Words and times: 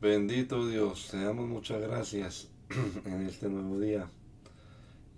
Bendito 0.00 0.66
Dios, 0.66 1.08
te 1.10 1.22
damos 1.22 1.46
muchas 1.46 1.78
gracias 1.78 2.48
en 3.04 3.26
este 3.26 3.50
nuevo 3.50 3.78
día 3.78 4.08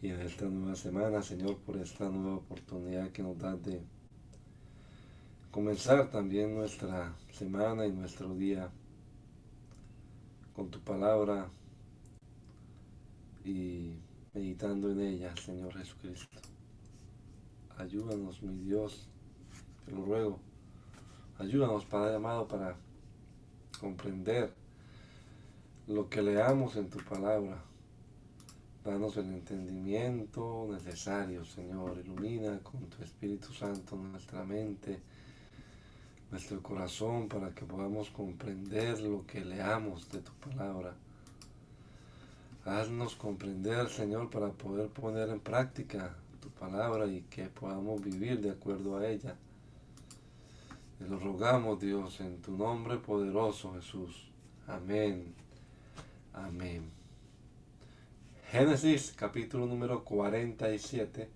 y 0.03 0.08
en 0.08 0.21
esta 0.22 0.47
nueva 0.47 0.74
semana, 0.74 1.22
Señor, 1.22 1.58
por 1.58 1.77
esta 1.77 2.08
nueva 2.08 2.38
oportunidad 2.38 3.13
que 3.13 3.22
nos 3.22 3.38
das 3.38 3.63
de 3.63 3.81
comenzar 5.53 6.10
también 6.10 6.56
nuestra 6.56 7.15
semana 7.31 7.87
y 7.87 7.92
nuestro 7.92 8.35
día 8.35 8.72
con 10.53 10.69
tu 10.69 10.81
palabra 10.81 11.49
y 13.44 14.01
meditando 14.35 14.90
en 14.90 15.01
ella, 15.01 15.33
Señor 15.37 15.74
Jesucristo. 15.74 16.41
Ayúdanos, 17.78 18.42
mi 18.42 18.56
Dios, 18.64 19.06
te 19.84 19.92
lo 19.92 20.05
ruego. 20.05 20.41
Ayúdanos, 21.38 21.84
Padre 21.84 22.17
amado, 22.17 22.49
para 22.49 22.75
comprender 23.79 24.62
lo 25.89 26.09
que 26.09 26.23
leamos 26.23 26.77
en 26.77 26.89
tu 26.89 26.99
palabra. 26.99 27.63
Danos 28.85 29.17
el 29.17 29.27
entendimiento 29.27 30.69
necesario, 30.71 31.45
Señor. 31.45 31.99
Ilumina 32.05 32.59
con 32.61 32.81
tu 32.87 33.03
Espíritu 33.03 33.53
Santo 33.53 33.97
nuestra 33.97 34.45
mente, 34.45 35.01
nuestro 36.31 36.63
corazón, 36.63 37.29
para 37.29 37.55
que 37.55 37.65
podamos 37.65 38.11
comprender 38.11 39.01
lo 39.01 39.27
que 39.27 39.45
leamos 39.45 40.09
de 40.11 40.21
tu 40.21 40.33
palabra. 40.33 40.95
Haznos 42.65 43.17
comprender, 43.17 43.89
Señor, 43.89 44.30
para 44.30 44.51
poder 44.51 44.89
poner 44.89 45.30
en 45.30 45.41
práctica 45.41 46.15
tu 46.41 46.49
palabra 46.51 47.07
y 47.07 47.23
que 47.23 47.47
podamos 47.47 48.03
vivir 48.03 48.41
de 48.41 48.51
acuerdo 48.51 48.97
a 48.97 49.09
ella. 49.09 49.37
Te 50.99 51.09
lo 51.09 51.19
rogamos, 51.19 51.80
Dios, 51.80 52.21
en 52.21 52.41
tu 52.41 52.57
nombre 52.57 52.99
poderoso, 52.99 53.75
Jesús. 53.75 54.30
Amén. 54.69 55.41
Amén. 56.35 56.91
Génesis 58.51 59.13
capítulo 59.15 59.66
número 59.66 60.02
47 60.02 61.29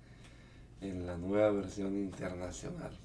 en 0.80 1.06
la 1.06 1.18
nueva 1.18 1.50
versión 1.50 1.94
internacional. 1.96 2.96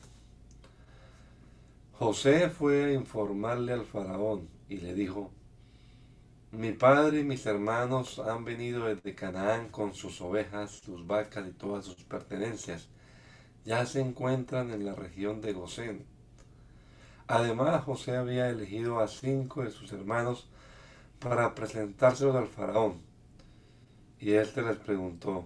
José 1.93 2.49
fue 2.49 2.85
a 2.85 2.93
informarle 2.93 3.73
al 3.73 3.85
faraón 3.85 4.47
y 4.69 4.77
le 4.77 4.93
dijo, 4.93 5.31
mi 6.51 6.71
padre 6.71 7.19
y 7.19 7.23
mis 7.23 7.45
hermanos 7.45 8.19
han 8.19 8.45
venido 8.45 8.85
desde 8.85 9.13
Canaán 9.13 9.67
con 9.67 9.93
sus 9.93 10.21
ovejas, 10.21 10.71
sus 10.71 11.05
vacas 11.05 11.47
y 11.47 11.51
todas 11.51 11.85
sus 11.85 12.03
pertenencias. 12.03 12.87
Ya 13.65 13.85
se 13.85 13.99
encuentran 13.99 14.71
en 14.71 14.85
la 14.85 14.95
región 14.95 15.41
de 15.41 15.53
Gosén. 15.53 16.05
Además, 17.27 17.83
José 17.83 18.15
había 18.15 18.49
elegido 18.49 18.99
a 18.99 19.07
cinco 19.07 19.63
de 19.63 19.71
sus 19.71 19.91
hermanos 19.93 20.50
para 21.21 21.53
presentárselos 21.53 22.35
al 22.35 22.47
faraón. 22.47 22.99
Y 24.19 24.33
éste 24.33 24.61
les 24.63 24.77
preguntó, 24.77 25.45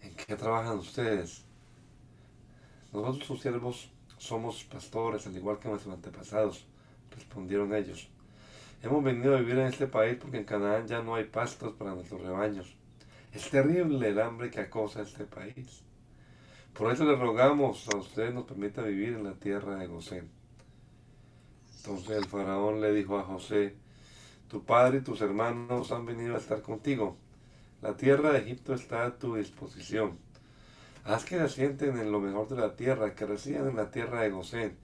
¿en 0.00 0.14
qué 0.14 0.36
trabajan 0.36 0.78
ustedes? 0.78 1.44
Nosotros 2.92 3.26
sus 3.26 3.42
siervos 3.42 3.90
somos 4.16 4.64
pastores, 4.64 5.26
al 5.26 5.36
igual 5.36 5.58
que 5.58 5.68
nuestros 5.68 5.94
antepasados, 5.94 6.64
respondieron 7.10 7.74
ellos. 7.74 8.08
Hemos 8.82 9.02
venido 9.02 9.36
a 9.36 9.40
vivir 9.40 9.58
en 9.58 9.66
este 9.66 9.88
país 9.88 10.16
porque 10.20 10.38
en 10.38 10.44
Canaán 10.44 10.86
ya 10.86 11.02
no 11.02 11.16
hay 11.16 11.24
pastos 11.24 11.74
para 11.74 11.94
nuestros 11.94 12.22
rebaños. 12.22 12.74
Es 13.32 13.50
terrible 13.50 14.08
el 14.08 14.20
hambre 14.20 14.50
que 14.50 14.60
acosa 14.60 15.02
este 15.02 15.24
país. 15.24 15.82
Por 16.72 16.92
eso 16.92 17.04
le 17.04 17.16
rogamos 17.16 17.88
a 17.88 17.96
usted 17.96 18.32
nos 18.32 18.44
permita 18.44 18.82
vivir 18.82 19.14
en 19.14 19.24
la 19.24 19.34
tierra 19.34 19.74
de 19.76 19.88
Gosén. 19.88 20.30
Entonces 21.78 22.10
el 22.10 22.26
faraón 22.26 22.80
le 22.80 22.92
dijo 22.92 23.18
a 23.18 23.24
José, 23.24 23.74
tu 24.48 24.64
padre 24.64 24.98
y 24.98 25.02
tus 25.02 25.20
hermanos 25.20 25.92
han 25.92 26.06
venido 26.06 26.34
a 26.34 26.38
estar 26.38 26.62
contigo. 26.62 27.16
La 27.82 27.96
tierra 27.96 28.32
de 28.32 28.38
Egipto 28.38 28.74
está 28.74 29.04
a 29.04 29.18
tu 29.18 29.36
disposición. 29.36 30.18
Haz 31.04 31.24
que 31.24 31.36
asienten 31.36 31.98
en 31.98 32.10
lo 32.10 32.20
mejor 32.20 32.48
de 32.48 32.56
la 32.56 32.74
tierra, 32.74 33.14
que 33.14 33.26
residan 33.26 33.68
en 33.68 33.76
la 33.76 33.90
tierra 33.90 34.22
de 34.22 34.30
Gosén. 34.30 34.76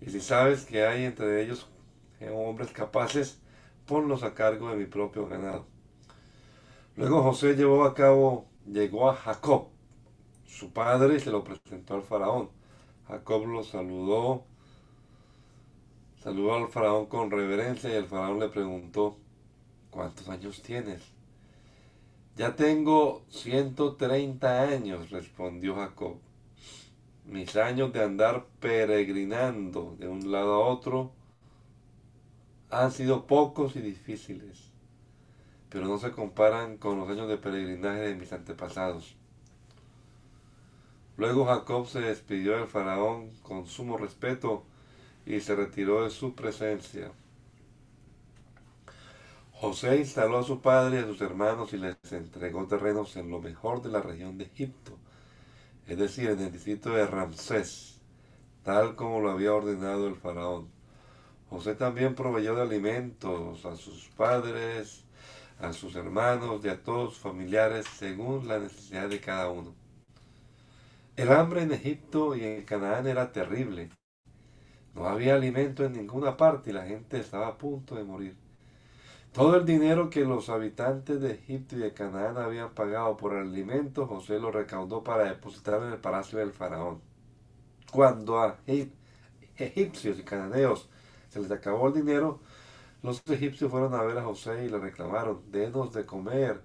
Y 0.00 0.10
si 0.10 0.20
sabes 0.20 0.64
que 0.64 0.84
hay 0.84 1.04
entre 1.04 1.42
ellos 1.42 1.68
hombres 2.32 2.70
capaces, 2.72 3.40
ponlos 3.86 4.22
a 4.22 4.34
cargo 4.34 4.70
de 4.70 4.76
mi 4.76 4.86
propio 4.86 5.26
ganado. 5.26 5.66
Luego 6.96 7.22
José 7.22 7.54
llevó 7.54 7.84
a 7.84 7.94
cabo, 7.94 8.46
llegó 8.66 9.10
a 9.10 9.16
Jacob, 9.16 9.68
su 10.46 10.72
padre, 10.72 11.16
y 11.16 11.20
se 11.20 11.30
lo 11.30 11.44
presentó 11.44 11.94
al 11.94 12.02
faraón. 12.02 12.50
Jacob 13.08 13.46
lo 13.46 13.64
saludó 13.64 14.44
Saludó 16.22 16.54
al 16.54 16.68
faraón 16.68 17.06
con 17.06 17.30
reverencia 17.30 17.88
y 17.88 17.94
el 17.94 18.04
faraón 18.04 18.40
le 18.40 18.50
preguntó, 18.50 19.16
¿cuántos 19.90 20.28
años 20.28 20.60
tienes? 20.60 21.00
Ya 22.36 22.54
tengo 22.56 23.22
130 23.30 24.62
años, 24.62 25.10
respondió 25.10 25.76
Jacob. 25.76 26.18
Mis 27.24 27.56
años 27.56 27.94
de 27.94 28.04
andar 28.04 28.44
peregrinando 28.60 29.96
de 29.98 30.08
un 30.08 30.30
lado 30.30 30.54
a 30.54 30.66
otro 30.68 31.10
han 32.68 32.92
sido 32.92 33.26
pocos 33.26 33.74
y 33.76 33.80
difíciles, 33.80 34.70
pero 35.70 35.86
no 35.86 35.96
se 35.96 36.10
comparan 36.10 36.76
con 36.76 36.98
los 36.98 37.08
años 37.08 37.28
de 37.28 37.38
peregrinaje 37.38 38.00
de 38.00 38.14
mis 38.14 38.32
antepasados. 38.34 39.16
Luego 41.16 41.46
Jacob 41.46 41.86
se 41.86 42.00
despidió 42.00 42.58
del 42.58 42.66
faraón 42.66 43.30
con 43.42 43.66
sumo 43.66 43.96
respeto 43.96 44.64
y 45.26 45.40
se 45.40 45.54
retiró 45.54 46.04
de 46.04 46.10
su 46.10 46.34
presencia. 46.34 47.12
José 49.52 49.98
instaló 49.98 50.38
a 50.38 50.42
su 50.42 50.60
padre 50.60 51.00
y 51.00 51.02
a 51.02 51.06
sus 51.06 51.20
hermanos 51.20 51.72
y 51.74 51.76
les 51.76 51.96
entregó 52.12 52.66
terrenos 52.66 53.16
en 53.16 53.30
lo 53.30 53.40
mejor 53.40 53.82
de 53.82 53.90
la 53.90 54.00
región 54.00 54.38
de 54.38 54.44
Egipto, 54.44 54.96
es 55.86 55.98
decir, 55.98 56.30
en 56.30 56.40
el 56.40 56.52
distrito 56.52 56.90
de 56.90 57.06
Ramsés, 57.06 58.00
tal 58.62 58.96
como 58.96 59.20
lo 59.20 59.30
había 59.30 59.52
ordenado 59.52 60.08
el 60.08 60.16
faraón. 60.16 60.68
José 61.50 61.74
también 61.74 62.14
proveyó 62.14 62.54
de 62.54 62.62
alimentos 62.62 63.66
a 63.66 63.76
sus 63.76 64.08
padres, 64.16 65.04
a 65.58 65.72
sus 65.72 65.94
hermanos 65.94 66.64
y 66.64 66.68
a 66.68 66.82
todos 66.82 67.14
sus 67.14 67.22
familiares 67.22 67.86
según 67.86 68.48
la 68.48 68.58
necesidad 68.58 69.08
de 69.08 69.20
cada 69.20 69.50
uno. 69.50 69.74
El 71.16 71.30
hambre 71.32 71.62
en 71.62 71.72
Egipto 71.72 72.34
y 72.34 72.44
en 72.44 72.64
Canaán 72.64 73.06
era 73.06 73.30
terrible. 73.30 73.90
No 74.94 75.06
había 75.06 75.34
alimento 75.34 75.84
en 75.84 75.92
ninguna 75.92 76.36
parte 76.36 76.70
y 76.70 76.72
la 76.72 76.86
gente 76.86 77.18
estaba 77.18 77.48
a 77.48 77.58
punto 77.58 77.94
de 77.94 78.04
morir. 78.04 78.36
Todo 79.32 79.56
el 79.56 79.64
dinero 79.64 80.10
que 80.10 80.24
los 80.24 80.48
habitantes 80.48 81.20
de 81.20 81.32
Egipto 81.32 81.76
y 81.76 81.78
de 81.78 81.92
Canaán 81.92 82.36
habían 82.36 82.70
pagado 82.74 83.16
por 83.16 83.34
el 83.34 83.48
alimento, 83.48 84.06
José 84.06 84.40
lo 84.40 84.50
recaudó 84.50 85.04
para 85.04 85.24
depositar 85.24 85.80
en 85.82 85.92
el 85.92 85.98
palacio 85.98 86.40
del 86.40 86.52
faraón. 86.52 87.00
Cuando 87.92 88.40
a 88.40 88.58
egipcios 89.56 90.18
y 90.18 90.22
cananeos 90.22 90.88
se 91.28 91.40
les 91.40 91.50
acabó 91.50 91.88
el 91.88 91.94
dinero, 91.94 92.40
los 93.02 93.22
egipcios 93.28 93.70
fueron 93.70 93.94
a 93.94 94.02
ver 94.02 94.18
a 94.18 94.24
José 94.24 94.64
y 94.64 94.68
le 94.68 94.78
reclamaron, 94.78 95.42
denos 95.50 95.92
de 95.92 96.04
comer, 96.04 96.60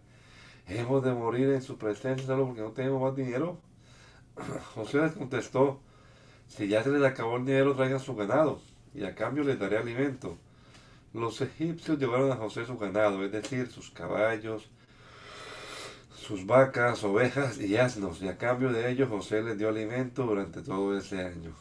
hemos 0.67 1.03
de 1.03 1.13
morir 1.13 1.49
en 1.49 1.61
su 1.61 1.77
presencia 1.77 2.25
solo 2.25 2.47
porque 2.47 2.61
no 2.61 2.71
tenemos 2.71 3.01
más 3.01 3.15
dinero. 3.15 3.59
José 4.75 4.99
les 5.01 5.13
contestó, 5.13 5.81
si 6.47 6.67
ya 6.67 6.83
se 6.83 6.89
les 6.89 7.03
acabó 7.03 7.37
el 7.37 7.45
dinero, 7.45 7.75
traigan 7.75 7.99
su 7.99 8.15
ganado, 8.15 8.61
y 8.93 9.03
a 9.03 9.15
cambio 9.15 9.43
les 9.43 9.59
daré 9.59 9.77
alimento. 9.77 10.37
Los 11.13 11.41
egipcios 11.41 11.97
llevaron 11.97 12.31
a 12.31 12.35
José 12.35 12.65
su 12.65 12.77
ganado, 12.77 13.23
es 13.23 13.31
decir, 13.31 13.71
sus 13.71 13.89
caballos, 13.91 14.69
sus 16.15 16.45
vacas, 16.45 17.03
ovejas 17.03 17.59
y 17.59 17.77
asnos, 17.77 18.21
y 18.21 18.27
a 18.27 18.37
cambio 18.37 18.71
de 18.71 18.89
ello 18.89 19.07
José 19.07 19.43
les 19.43 19.57
dio 19.57 19.69
alimento 19.69 20.25
durante 20.25 20.61
todo 20.61 20.97
ese 20.97 21.23
año. 21.23 21.53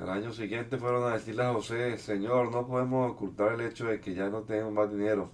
Al 0.00 0.10
año 0.10 0.32
siguiente 0.32 0.78
fueron 0.78 1.04
a 1.04 1.14
decirle 1.14 1.44
a 1.44 1.52
José, 1.52 1.98
Señor, 1.98 2.50
no 2.50 2.66
podemos 2.66 3.12
ocultar 3.12 3.52
el 3.52 3.60
hecho 3.60 3.86
de 3.86 4.00
que 4.00 4.14
ya 4.14 4.28
no 4.28 4.42
tenemos 4.42 4.72
más 4.72 4.90
dinero 4.90 5.30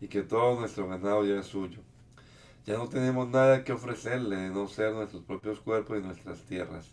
y 0.00 0.08
que 0.08 0.22
todo 0.22 0.58
nuestro 0.58 0.88
ganado 0.88 1.24
ya 1.24 1.38
es 1.38 1.46
suyo. 1.46 1.78
Ya 2.64 2.78
no 2.78 2.88
tenemos 2.88 3.28
nada 3.28 3.64
que 3.64 3.72
ofrecerle 3.72 4.36
de 4.36 4.50
no 4.50 4.66
ser 4.68 4.92
nuestros 4.94 5.22
propios 5.22 5.60
cuerpos 5.60 5.98
y 5.98 6.02
nuestras 6.02 6.40
tierras. 6.42 6.90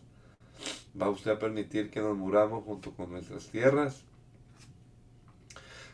¿Va 0.99 1.09
usted 1.09 1.31
a 1.31 1.39
permitir 1.39 1.91
que 1.91 1.99
nos 1.99 2.17
muramos 2.17 2.63
junto 2.63 2.91
con 2.91 3.11
nuestras 3.11 3.47
tierras? 3.47 4.03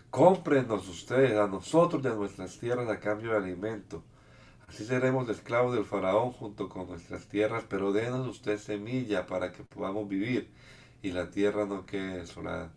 Cómprenos 0.10 0.88
ustedes 0.88 1.38
a 1.38 1.48
nosotros 1.48 2.06
a 2.06 2.16
nuestras 2.16 2.58
tierras 2.58 2.90
a 2.90 3.00
cambio 3.00 3.32
de 3.32 3.38
alimento. 3.38 4.04
Así 4.68 4.86
seremos 4.86 5.28
esclavos 5.30 5.76
del 5.76 5.86
faraón 5.86 6.32
junto 6.32 6.70
con 6.70 6.88
nuestras 6.88 7.28
tierras, 7.28 7.66
pero 7.68 7.92
denos 7.92 8.28
usted 8.28 8.58
semilla 8.58 9.26
para 9.26 9.52
que 9.52 9.64
podamos 9.64 10.08
vivir 10.08 10.50
y 11.02 11.12
la 11.12 11.30
tierra 11.30 11.66
no 11.66 11.86
quede 11.86 12.20
desolada. 12.20 12.72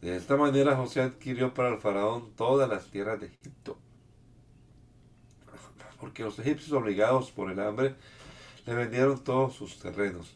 De 0.00 0.16
esta 0.16 0.36
manera 0.36 0.74
José 0.74 1.02
adquirió 1.02 1.54
para 1.54 1.68
el 1.68 1.78
faraón 1.78 2.32
todas 2.34 2.68
las 2.68 2.90
tierras 2.90 3.20
de 3.20 3.26
Egipto. 3.26 3.78
Porque 6.00 6.24
los 6.24 6.38
egipcios 6.40 6.72
obligados 6.72 7.30
por 7.30 7.50
el 7.50 7.60
hambre 7.60 7.94
le 8.66 8.74
vendieron 8.74 9.22
todos 9.22 9.54
sus 9.54 9.78
terrenos. 9.78 10.34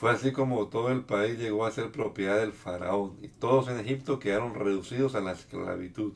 Fue 0.00 0.10
así 0.12 0.32
como 0.32 0.66
todo 0.68 0.90
el 0.90 1.02
país 1.02 1.38
llegó 1.38 1.66
a 1.66 1.70
ser 1.70 1.92
propiedad 1.92 2.38
del 2.38 2.54
faraón 2.54 3.18
y 3.20 3.28
todos 3.28 3.68
en 3.68 3.78
Egipto 3.78 4.18
quedaron 4.18 4.54
reducidos 4.54 5.14
a 5.14 5.20
la 5.20 5.32
esclavitud. 5.32 6.14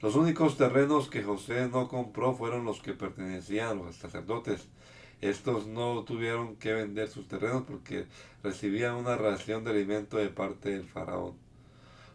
Los 0.00 0.16
únicos 0.16 0.56
terrenos 0.56 1.10
que 1.10 1.22
José 1.22 1.68
no 1.68 1.88
compró 1.88 2.32
fueron 2.32 2.64
los 2.64 2.80
que 2.80 2.94
pertenecían 2.94 3.68
a 3.68 3.74
los 3.74 3.96
sacerdotes. 3.96 4.66
Estos 5.20 5.66
no 5.66 6.04
tuvieron 6.04 6.56
que 6.56 6.72
vender 6.72 7.10
sus 7.10 7.28
terrenos 7.28 7.64
porque 7.68 8.06
recibían 8.42 8.94
una 8.94 9.14
ración 9.18 9.62
de 9.62 9.72
alimento 9.72 10.16
de 10.16 10.30
parte 10.30 10.70
del 10.70 10.88
faraón. 10.88 11.34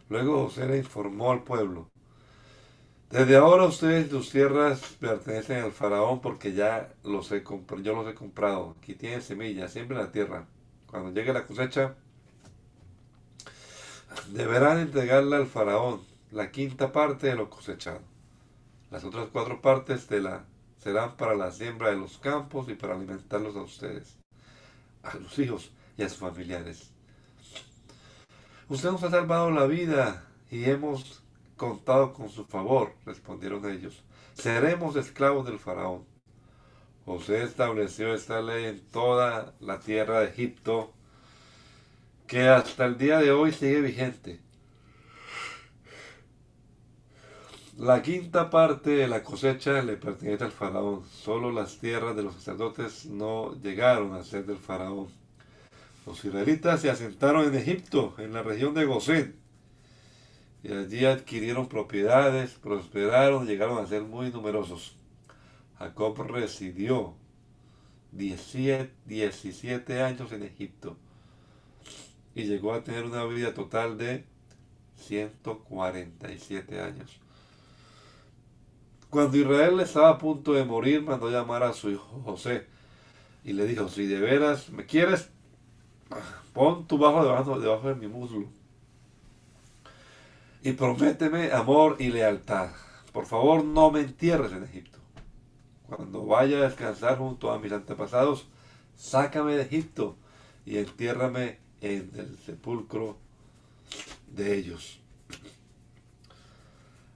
Luego 0.08 0.46
José 0.46 0.66
le 0.66 0.78
informó 0.78 1.30
al 1.30 1.44
pueblo, 1.44 1.86
desde 3.08 3.36
ahora 3.36 3.66
ustedes 3.66 4.08
y 4.08 4.10
sus 4.10 4.30
tierras 4.30 4.80
pertenecen 4.98 5.62
al 5.62 5.70
faraón 5.70 6.20
porque 6.20 6.54
ya 6.54 6.92
los 7.04 7.30
he 7.30 7.44
los 7.44 8.08
he 8.08 8.14
comprado. 8.14 8.74
Aquí 8.78 8.94
tienen 8.94 9.22
semillas, 9.22 9.72
siempre 9.72 9.96
en 9.96 10.02
la 10.02 10.10
tierra. 10.10 10.48
Cuando 10.90 11.10
llegue 11.12 11.32
la 11.32 11.46
cosecha, 11.46 11.94
deberán 14.28 14.78
entregarla 14.78 15.36
al 15.36 15.46
faraón, 15.46 16.02
la 16.30 16.50
quinta 16.50 16.92
parte 16.92 17.28
de 17.28 17.34
lo 17.34 17.50
cosechado. 17.50 18.00
Las 18.90 19.04
otras 19.04 19.28
cuatro 19.30 19.60
partes 19.60 20.08
de 20.08 20.20
la 20.20 20.44
serán 20.78 21.16
para 21.16 21.34
la 21.34 21.50
siembra 21.50 21.90
de 21.90 21.96
los 21.96 22.18
campos 22.18 22.68
y 22.68 22.74
para 22.74 22.94
alimentarlos 22.94 23.54
a 23.56 23.62
ustedes, 23.62 24.16
a 25.02 25.12
sus 25.12 25.38
hijos 25.38 25.70
y 25.98 26.02
a 26.04 26.08
sus 26.08 26.18
familiares. 26.18 26.90
Usted 28.68 28.90
nos 28.90 29.02
ha 29.02 29.10
salvado 29.10 29.50
la 29.50 29.66
vida 29.66 30.24
y 30.50 30.64
hemos 30.64 31.22
contado 31.56 32.14
con 32.14 32.30
su 32.30 32.44
favor, 32.46 32.94
respondieron 33.04 33.68
ellos. 33.70 34.02
Seremos 34.34 34.96
esclavos 34.96 35.44
del 35.44 35.58
faraón. 35.58 36.04
José 37.08 37.42
estableció 37.42 38.12
esta 38.12 38.42
ley 38.42 38.66
en 38.66 38.80
toda 38.80 39.54
la 39.60 39.80
tierra 39.80 40.20
de 40.20 40.26
Egipto, 40.26 40.92
que 42.26 42.48
hasta 42.48 42.84
el 42.84 42.98
día 42.98 43.18
de 43.18 43.32
hoy 43.32 43.50
sigue 43.50 43.80
vigente. 43.80 44.40
La 47.78 48.02
quinta 48.02 48.50
parte 48.50 48.90
de 48.90 49.08
la 49.08 49.22
cosecha 49.22 49.80
le 49.80 49.96
pertenece 49.96 50.44
al 50.44 50.52
faraón. 50.52 51.06
Solo 51.06 51.50
las 51.50 51.78
tierras 51.78 52.14
de 52.14 52.24
los 52.24 52.34
sacerdotes 52.34 53.06
no 53.06 53.54
llegaron 53.62 54.12
a 54.12 54.22
ser 54.22 54.44
del 54.44 54.58
faraón. 54.58 55.08
Los 56.04 56.22
israelitas 56.22 56.82
se 56.82 56.90
asentaron 56.90 57.46
en 57.46 57.54
Egipto, 57.54 58.16
en 58.18 58.34
la 58.34 58.42
región 58.42 58.74
de 58.74 58.84
Gosén. 58.84 59.34
Y 60.62 60.74
allí 60.74 61.06
adquirieron 61.06 61.68
propiedades, 61.68 62.50
prosperaron, 62.50 63.46
llegaron 63.46 63.78
a 63.78 63.86
ser 63.86 64.02
muy 64.02 64.30
numerosos. 64.30 64.97
Jacob 65.78 66.20
residió 66.26 67.14
17, 68.12 70.02
años 70.02 70.32
en 70.32 70.42
Egipto 70.42 70.96
y 72.34 72.44
llegó 72.44 72.72
a 72.72 72.82
tener 72.82 73.04
una 73.04 73.24
vida 73.24 73.54
total 73.54 73.98
de 73.98 74.24
147 74.96 76.80
años. 76.80 77.20
Cuando 79.10 79.36
Israel 79.36 79.80
estaba 79.80 80.10
a 80.10 80.18
punto 80.18 80.52
de 80.52 80.64
morir, 80.64 81.02
mandó 81.02 81.30
llamar 81.30 81.62
a 81.62 81.72
su 81.72 81.90
hijo 81.90 82.22
José 82.24 82.66
y 83.44 83.52
le 83.52 83.66
dijo, 83.66 83.88
si 83.88 84.06
de 84.06 84.20
veras 84.20 84.70
me 84.70 84.84
quieres, 84.84 85.30
pon 86.52 86.86
tu 86.86 86.98
bajo 86.98 87.24
debajo 87.58 87.88
de 87.88 87.94
mi 87.94 88.08
muslo 88.08 88.48
y 90.62 90.72
prométeme 90.72 91.52
amor 91.52 91.96
y 91.98 92.08
lealtad. 92.08 92.70
Por 93.12 93.26
favor, 93.26 93.64
no 93.64 93.90
me 93.90 94.00
entierres 94.00 94.52
en 94.52 94.64
Egipto. 94.64 94.97
Cuando 95.88 96.26
vaya 96.26 96.58
a 96.58 96.68
descansar 96.68 97.18
junto 97.18 97.50
a 97.50 97.58
mis 97.58 97.72
antepasados, 97.72 98.46
sácame 98.96 99.56
de 99.56 99.62
Egipto 99.62 100.16
y 100.66 100.76
entiérrame 100.76 101.58
en 101.80 102.10
el 102.14 102.38
sepulcro 102.38 103.16
de 104.26 104.56
ellos. 104.56 105.00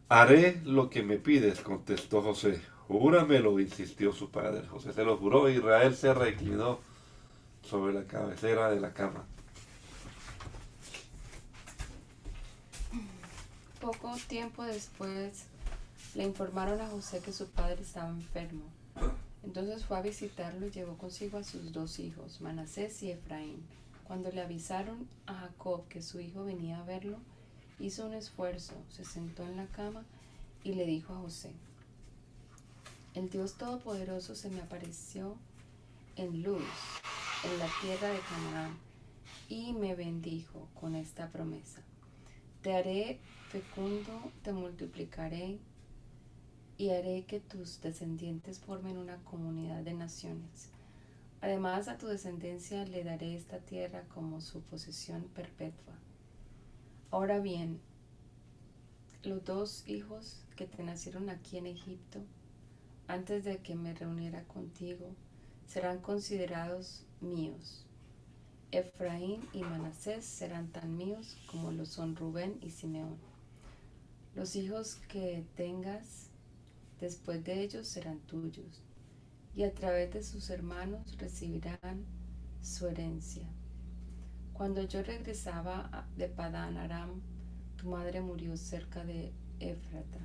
Haré 0.09 0.61
lo 0.65 0.89
que 0.89 1.03
me 1.03 1.19
pides, 1.19 1.61
contestó 1.61 2.23
José. 2.23 2.61
Júramelo, 2.89 3.61
insistió 3.61 4.13
su 4.13 4.31
padre. 4.31 4.67
José 4.67 4.93
se 4.93 5.05
lo 5.05 5.17
juró 5.17 5.49
e 5.49 5.55
Israel 5.55 5.95
se 5.95 6.13
reclinó 6.13 6.81
sobre 7.63 7.95
la 7.95 8.05
cabecera 8.07 8.71
de 8.71 8.81
la 8.81 8.93
cama. 8.93 9.25
Poco 13.81 14.15
tiempo 14.29 14.63
después 14.65 15.47
le 16.15 16.25
informaron 16.25 16.81
a 16.81 16.89
José 16.89 17.21
que 17.21 17.33
su 17.33 17.49
padre 17.49 17.83
estaba 17.83 18.09
enfermo. 18.11 18.65
Entonces 19.43 19.85
fue 19.85 19.97
a 19.97 20.03
visitarlo 20.03 20.67
y 20.67 20.71
llevó 20.71 20.97
consigo 20.99 21.39
a 21.39 21.45
sus 21.45 21.73
dos 21.73 21.99
hijos, 21.99 22.41
Manasés 22.41 23.03
y 23.03 23.11
Efraín. 23.11 23.63
Cuando 24.05 24.31
le 24.31 24.43
avisaron 24.43 25.09
a 25.27 25.35
Jacob 25.35 25.89
que 25.89 26.03
su 26.03 26.21
hijo 26.21 26.45
venía 26.45 26.81
a 26.81 26.85
verlo, 26.85 27.19
hizo 27.81 28.07
un 28.07 28.15
esfuerzo, 28.15 28.75
se 28.91 29.05
sentó 29.05 29.43
en 29.45 29.57
la 29.57 29.67
cama 29.67 30.05
y 30.63 30.75
le 30.75 30.85
dijo 30.87 31.15
a 31.15 31.19
José, 31.19 31.51
el 33.15 33.31
Dios 33.31 33.55
Todopoderoso 33.55 34.35
se 34.35 34.49
me 34.51 34.61
apareció 34.61 35.37
en 36.17 36.43
luz 36.43 36.63
en 37.45 37.59
la 37.59 37.69
tierra 37.81 38.09
de 38.09 38.21
Canaán 38.21 38.77
y 39.49 39.73
me 39.73 39.95
bendijo 39.95 40.69
con 40.79 40.95
esta 40.95 41.29
promesa. 41.29 41.83
Te 42.63 42.75
haré 42.75 43.19
fecundo, 43.51 44.31
te 44.43 44.53
multiplicaré 44.53 45.59
y 46.79 46.91
haré 46.91 47.25
que 47.25 47.41
tus 47.41 47.81
descendientes 47.81 48.59
formen 48.59 48.99
una 48.99 49.19
comunidad 49.25 49.83
de 49.83 49.95
naciones. 49.95 50.71
Además 51.41 51.89
a 51.89 51.99
tu 51.99 52.07
descendencia 52.07 52.85
le 52.85 53.05
daré 53.05 53.35
esta 53.35 53.59
tierra 53.59 54.05
como 54.15 54.41
su 54.41 54.61
posesión 54.63 55.25
perpetua. 55.35 55.95
Ahora 57.11 57.41
bien, 57.41 57.81
los 59.23 59.45
dos 59.45 59.85
hijos 59.87 60.45
que 60.57 60.67
te 60.67 60.83
nacieron 60.83 61.31
aquí 61.31 61.59
en 61.59 61.67
Egipto, 61.67 62.21
antes 63.09 63.45
de 63.45 63.59
que 63.59 63.75
me 63.75 63.93
reuniera 63.93 64.45
contigo, 64.45 65.15
serán 65.67 65.99
considerados 66.01 67.05
míos. 67.21 67.85
Efraín 68.71 69.47
y 69.53 69.63
Manasés 69.63 70.25
serán 70.25 70.69
tan 70.69 70.97
míos 70.97 71.37
como 71.47 71.73
lo 71.73 71.85
son 71.85 72.17
Rubén 72.17 72.59
y 72.63 72.71
Simeón. 72.71 73.17
Los 74.35 74.57
hijos 74.57 74.97
que 75.09 75.45
tengas 75.57 76.31
después 77.03 77.43
de 77.43 77.61
ellos 77.65 77.89
serán 77.89 78.21
tuyos, 78.21 78.81
y 79.57 79.65
a 79.65 79.75
través 79.75 80.13
de 80.13 80.23
sus 80.23 80.51
hermanos 80.51 81.19
recibirán 81.19 82.07
su 82.63 82.87
herencia. 82.87 83.43
Cuando 84.53 84.83
yo 84.85 85.03
regresaba 85.03 86.07
de 86.17 86.29
Padán 86.29 86.77
Aram, 86.77 87.21
tu 87.77 87.89
madre 87.89 88.21
murió 88.21 88.57
cerca 88.57 89.05
de 89.05 89.33
Éfrata, 89.59 90.21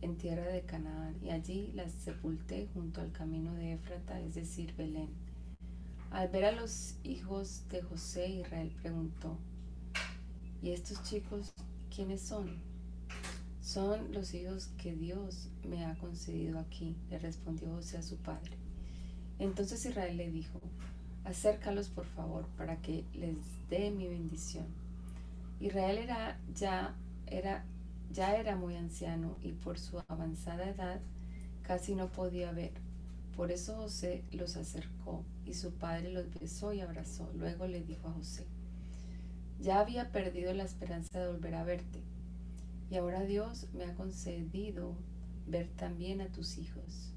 en 0.00 0.16
tierra 0.16 0.46
de 0.46 0.62
Canaán, 0.62 1.18
y 1.22 1.28
allí 1.28 1.70
la 1.74 1.86
sepulté 1.90 2.66
junto 2.72 3.02
al 3.02 3.12
camino 3.12 3.52
de 3.52 3.74
Éfrata, 3.74 4.18
es 4.22 4.34
decir, 4.34 4.74
Belén. 4.74 5.10
Al 6.10 6.28
ver 6.28 6.46
a 6.46 6.52
los 6.52 6.94
hijos 7.02 7.68
de 7.68 7.82
José, 7.82 8.28
Israel 8.30 8.74
preguntó, 8.80 9.36
¿y 10.62 10.70
estos 10.70 11.02
chicos 11.02 11.52
quiénes 11.94 12.22
son? 12.22 12.73
Son 13.64 14.12
los 14.12 14.34
hijos 14.34 14.68
que 14.76 14.94
Dios 14.94 15.48
me 15.66 15.86
ha 15.86 15.94
concedido 15.94 16.58
aquí, 16.58 16.94
le 17.08 17.18
respondió 17.18 17.70
José 17.70 17.96
a 17.96 18.02
su 18.02 18.18
padre. 18.18 18.58
Entonces 19.38 19.86
Israel 19.86 20.18
le 20.18 20.30
dijo, 20.30 20.60
acércalos 21.24 21.88
por 21.88 22.04
favor 22.04 22.46
para 22.58 22.82
que 22.82 23.06
les 23.14 23.38
dé 23.70 23.90
mi 23.90 24.06
bendición. 24.06 24.66
Israel 25.60 25.96
era 25.96 26.38
ya 26.54 26.94
era 27.26 27.64
ya 28.12 28.36
era 28.36 28.54
muy 28.54 28.76
anciano 28.76 29.38
y 29.42 29.52
por 29.52 29.78
su 29.78 29.98
avanzada 30.08 30.68
edad 30.68 31.00
casi 31.62 31.94
no 31.94 32.12
podía 32.12 32.52
ver. 32.52 32.72
Por 33.34 33.50
eso 33.50 33.76
José 33.76 34.24
los 34.30 34.58
acercó 34.58 35.24
y 35.46 35.54
su 35.54 35.72
padre 35.72 36.12
los 36.12 36.26
besó 36.38 36.74
y 36.74 36.82
abrazó. 36.82 37.32
Luego 37.34 37.66
le 37.66 37.82
dijo 37.82 38.08
a 38.08 38.12
José, 38.12 38.44
ya 39.58 39.80
había 39.80 40.12
perdido 40.12 40.52
la 40.52 40.64
esperanza 40.64 41.18
de 41.18 41.32
volver 41.32 41.54
a 41.54 41.64
verte 41.64 42.02
y 42.90 42.96
ahora 42.96 43.24
Dios 43.24 43.68
me 43.72 43.84
ha 43.84 43.94
concedido 43.94 44.96
ver 45.46 45.68
también 45.76 46.20
a 46.20 46.28
tus 46.28 46.58
hijos. 46.58 47.12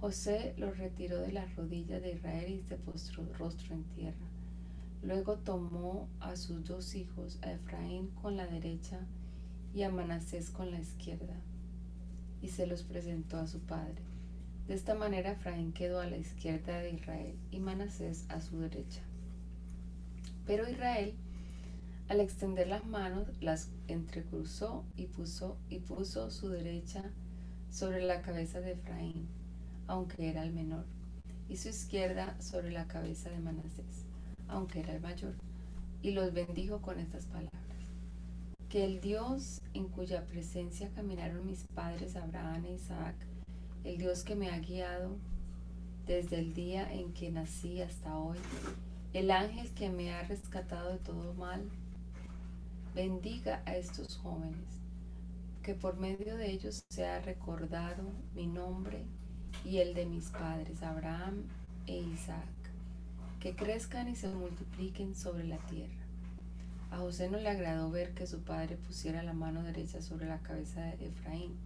José 0.00 0.54
los 0.56 0.78
retiró 0.78 1.18
de 1.18 1.32
las 1.32 1.54
rodillas 1.56 2.00
de 2.00 2.12
Israel 2.12 2.52
y 2.52 2.62
se 2.62 2.76
postró 2.76 3.24
rostro 3.38 3.74
en 3.74 3.84
tierra. 3.84 4.26
Luego 5.02 5.36
tomó 5.38 6.08
a 6.20 6.36
sus 6.36 6.64
dos 6.64 6.94
hijos, 6.94 7.38
a 7.42 7.52
Efraín 7.52 8.08
con 8.22 8.36
la 8.36 8.46
derecha 8.46 9.00
y 9.74 9.82
a 9.82 9.90
Manasés 9.90 10.50
con 10.50 10.70
la 10.70 10.80
izquierda, 10.80 11.34
y 12.42 12.48
se 12.48 12.66
los 12.66 12.82
presentó 12.82 13.38
a 13.38 13.46
su 13.46 13.60
padre. 13.60 14.02
De 14.66 14.74
esta 14.74 14.94
manera 14.94 15.32
Efraín 15.32 15.72
quedó 15.72 16.00
a 16.00 16.06
la 16.06 16.16
izquierda 16.16 16.78
de 16.78 16.92
Israel 16.92 17.36
y 17.50 17.60
Manasés 17.60 18.24
a 18.28 18.40
su 18.40 18.58
derecha. 18.58 19.02
Pero 20.46 20.68
Israel 20.68 21.14
al 22.10 22.18
extender 22.18 22.66
las 22.66 22.84
manos, 22.86 23.28
las 23.40 23.70
entrecruzó 23.86 24.84
y 24.96 25.06
puso, 25.06 25.56
y 25.68 25.78
puso 25.78 26.32
su 26.32 26.48
derecha 26.48 27.04
sobre 27.70 28.02
la 28.02 28.20
cabeza 28.20 28.60
de 28.60 28.72
Efraín, 28.72 29.28
aunque 29.86 30.28
era 30.28 30.42
el 30.42 30.52
menor, 30.52 30.86
y 31.48 31.56
su 31.56 31.68
izquierda 31.68 32.34
sobre 32.40 32.72
la 32.72 32.88
cabeza 32.88 33.30
de 33.30 33.38
Manasés, 33.38 34.06
aunque 34.48 34.80
era 34.80 34.92
el 34.92 35.00
mayor, 35.00 35.34
y 36.02 36.10
los 36.10 36.32
bendijo 36.32 36.82
con 36.82 36.98
estas 36.98 37.26
palabras. 37.26 37.52
Que 38.68 38.84
el 38.84 39.00
Dios 39.00 39.60
en 39.72 39.86
cuya 39.86 40.26
presencia 40.26 40.90
caminaron 40.96 41.46
mis 41.46 41.62
padres 41.76 42.16
Abraham 42.16 42.64
e 42.64 42.74
Isaac, 42.74 43.14
el 43.84 43.98
Dios 43.98 44.24
que 44.24 44.34
me 44.34 44.50
ha 44.50 44.58
guiado 44.58 45.16
desde 46.08 46.40
el 46.40 46.54
día 46.54 46.92
en 46.92 47.12
que 47.12 47.30
nací 47.30 47.80
hasta 47.80 48.18
hoy, 48.18 48.38
el 49.12 49.30
ángel 49.30 49.70
que 49.74 49.90
me 49.90 50.12
ha 50.12 50.22
rescatado 50.24 50.90
de 50.90 50.98
todo 50.98 51.34
mal, 51.34 51.70
bendiga 52.94 53.62
a 53.66 53.76
estos 53.76 54.16
jóvenes, 54.18 54.80
que 55.62 55.74
por 55.74 55.96
medio 55.96 56.36
de 56.36 56.50
ellos 56.50 56.84
sea 56.90 57.20
recordado 57.20 58.02
mi 58.34 58.46
nombre 58.46 59.04
y 59.64 59.78
el 59.78 59.94
de 59.94 60.06
mis 60.06 60.30
padres, 60.30 60.82
Abraham 60.82 61.44
e 61.86 61.98
Isaac, 61.98 62.48
que 63.38 63.54
crezcan 63.54 64.08
y 64.08 64.16
se 64.16 64.28
multipliquen 64.28 65.14
sobre 65.14 65.44
la 65.44 65.58
tierra. 65.58 66.06
A 66.90 66.98
José 66.98 67.30
no 67.30 67.38
le 67.38 67.48
agradó 67.48 67.90
ver 67.90 68.12
que 68.14 68.26
su 68.26 68.40
padre 68.40 68.76
pusiera 68.76 69.22
la 69.22 69.34
mano 69.34 69.62
derecha 69.62 70.02
sobre 70.02 70.26
la 70.26 70.40
cabeza 70.40 70.80
de 70.80 71.06
Efraín, 71.06 71.56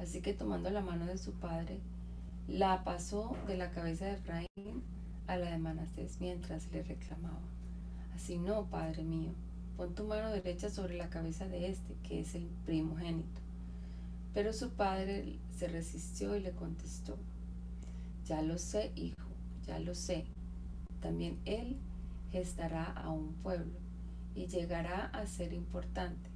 así 0.00 0.20
que 0.20 0.34
tomando 0.34 0.70
la 0.70 0.80
mano 0.80 1.06
de 1.06 1.18
su 1.18 1.32
padre, 1.34 1.78
la 2.48 2.82
pasó 2.82 3.36
de 3.46 3.56
la 3.56 3.70
cabeza 3.70 4.06
de 4.06 4.14
Efraín 4.14 4.82
a 5.28 5.36
la 5.36 5.50
de 5.50 5.58
Manasés 5.58 6.20
mientras 6.20 6.70
le 6.72 6.82
reclamaba. 6.82 7.40
Así 8.14 8.38
no, 8.38 8.66
padre 8.66 9.04
mío, 9.04 9.32
pon 9.76 9.94
tu 9.94 10.04
mano 10.04 10.30
derecha 10.30 10.70
sobre 10.70 10.96
la 10.96 11.10
cabeza 11.10 11.46
de 11.46 11.68
este, 11.68 11.94
que 12.02 12.20
es 12.20 12.34
el 12.34 12.46
primogénito. 12.64 13.40
Pero 14.34 14.52
su 14.52 14.70
padre 14.70 15.38
se 15.56 15.68
resistió 15.68 16.36
y 16.36 16.40
le 16.40 16.52
contestó, 16.52 17.16
ya 18.24 18.42
lo 18.42 18.58
sé, 18.58 18.92
hijo, 18.96 19.28
ya 19.66 19.78
lo 19.78 19.94
sé. 19.94 20.24
También 21.00 21.38
él 21.44 21.76
gestará 22.32 22.84
a 22.84 23.10
un 23.10 23.34
pueblo 23.34 23.78
y 24.34 24.46
llegará 24.46 25.06
a 25.06 25.26
ser 25.26 25.52
importante. 25.52 26.30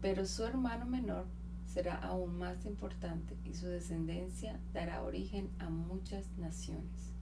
Pero 0.00 0.26
su 0.26 0.44
hermano 0.44 0.84
menor 0.84 1.26
será 1.66 1.94
aún 1.94 2.38
más 2.38 2.66
importante 2.66 3.36
y 3.44 3.54
su 3.54 3.66
descendencia 3.66 4.60
dará 4.72 5.02
origen 5.02 5.50
a 5.58 5.70
muchas 5.70 6.26
naciones. 6.36 7.14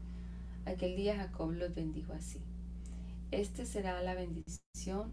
Aquel 0.66 0.96
día 0.96 1.16
Jacob 1.16 1.52
los 1.52 1.74
bendijo 1.74 2.12
así. 2.12 2.40
Este 3.30 3.64
será 3.64 4.02
la 4.02 4.14
bendición, 4.14 5.10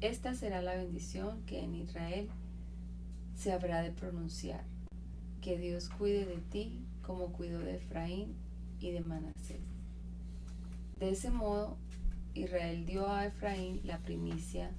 esta 0.00 0.34
será 0.34 0.62
la 0.62 0.74
bendición 0.74 1.42
que 1.46 1.60
en 1.60 1.74
Israel 1.74 2.28
se 3.36 3.52
habrá 3.52 3.82
de 3.82 3.92
pronunciar. 3.92 4.64
Que 5.40 5.58
Dios 5.58 5.88
cuide 5.88 6.26
de 6.26 6.38
ti 6.38 6.84
como 7.02 7.32
cuidó 7.32 7.60
de 7.60 7.76
Efraín 7.76 8.34
y 8.80 8.90
de 8.90 9.00
Manasés. 9.00 9.60
De 10.98 11.10
ese 11.10 11.30
modo, 11.30 11.76
Israel 12.34 12.84
dio 12.84 13.10
a 13.10 13.26
Efraín 13.26 13.80
la 13.84 13.98
primicia 13.98 14.70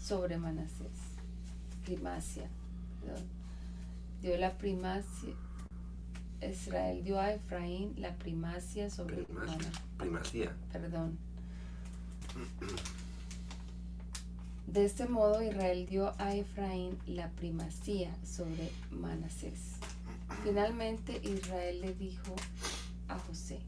sobre 0.00 0.36
Manasés. 0.36 1.14
Primacia, 1.84 2.48
perdón. 3.00 3.24
Dio 4.20 4.36
la 4.38 4.56
primacia. 4.56 5.34
Israel 6.42 7.02
dio 7.04 7.20
a 7.20 7.32
Efraín 7.32 7.94
la 7.96 8.14
primacia 8.14 8.90
sobre 8.90 9.24
Primacia. 9.24 9.70
Primacía. 9.98 10.56
Perdón. 10.72 11.18
De 14.66 14.84
este 14.84 15.06
modo 15.06 15.42
Israel 15.42 15.86
dio 15.86 16.14
a 16.18 16.34
Efraín 16.34 16.98
la 17.06 17.30
primacía 17.30 18.16
sobre 18.24 18.72
Manasés. 18.90 19.74
Finalmente 20.42 21.20
Israel 21.22 21.80
le 21.82 21.94
dijo 21.94 22.34
a 23.08 23.18
José, 23.18 23.60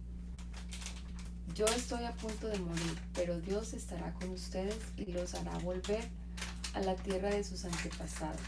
yo 1.54 1.64
estoy 1.66 2.04
a 2.04 2.12
punto 2.12 2.48
de 2.48 2.58
morir, 2.58 2.98
pero 3.14 3.40
Dios 3.40 3.72
estará 3.72 4.12
con 4.14 4.30
ustedes 4.30 4.78
y 4.96 5.12
los 5.12 5.34
hará 5.34 5.56
volver 5.58 6.04
a 6.74 6.80
la 6.80 6.96
tierra 6.96 7.30
de 7.30 7.44
sus 7.44 7.64
antepasados. 7.64 8.40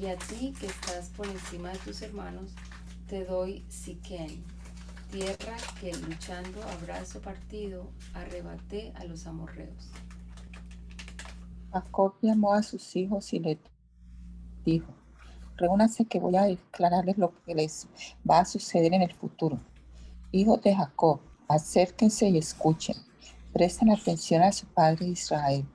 Y 0.00 0.06
a 0.06 0.16
ti 0.16 0.54
que 0.58 0.66
estás 0.66 1.10
por 1.10 1.26
encima 1.26 1.70
de 1.70 1.78
tus 1.78 2.02
hermanos, 2.02 2.50
te 3.08 3.24
doy 3.24 3.64
Siquén, 3.68 4.42
tierra 5.12 5.56
que 5.80 5.92
luchando 5.92 6.62
a 6.64 6.76
brazo 6.78 7.20
partido 7.20 7.90
arrebaté 8.14 8.92
a 8.96 9.04
los 9.04 9.26
amorreos. 9.26 9.90
Jacob 11.74 12.14
llamó 12.22 12.54
a 12.54 12.62
sus 12.62 12.94
hijos 12.94 13.32
y 13.32 13.40
le 13.40 13.58
dijo, 14.64 14.94
reúnanse 15.56 16.04
que 16.04 16.20
voy 16.20 16.36
a 16.36 16.44
declararles 16.44 17.18
lo 17.18 17.34
que 17.42 17.52
les 17.52 17.88
va 18.28 18.38
a 18.38 18.44
suceder 18.44 18.94
en 18.94 19.02
el 19.02 19.12
futuro. 19.12 19.58
Hijos 20.30 20.62
de 20.62 20.72
Jacob, 20.72 21.20
acérquense 21.48 22.28
y 22.28 22.38
escuchen. 22.38 22.94
Presten 23.52 23.90
atención 23.90 24.42
a 24.42 24.52
su 24.52 24.66
padre 24.66 25.06
Israel. 25.06 25.66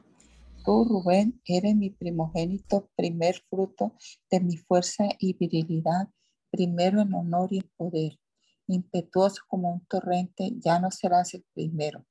Tú, 0.64 0.86
Rubén, 0.86 1.42
eres 1.44 1.76
mi 1.76 1.90
primogénito, 1.90 2.90
primer 2.96 3.36
fruto 3.50 3.92
de 4.32 4.40
mi 4.40 4.56
fuerza 4.56 5.04
y 5.20 5.34
virilidad, 5.34 6.08
primero 6.50 7.02
en 7.02 7.14
honor 7.14 7.52
y 7.52 7.58
en 7.58 7.70
poder. 7.76 8.18
Impetuoso 8.68 9.42
como 9.50 9.74
un 9.74 9.86
torrente, 9.86 10.54
ya 10.60 10.80
no 10.80 10.92
serás 10.92 11.34
el 11.34 11.44
primero 11.54 12.06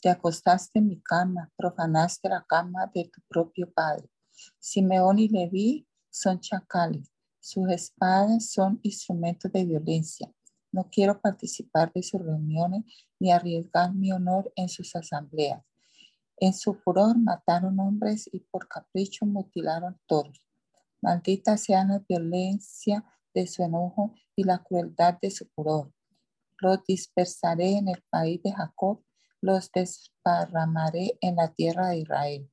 te 0.00 0.08
acostaste 0.08 0.78
en 0.78 0.88
mi 0.88 1.00
cama, 1.00 1.50
profanaste 1.56 2.28
la 2.28 2.44
cama 2.48 2.90
de 2.94 3.04
tu 3.04 3.20
propio 3.28 3.70
padre. 3.72 4.08
Simeón 4.58 5.18
y 5.18 5.28
Leví 5.28 5.86
son 6.10 6.40
chacales, 6.40 7.10
sus 7.40 7.68
espadas 7.70 8.50
son 8.50 8.78
instrumentos 8.82 9.50
de 9.50 9.64
violencia. 9.64 10.32
No 10.70 10.88
quiero 10.90 11.20
participar 11.20 11.92
de 11.92 12.02
sus 12.02 12.20
reuniones 12.20 12.84
ni 13.18 13.32
arriesgar 13.32 13.94
mi 13.94 14.12
honor 14.12 14.52
en 14.54 14.68
sus 14.68 14.94
asambleas. 14.94 15.62
En 16.36 16.52
su 16.52 16.74
furor 16.74 17.18
mataron 17.18 17.80
hombres 17.80 18.28
y 18.32 18.40
por 18.40 18.68
capricho 18.68 19.26
mutilaron 19.26 19.98
toros. 20.06 20.40
Maldita 21.00 21.56
sea 21.56 21.84
la 21.84 21.98
violencia 22.08 23.04
de 23.34 23.46
su 23.46 23.62
enojo 23.62 24.14
y 24.36 24.44
la 24.44 24.62
crueldad 24.62 25.18
de 25.20 25.30
su 25.30 25.46
furor. 25.46 25.92
Los 26.58 26.84
dispersaré 26.84 27.78
en 27.78 27.88
el 27.88 28.02
país 28.10 28.40
de 28.42 28.52
Jacob 28.52 29.02
los 29.40 29.70
desparramaré 29.72 31.18
en 31.20 31.36
la 31.36 31.52
tierra 31.52 31.88
de 31.88 31.98
Israel. 31.98 32.50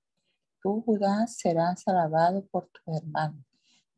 Tú, 0.62 0.82
Judá, 0.86 1.28
serás 1.28 1.88
alabado 1.88 2.46
por 2.48 2.70
tu 2.70 2.96
hermano. 2.96 3.44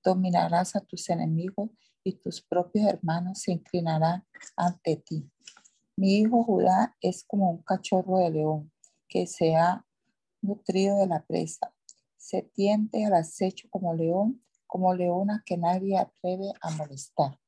Dominarás 0.04 0.76
a 0.76 0.82
tus 0.82 1.10
enemigos 1.10 1.70
y 2.04 2.14
tus 2.14 2.42
propios 2.42 2.88
hermanos 2.88 3.42
se 3.42 3.52
inclinarán 3.52 4.26
ante 4.56 4.98
ti. 4.98 5.30
Mi 5.98 6.20
hijo 6.20 6.44
Judá 6.44 6.96
es 7.02 7.24
como 7.26 7.50
un 7.50 7.64
cachorro 7.64 8.20
de 8.20 8.30
león 8.30 8.72
que 9.08 9.28
se 9.28 9.56
ha 9.56 9.86
nutrido 10.42 11.00
de 11.00 11.08
la 11.08 11.26
presa. 11.26 11.74
Se 12.18 12.44
tiende 12.44 13.06
al 13.06 13.16
acecho 13.16 13.68
como 13.70 13.94
león, 13.94 14.44
como 14.68 14.94
leona 14.94 15.44
que 15.46 15.58
nadie 15.58 15.98
atreve 15.98 16.52
a 16.62 16.72
molestar. 16.72 17.40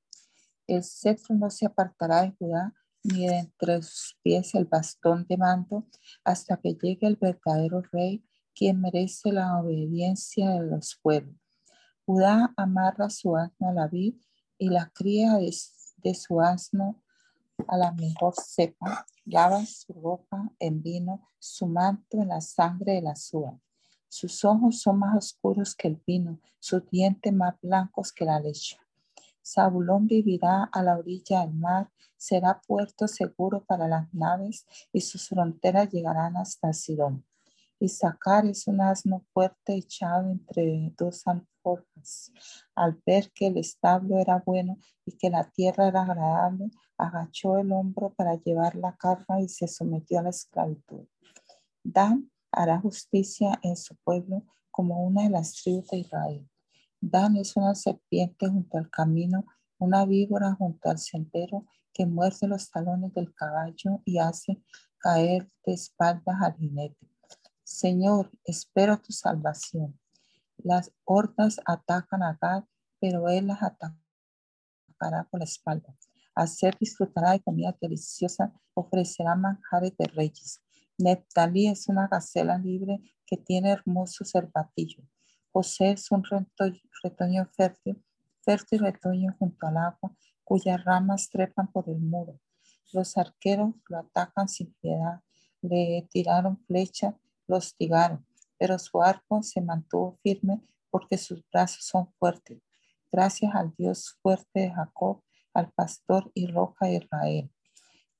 El 0.67 0.83
cetro 0.83 1.35
no 1.35 1.49
se 1.49 1.65
apartará 1.65 2.21
de 2.23 2.31
Judá, 2.39 2.73
ni 3.03 3.27
de 3.27 3.37
entre 3.39 3.81
sus 3.81 4.17
pies 4.21 4.53
el 4.55 4.65
bastón 4.65 5.25
de 5.27 5.37
mando, 5.37 5.85
hasta 6.23 6.57
que 6.57 6.73
llegue 6.73 7.07
el 7.07 7.15
verdadero 7.15 7.81
rey, 7.91 8.23
quien 8.53 8.81
merece 8.81 9.31
la 9.31 9.57
obediencia 9.57 10.49
de 10.51 10.67
los 10.67 10.99
pueblos. 11.01 11.35
Judá 12.05 12.53
amarra 12.57 13.09
su 13.09 13.35
asno 13.35 13.69
a 13.69 13.73
la 13.73 13.87
vid 13.87 14.15
y 14.57 14.69
la 14.69 14.91
cría 14.93 15.37
de, 15.37 16.13
su 16.15 16.41
asno 16.41 17.01
a 17.67 17.77
la 17.77 17.91
mejor 17.91 18.33
cepa. 18.35 19.05
Lava 19.25 19.63
su 19.65 19.93
ropa 19.93 20.51
en 20.59 20.81
vino, 20.81 21.29
su 21.37 21.67
manto 21.67 22.19
en 22.19 22.29
la 22.29 22.41
sangre 22.41 22.93
de 22.93 23.01
la 23.03 23.15
suya. 23.15 23.57
Sus 24.07 24.43
ojos 24.43 24.81
son 24.81 24.97
más 24.99 25.15
oscuros 25.15 25.75
que 25.75 25.87
el 25.87 26.01
vino, 26.05 26.39
sus 26.57 26.89
dientes 26.89 27.31
más 27.31 27.53
blancos 27.61 28.11
que 28.11 28.25
la 28.25 28.39
leche. 28.39 28.77
Zabulón 29.53 30.07
vivirá 30.07 30.69
a 30.71 30.83
la 30.83 30.97
orilla 30.97 31.41
del 31.41 31.53
mar, 31.53 31.89
será 32.17 32.61
puerto 32.67 33.07
seguro 33.07 33.63
para 33.65 33.87
las 33.87 34.13
naves 34.13 34.65
y 34.93 35.01
sus 35.01 35.27
fronteras 35.27 35.89
llegarán 35.89 36.37
hasta 36.37 36.73
Sidón. 36.73 37.25
Isaacar 37.79 38.45
es 38.45 38.67
un 38.67 38.81
asno 38.81 39.23
fuerte 39.33 39.73
echado 39.73 40.29
entre 40.29 40.93
dos 40.97 41.25
alforjas. 41.25 42.31
Al 42.75 43.01
ver 43.05 43.31
que 43.31 43.47
el 43.47 43.57
establo 43.57 44.19
era 44.19 44.43
bueno 44.45 44.77
y 45.05 45.17
que 45.17 45.29
la 45.29 45.49
tierra 45.49 45.87
era 45.87 46.01
agradable, 46.01 46.69
agachó 46.97 47.57
el 47.57 47.71
hombro 47.71 48.13
para 48.13 48.35
llevar 48.35 48.75
la 48.75 48.95
carga 48.97 49.39
y 49.39 49.47
se 49.47 49.67
sometió 49.67 50.19
a 50.19 50.23
la 50.23 50.29
esclavitud. 50.29 51.07
Dan 51.81 52.29
hará 52.51 52.79
justicia 52.81 53.57
en 53.63 53.77
su 53.77 53.95
pueblo 54.03 54.43
como 54.69 55.05
una 55.05 55.23
de 55.23 55.29
las 55.29 55.53
tribus 55.53 55.87
de 55.87 55.97
Israel. 55.99 56.49
Dan 57.01 57.37
es 57.37 57.55
una 57.55 57.75
serpiente 57.75 58.47
junto 58.47 58.77
al 58.77 58.89
camino, 58.89 59.45
una 59.77 60.05
víbora 60.05 60.53
junto 60.55 60.89
al 60.89 60.99
sendero 60.99 61.65
que 61.93 62.05
muerde 62.05 62.47
los 62.47 62.69
talones 62.69 63.13
del 63.13 63.33
caballo 63.33 64.01
y 64.05 64.19
hace 64.19 64.61
caer 64.97 65.47
de 65.65 65.73
espaldas 65.73 66.35
al 66.41 66.55
jinete. 66.57 67.09
Señor, 67.63 68.31
espero 68.43 68.97
tu 68.99 69.13
salvación. 69.13 69.97
Las 70.57 70.91
hordas 71.05 71.61
atacan 71.65 72.23
a 72.23 72.37
Gad, 72.41 72.63
pero 72.99 73.29
él 73.29 73.47
las 73.47 73.63
atacará 73.63 75.23
por 75.29 75.39
la 75.39 75.45
espalda. 75.45 75.95
Hacer 76.35 76.77
disfrutará 76.79 77.31
de 77.31 77.41
comida 77.41 77.75
deliciosa, 77.79 78.53
ofrecerá 78.73 79.35
manjares 79.35 79.95
de 79.97 80.05
reyes. 80.05 80.61
Neptalí 80.97 81.67
es 81.67 81.87
una 81.87 82.07
gacela 82.07 82.57
libre 82.57 83.01
que 83.25 83.37
tiene 83.37 83.71
hermoso 83.71 84.25
cervatillo. 84.25 85.03
José 85.51 85.91
es 85.91 86.11
un 86.11 86.23
retoño 87.03 87.45
fértil, 87.55 88.03
fértil 88.41 88.79
retoño 88.79 89.35
junto 89.39 89.67
al 89.67 89.77
agua, 89.77 90.15
cuyas 90.43 90.83
ramas 90.83 91.29
trepan 91.29 91.71
por 91.71 91.89
el 91.89 91.99
muro. 91.99 92.39
Los 92.93 93.17
arqueros 93.17 93.73
lo 93.87 93.99
atacan 93.99 94.47
sin 94.47 94.73
piedad, 94.75 95.21
le 95.61 96.07
tiraron 96.11 96.63
flecha, 96.65 97.17
lo 97.47 97.57
hostigaron, 97.57 98.25
pero 98.57 98.77
su 98.77 99.01
arco 99.01 99.41
se 99.43 99.61
mantuvo 99.61 100.19
firme 100.23 100.61
porque 100.89 101.17
sus 101.17 101.43
brazos 101.51 101.85
son 101.85 102.11
fuertes. 102.19 102.59
Gracias 103.11 103.53
al 103.55 103.73
Dios 103.75 104.17
fuerte 104.21 104.59
de 104.61 104.71
Jacob, 104.71 105.23
al 105.53 105.71
pastor 105.71 106.31
y 106.35 106.47
roca 106.47 106.85
de 106.85 106.95
Israel. 106.95 107.51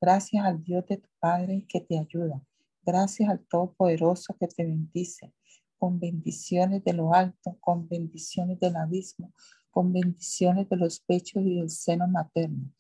Gracias 0.01 0.45
al 0.45 0.63
Dios 0.63 0.85
de 0.87 0.97
tu 0.97 1.09
Padre 1.19 1.65
que 1.67 1.81
te 1.81 1.99
ayuda. 1.99 2.41
Gracias 2.81 3.29
al 3.29 3.45
Todopoderoso 3.45 4.35
que 4.39 4.47
te 4.47 4.65
bendice. 4.65 5.33
Con 5.79 5.99
bendiciones 5.99 6.83
de 6.83 6.93
lo 6.93 7.13
alto, 7.15 7.57
con 7.59 7.87
bendiciones 7.87 8.59
del 8.59 8.75
abismo, 8.75 9.33
con 9.71 9.91
bendiciones 9.91 10.69
de 10.69 10.77
los 10.77 10.99
pechos 10.99 11.41
y 11.43 11.55
del 11.55 11.69
seno 11.69 12.07
materno. 12.07 12.71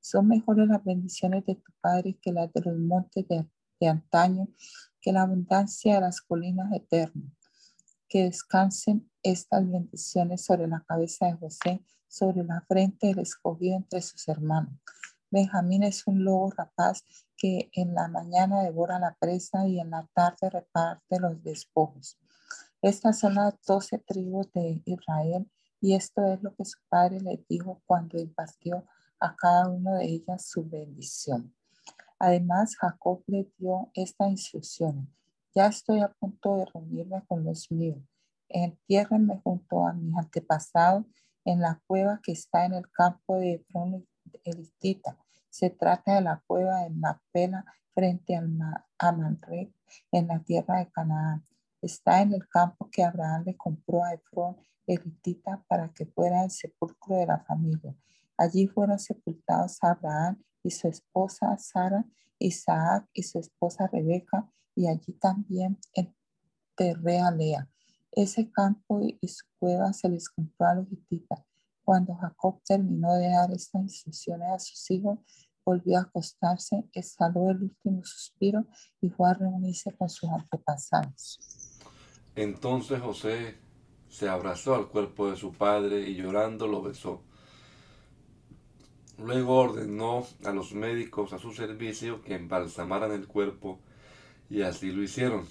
Son 0.00 0.26
mejores 0.26 0.66
las 0.68 0.82
bendiciones 0.84 1.44
de 1.44 1.56
tu 1.56 1.72
Padre 1.80 2.18
que 2.22 2.32
las 2.32 2.52
de 2.52 2.62
los 2.62 2.78
montes 2.78 3.26
de, 3.28 3.88
antaño, 3.88 4.48
que 5.00 5.12
la 5.12 5.22
abundancia 5.22 5.96
de 5.96 6.00
las 6.00 6.20
colinas 6.20 6.72
eternas. 6.72 7.30
Que 8.08 8.24
descansen 8.24 9.10
estas 9.22 9.68
bendiciones 9.68 10.44
sobre 10.44 10.68
la 10.68 10.82
cabeza 10.86 11.26
de 11.26 11.34
José, 11.34 11.84
sobre 12.08 12.44
la 12.44 12.64
frente 12.68 13.08
del 13.08 13.18
escogido 13.18 13.76
entre 13.76 14.00
sus 14.00 14.26
hermanos. 14.28 14.72
Benjamín 15.30 15.82
es 15.82 16.06
un 16.06 16.24
lobo 16.24 16.50
rapaz 16.52 17.04
que 17.36 17.68
en 17.72 17.94
la 17.94 18.08
mañana 18.08 18.62
devora 18.62 18.98
la 18.98 19.16
presa 19.18 19.66
y 19.66 19.80
en 19.80 19.90
la 19.90 20.08
tarde 20.14 20.48
reparte 20.48 21.18
los 21.20 21.42
despojos. 21.42 22.16
Estas 22.82 23.18
son 23.18 23.34
las 23.34 23.54
doce 23.66 23.98
tribus 23.98 24.52
de 24.52 24.82
Israel 24.84 25.50
y 25.80 25.94
esto 25.94 26.24
es 26.32 26.42
lo 26.42 26.54
que 26.54 26.64
su 26.64 26.78
padre 26.88 27.20
le 27.20 27.44
dijo 27.48 27.82
cuando 27.86 28.18
impartió 28.18 28.84
a 29.20 29.34
cada 29.34 29.68
uno 29.68 29.94
de 29.94 30.04
ellas 30.04 30.46
su 30.46 30.68
bendición. 30.68 31.54
Además, 32.18 32.76
Jacob 32.76 33.22
le 33.26 33.50
dio 33.58 33.90
esta 33.94 34.28
instrucción. 34.28 35.12
Ya 35.54 35.66
estoy 35.66 36.00
a 36.00 36.08
punto 36.08 36.56
de 36.56 36.66
reunirme 36.66 37.22
con 37.26 37.44
los 37.44 37.70
míos 37.70 37.98
entiérrenme 38.48 39.40
junto 39.42 39.86
a 39.86 39.92
mis 39.92 40.16
antepasados 40.16 41.04
en 41.44 41.60
la 41.60 41.80
cueva 41.86 42.20
que 42.22 42.32
está 42.32 42.64
en 42.64 42.74
el 42.74 42.90
campo 42.90 43.38
de 43.38 43.54
Efrón 43.54 44.06
Elitita. 44.44 45.16
Se 45.50 45.70
trata 45.70 46.16
de 46.16 46.20
la 46.22 46.42
cueva 46.46 46.82
de 46.82 46.90
Macpela 46.90 47.64
frente 47.94 48.36
a 48.36 49.12
Manre 49.12 49.72
en 50.12 50.28
la 50.28 50.40
tierra 50.40 50.78
de 50.78 50.90
Canaán. 50.90 51.44
Está 51.86 52.20
en 52.20 52.32
el 52.32 52.48
campo 52.48 52.90
que 52.90 53.04
Abraham 53.04 53.44
le 53.46 53.56
compró 53.56 54.02
a 54.02 54.12
Efrón 54.12 54.56
Elitita 54.88 55.64
para 55.68 55.88
que 55.94 56.04
fuera 56.04 56.42
el 56.42 56.50
sepulcro 56.50 57.14
de 57.14 57.26
la 57.26 57.38
familia. 57.44 57.94
Allí 58.36 58.66
fueron 58.66 58.98
sepultados 58.98 59.78
Abraham 59.82 60.42
y 60.64 60.70
su 60.72 60.88
esposa 60.88 61.56
Sara, 61.58 62.04
Isaac 62.40 63.08
y 63.12 63.22
su 63.22 63.38
esposa 63.38 63.86
Rebeca, 63.86 64.50
y 64.74 64.88
allí 64.88 65.12
también 65.12 65.78
enterré 65.94 67.20
a 67.20 67.30
Lea. 67.30 67.70
Ese 68.10 68.50
campo 68.50 69.00
y 69.00 69.28
su 69.28 69.44
cueva 69.60 69.92
se 69.92 70.08
les 70.08 70.28
compró 70.28 70.66
a 70.66 70.74
los 70.74 70.90
hititas. 70.90 71.38
Cuando 71.84 72.16
Jacob 72.16 72.60
terminó 72.64 73.14
de 73.14 73.28
dar 73.28 73.52
estas 73.52 73.82
instrucciones 73.82 74.48
a 74.50 74.58
sus 74.58 74.90
hijos, 74.90 75.20
volvió 75.64 75.98
a 75.98 76.02
acostarse, 76.02 76.88
exhaló 76.92 77.48
el 77.50 77.62
último 77.62 78.04
suspiro 78.04 78.66
y 79.00 79.08
fue 79.08 79.30
a 79.30 79.34
reunirse 79.34 79.92
con 79.96 80.08
sus 80.08 80.28
antepasados. 80.30 81.65
Entonces 82.36 83.00
José 83.00 83.56
se 84.10 84.28
abrazó 84.28 84.74
al 84.74 84.88
cuerpo 84.88 85.30
de 85.30 85.36
su 85.36 85.54
padre 85.54 86.02
y 86.02 86.14
llorando 86.14 86.66
lo 86.66 86.82
besó. 86.82 87.22
Luego 89.18 89.58
ordenó 89.58 90.26
a 90.44 90.52
los 90.52 90.74
médicos 90.74 91.32
a 91.32 91.38
su 91.38 91.52
servicio 91.52 92.22
que 92.22 92.34
embalsamaran 92.34 93.12
el 93.12 93.26
cuerpo 93.26 93.80
y 94.50 94.60
así 94.62 94.92
lo 94.92 95.02
hicieron. 95.02 95.46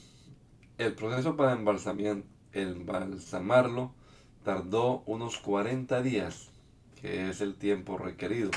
El 0.77 0.93
proceso 0.93 1.35
para 1.35 1.53
embalsamarlo 2.53 3.91
tardó 4.43 5.01
unos 5.07 5.39
40 5.39 6.03
días, 6.03 6.51
que 7.01 7.29
es 7.29 7.41
el 7.41 7.55
tiempo 7.55 7.97
requerido. 7.97 8.51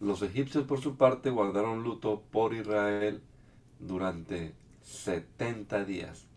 Los 0.00 0.22
egipcios 0.22 0.64
por 0.64 0.80
su 0.80 0.96
parte 0.96 1.28
guardaron 1.28 1.82
luto 1.82 2.22
por 2.30 2.54
Israel 2.54 3.20
durante 3.78 4.54
70 4.82 5.84
días. 5.84 6.29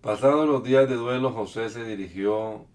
Pasados 0.00 0.48
los 0.48 0.62
días 0.62 0.88
de 0.88 0.94
duelo, 0.94 1.32
José 1.32 1.68
se 1.70 1.84
dirigió 1.84 2.66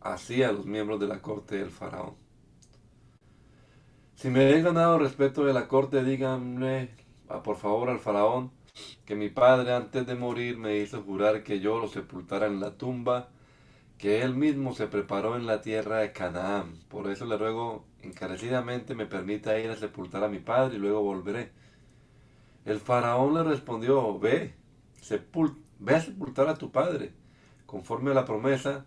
así 0.00 0.42
a 0.42 0.50
los 0.50 0.66
miembros 0.66 0.98
de 0.98 1.06
la 1.06 1.22
corte 1.22 1.58
del 1.58 1.70
faraón. 1.70 2.14
Si 4.16 4.28
me 4.28 4.50
he 4.50 4.60
ganado 4.60 4.98
respeto 4.98 5.44
de 5.44 5.52
la 5.52 5.68
corte, 5.68 6.02
díganle 6.02 6.90
por 7.44 7.56
favor 7.56 7.90
al 7.90 8.00
faraón 8.00 8.50
que 9.04 9.14
mi 9.14 9.28
padre 9.28 9.72
antes 9.72 10.04
de 10.04 10.16
morir 10.16 10.58
me 10.58 10.78
hizo 10.78 11.02
jurar 11.02 11.44
que 11.44 11.60
yo 11.60 11.78
lo 11.78 11.86
sepultara 11.86 12.46
en 12.46 12.58
la 12.58 12.76
tumba 12.76 13.28
que 13.98 14.22
él 14.22 14.34
mismo 14.34 14.74
se 14.74 14.88
preparó 14.88 15.36
en 15.36 15.46
la 15.46 15.60
tierra 15.60 15.98
de 15.98 16.12
Canaán. 16.12 16.72
Por 16.88 17.08
eso 17.08 17.24
le 17.24 17.36
ruego 17.36 17.84
encarecidamente 18.02 18.96
me 18.96 19.06
permita 19.06 19.58
ir 19.60 19.70
a 19.70 19.76
sepultar 19.76 20.24
a 20.24 20.28
mi 20.28 20.40
padre 20.40 20.76
y 20.76 20.78
luego 20.80 21.02
volveré. 21.02 21.52
El 22.64 22.80
faraón 22.80 23.34
le 23.34 23.44
respondió, 23.44 24.18
ve, 24.18 24.54
ve 25.78 25.94
a 25.94 26.00
sepultar 26.00 26.48
a 26.48 26.58
tu 26.58 26.70
padre, 26.70 27.12
conforme 27.66 28.10
a 28.10 28.14
la 28.14 28.24
promesa 28.24 28.84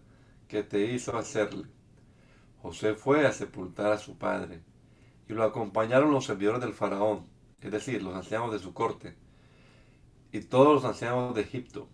que 0.47 0.63
te 0.63 0.93
hizo 0.93 1.17
hacerle. 1.17 1.67
José 2.61 2.95
fue 2.95 3.25
a 3.25 3.31
sepultar 3.31 3.91
a 3.91 3.97
su 3.97 4.17
padre, 4.17 4.61
y 5.27 5.33
lo 5.33 5.43
acompañaron 5.43 6.11
los 6.11 6.25
servidores 6.25 6.61
del 6.61 6.73
faraón, 6.73 7.25
es 7.61 7.71
decir, 7.71 8.03
los 8.03 8.15
ancianos 8.15 8.51
de 8.51 8.59
su 8.59 8.73
corte 8.73 9.15
y 10.33 10.41
todos 10.41 10.73
los 10.73 10.83
ancianos 10.83 11.33
de 11.35 11.41
Egipto. 11.41 11.87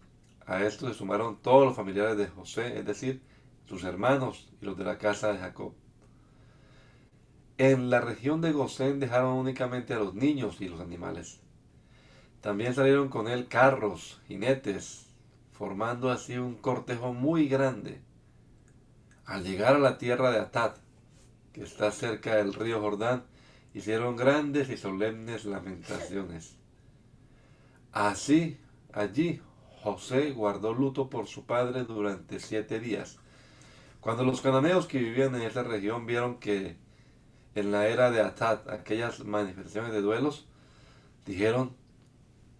A 0.47 0.63
esto 0.63 0.87
se 0.87 0.93
sumaron 0.95 1.37
todos 1.41 1.65
los 1.65 1.75
familiares 1.75 2.17
de 2.17 2.27
José, 2.27 2.79
es 2.79 2.85
decir, 2.85 3.21
sus 3.65 3.83
hermanos 3.83 4.49
y 4.61 4.65
los 4.65 4.77
de 4.77 4.85
la 4.85 4.97
casa 4.97 5.31
de 5.31 5.39
Jacob. 5.39 5.73
En 7.57 7.89
la 7.89 7.99
región 7.99 8.39
de 8.39 8.53
Gosén 8.53 9.01
dejaron 9.01 9.33
únicamente 9.33 9.93
a 9.93 9.99
los 9.99 10.15
niños 10.15 10.61
y 10.61 10.69
los 10.69 10.79
animales. 10.79 11.41
También 12.41 12.73
salieron 12.73 13.09
con 13.09 13.27
él 13.27 13.47
carros, 13.47 14.21
jinetes, 14.27 15.07
formando 15.51 16.09
así 16.09 16.37
un 16.37 16.55
cortejo 16.55 17.13
muy 17.13 17.49
grande. 17.49 18.01
Al 19.25 19.43
llegar 19.43 19.75
a 19.75 19.79
la 19.79 19.97
tierra 19.97 20.31
de 20.31 20.39
Atad, 20.39 20.75
que 21.51 21.63
está 21.63 21.91
cerca 21.91 22.35
del 22.35 22.53
río 22.53 22.79
Jordán, 22.79 23.23
hicieron 23.73 24.15
grandes 24.15 24.69
y 24.69 24.77
solemnes 24.77 25.45
lamentaciones. 25.45 26.55
Así, 27.91 28.57
allí, 28.93 29.41
José 29.83 30.31
guardó 30.31 30.73
luto 30.73 31.09
por 31.09 31.27
su 31.27 31.45
padre 31.45 31.83
durante 31.83 32.39
siete 32.39 32.79
días. 32.79 33.17
Cuando 33.99 34.23
los 34.23 34.41
cananeos 34.41 34.87
que 34.87 34.99
vivían 34.99 35.35
en 35.35 35.41
esa 35.41 35.63
región 35.63 36.05
vieron 36.05 36.39
que 36.39 36.77
en 37.55 37.71
la 37.71 37.87
era 37.87 38.11
de 38.11 38.21
Atad 38.21 38.69
aquellas 38.69 39.25
manifestaciones 39.25 39.91
de 39.91 40.01
duelos, 40.01 40.47
dijeron, 41.25 41.75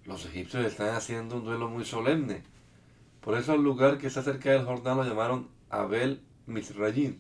los 0.10 0.26
egipcios 0.26 0.66
están 0.66 0.96
haciendo 0.96 1.38
un 1.38 1.46
duelo 1.46 1.70
muy 1.70 1.86
solemne. 1.86 2.42
Por 3.22 3.38
eso 3.38 3.54
el 3.54 3.62
lugar 3.62 4.00
que 4.00 4.08
está 4.08 4.24
cerca 4.24 4.50
del 4.50 4.66
Jordán 4.66 4.98
lo 4.98 5.04
llamaron 5.04 5.48
Abel 5.70 6.24
Misrayim. 6.48 7.20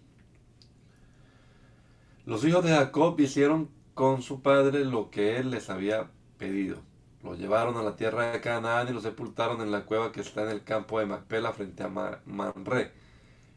Los 2.26 2.44
hijos 2.44 2.64
de 2.66 2.72
Jacob 2.72 3.20
hicieron 3.20 3.70
con 3.94 4.24
su 4.24 4.42
padre 4.42 4.86
lo 4.86 5.12
que 5.12 5.38
él 5.38 5.52
les 5.52 5.70
había 5.70 6.10
pedido. 6.40 6.82
Lo 7.24 7.36
llevaron 7.36 7.78
a 7.78 7.84
la 7.84 7.96
tierra 7.96 8.32
de 8.32 8.42
Canaán 8.42 8.88
y 8.88 8.94
lo 8.94 9.02
sepultaron 9.02 9.62
en 9.62 9.72
la 9.72 9.86
cueva 9.86 10.12
que 10.12 10.22
está 10.22 10.44
en 10.44 10.50
el 10.50 10.64
campo 10.64 11.00
de 11.00 11.06
Macpela 11.06 11.54
frente 11.54 11.84
a 11.84 11.90
Manre, 12.26 12.92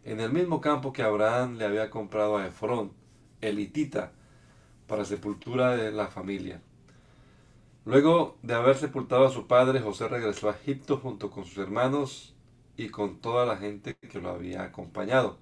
en 0.05 0.21
el 0.21 0.31
mismo 0.31 0.61
campo 0.61 0.93
que 0.93 1.03
Abraham 1.03 1.57
le 1.57 1.65
había 1.65 1.89
comprado 1.89 2.37
a 2.37 2.47
Efrón, 2.47 2.93
elitita, 3.41 4.13
para 4.87 5.07
sepultura 5.07 5.75
de 5.75 5.91
la 5.91 6.09
familia. 6.09 6.61
Luego 7.85 8.39
de 8.43 8.55
haber 8.55 8.77
sepultado 8.77 9.27
a 9.27 9.31
su 9.31 9.47
padre, 9.47 9.81
José 9.81 10.07
regresó 10.09 10.49
a 10.49 10.53
Egipto 10.53 10.99
junto 10.99 11.31
con 11.31 11.45
sus 11.45 11.59
hermanos 11.59 12.35
y 12.77 12.91
con 12.91 13.21
toda 13.21 13.45
la 13.45 13.57
gente 13.57 13.97
que 13.97 14.21
lo 14.21 14.31
había 14.31 14.63
acompañado. 14.63 15.39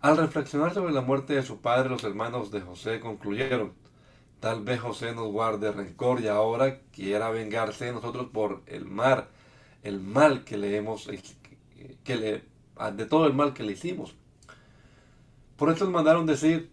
Al 0.00 0.16
reflexionar 0.16 0.72
sobre 0.72 0.94
la 0.94 1.02
muerte 1.02 1.34
de 1.34 1.42
su 1.42 1.60
padre, 1.60 1.90
los 1.90 2.04
hermanos 2.04 2.50
de 2.50 2.60
José 2.62 3.00
concluyeron, 3.00 3.72
Tal 4.44 4.62
vez 4.62 4.78
José 4.78 5.14
nos 5.14 5.32
guarde 5.32 5.72
rencor 5.72 6.20
y 6.20 6.28
ahora 6.28 6.80
quiera 6.92 7.30
vengarse 7.30 7.86
de 7.86 7.92
nosotros 7.92 8.28
por 8.30 8.62
el 8.66 8.84
mal, 8.84 9.28
el 9.82 10.00
mal 10.00 10.44
que 10.44 10.58
le 10.58 10.76
hemos, 10.76 11.08
que 12.04 12.16
le, 12.16 12.44
de 12.92 13.06
todo 13.06 13.26
el 13.26 13.32
mal 13.32 13.54
que 13.54 13.62
le 13.62 13.72
hicimos. 13.72 14.14
Por 15.56 15.70
eso 15.70 15.90
mandaron 15.90 16.26
decir, 16.26 16.70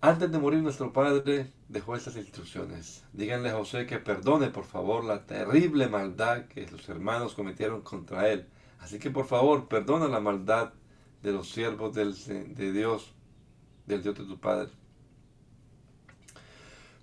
antes 0.00 0.32
de 0.32 0.38
morir 0.38 0.62
nuestro 0.62 0.90
padre 0.90 1.52
dejó 1.68 1.96
estas 1.96 2.16
instrucciones. 2.16 3.04
Díganle 3.12 3.50
a 3.50 3.56
José 3.56 3.86
que 3.86 3.98
perdone 3.98 4.48
por 4.48 4.64
favor 4.64 5.04
la 5.04 5.26
terrible 5.26 5.88
maldad 5.88 6.46
que 6.46 6.68
sus 6.68 6.88
hermanos 6.88 7.34
cometieron 7.34 7.82
contra 7.82 8.28
él. 8.28 8.46
Así 8.80 8.98
que 8.98 9.10
por 9.10 9.26
favor, 9.26 9.68
perdona 9.68 10.08
la 10.08 10.20
maldad 10.20 10.72
de 11.22 11.32
los 11.32 11.50
siervos 11.50 11.94
de 11.94 12.72
Dios, 12.72 13.12
del 13.86 14.02
Dios 14.02 14.16
de 14.16 14.24
tu 14.24 14.38
padre. 14.38 14.70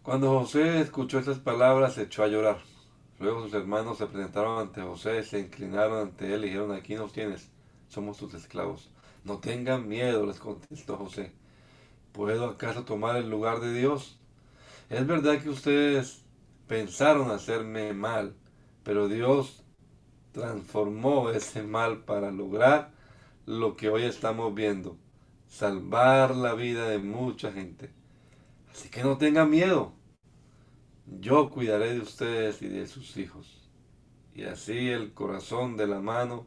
Cuando 0.02 0.40
José 0.40 0.82
escuchó 0.82 1.20
estas 1.20 1.40
palabras, 1.40 1.94
se 1.94 2.04
echó 2.04 2.24
a 2.24 2.28
llorar. 2.28 2.60
Luego 3.20 3.44
sus 3.44 3.54
hermanos 3.54 3.98
se 3.98 4.08
presentaron 4.08 4.60
ante 4.60 4.82
José, 4.82 5.24
se 5.24 5.40
inclinaron 5.40 6.08
ante 6.08 6.34
él 6.34 6.44
y 6.44 6.48
dijeron, 6.48 6.74
aquí 6.74 6.96
nos 6.96 7.14
tienes, 7.14 7.50
somos 7.88 8.18
tus 8.18 8.34
esclavos. 8.34 8.90
No 9.24 9.40
tengan 9.40 9.88
miedo, 9.88 10.26
les 10.26 10.40
contestó 10.40 10.98
José. 10.98 11.32
¿Puedo 12.12 12.46
acaso 12.46 12.84
tomar 12.84 13.16
el 13.16 13.30
lugar 13.30 13.62
de 13.62 13.74
Dios? 13.74 14.20
Es 14.94 15.08
verdad 15.08 15.42
que 15.42 15.50
ustedes 15.50 16.24
pensaron 16.68 17.32
hacerme 17.32 17.94
mal, 17.94 18.36
pero 18.84 19.08
Dios 19.08 19.64
transformó 20.34 21.32
ese 21.32 21.64
mal 21.64 22.04
para 22.04 22.30
lograr 22.30 22.92
lo 23.48 23.76
que 23.76 23.90
hoy 23.90 24.04
estamos 24.04 24.54
viendo, 24.54 24.96
salvar 25.48 26.36
la 26.36 26.54
vida 26.54 26.90
de 26.90 27.00
mucha 27.00 27.52
gente. 27.52 27.90
Así 28.72 28.90
que 28.90 29.02
no 29.02 29.18
tengan 29.18 29.50
miedo. 29.50 29.94
Yo 31.08 31.50
cuidaré 31.50 31.96
de 31.96 32.02
ustedes 32.02 32.62
y 32.62 32.68
de 32.68 32.86
sus 32.86 33.18
hijos. 33.18 33.68
Y 34.36 34.44
así 34.44 34.90
el 34.90 35.12
corazón 35.16 35.76
de 35.76 35.88
la 35.88 36.02
mano, 36.02 36.46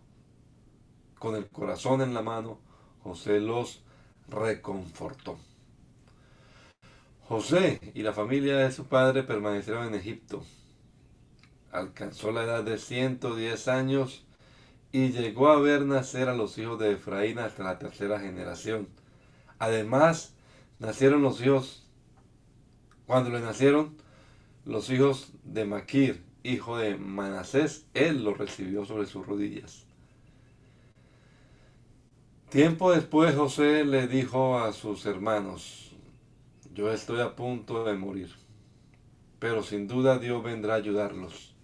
con 1.18 1.34
el 1.34 1.48
corazón 1.48 2.00
en 2.00 2.14
la 2.14 2.22
mano, 2.22 2.60
José 3.02 3.40
los 3.40 3.82
reconfortó. 4.28 5.36
José 7.28 7.80
y 7.94 8.02
la 8.02 8.12
familia 8.12 8.56
de 8.58 8.70
su 8.70 8.86
padre 8.86 9.24
permanecieron 9.24 9.88
en 9.88 9.94
Egipto. 9.94 10.44
Alcanzó 11.72 12.30
la 12.30 12.44
edad 12.44 12.62
de 12.62 12.78
110 12.78 13.68
años 13.68 14.24
y 14.92 15.08
llegó 15.08 15.48
a 15.48 15.60
ver 15.60 15.84
nacer 15.84 16.28
a 16.28 16.36
los 16.36 16.56
hijos 16.58 16.78
de 16.78 16.92
Efraín 16.92 17.40
hasta 17.40 17.64
la 17.64 17.78
tercera 17.80 18.20
generación. 18.20 18.88
Además, 19.58 20.34
nacieron 20.78 21.22
los 21.22 21.40
hijos 21.40 21.86
cuando 23.06 23.30
le 23.30 23.40
nacieron 23.40 23.96
los 24.64 24.90
hijos 24.90 25.32
de 25.44 25.64
Maquir, 25.64 26.24
hijo 26.42 26.78
de 26.78 26.96
Manasés, 26.96 27.86
él 27.94 28.24
los 28.24 28.38
recibió 28.38 28.84
sobre 28.84 29.06
sus 29.06 29.26
rodillas. 29.26 29.84
Tiempo 32.50 32.92
después 32.92 33.34
José 33.34 33.84
le 33.84 34.06
dijo 34.06 34.58
a 34.58 34.72
sus 34.72 35.06
hermanos, 35.06 35.85
yo 36.76 36.92
estoy 36.92 37.20
a 37.20 37.34
punto 37.34 37.84
de 37.84 37.94
morir, 37.94 38.30
pero 39.38 39.62
sin 39.62 39.88
duda 39.88 40.18
Dios 40.18 40.44
vendrá 40.44 40.74
a 40.74 40.76
ayudarlos 40.76 41.54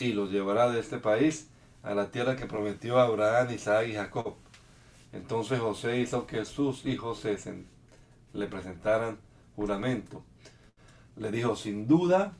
y 0.00 0.14
los 0.14 0.32
llevará 0.32 0.70
de 0.70 0.80
este 0.80 0.98
país 0.98 1.50
a 1.82 1.94
la 1.94 2.10
tierra 2.10 2.34
que 2.34 2.46
prometió 2.46 2.98
a 2.98 3.04
Abraham, 3.04 3.50
Isaac 3.54 3.88
y 3.88 3.94
Jacob. 3.94 4.36
Entonces 5.12 5.60
José 5.60 6.00
hizo 6.00 6.26
que 6.26 6.46
sus 6.46 6.86
hijos 6.86 7.22
le 8.32 8.46
presentaran 8.46 9.18
juramento 9.54 10.24
le 11.18 11.30
dijo, 11.30 11.56
sin 11.56 11.86
duda 11.86 12.32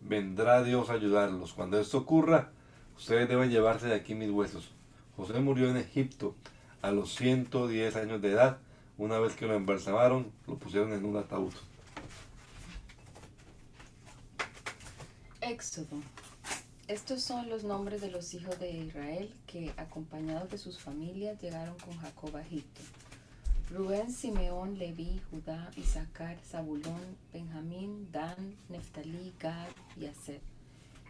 vendrá 0.00 0.62
Dios 0.62 0.90
a 0.90 0.94
ayudarlos. 0.94 1.54
Cuando 1.54 1.80
esto 1.80 1.98
ocurra, 1.98 2.50
ustedes 2.96 3.28
deben 3.28 3.50
llevarse 3.50 3.86
de 3.88 3.94
aquí 3.94 4.14
mis 4.14 4.30
huesos. 4.30 4.70
José 5.16 5.40
murió 5.40 5.68
en 5.68 5.76
Egipto 5.76 6.36
a 6.82 6.92
los 6.92 7.14
110 7.14 7.96
años 7.96 8.22
de 8.22 8.32
edad. 8.32 8.58
Una 9.02 9.18
vez 9.18 9.34
que 9.34 9.46
lo 9.46 9.54
embalsamaron, 9.56 10.30
lo 10.46 10.56
pusieron 10.60 10.92
en 10.92 11.04
un 11.04 11.16
ataúd. 11.16 11.52
Éxodo. 15.40 16.00
Estos 16.86 17.24
son 17.24 17.48
los 17.48 17.64
nombres 17.64 18.00
de 18.00 18.12
los 18.12 18.32
hijos 18.32 18.60
de 18.60 18.70
Israel 18.70 19.34
que, 19.48 19.74
acompañados 19.76 20.52
de 20.52 20.58
sus 20.58 20.78
familias, 20.78 21.42
llegaron 21.42 21.76
con 21.80 21.98
Jacob 21.98 22.36
a 22.36 22.42
Egipto. 22.42 22.80
Rubén, 23.72 24.12
Simeón, 24.12 24.78
Leví, 24.78 25.20
Judá, 25.32 25.72
Isaacar, 25.76 26.38
Zabulón, 26.48 27.16
Benjamín, 27.32 28.08
Dan, 28.12 28.54
Neftalí, 28.68 29.34
Gad 29.40 29.70
y 29.96 30.06
Aser. 30.06 30.40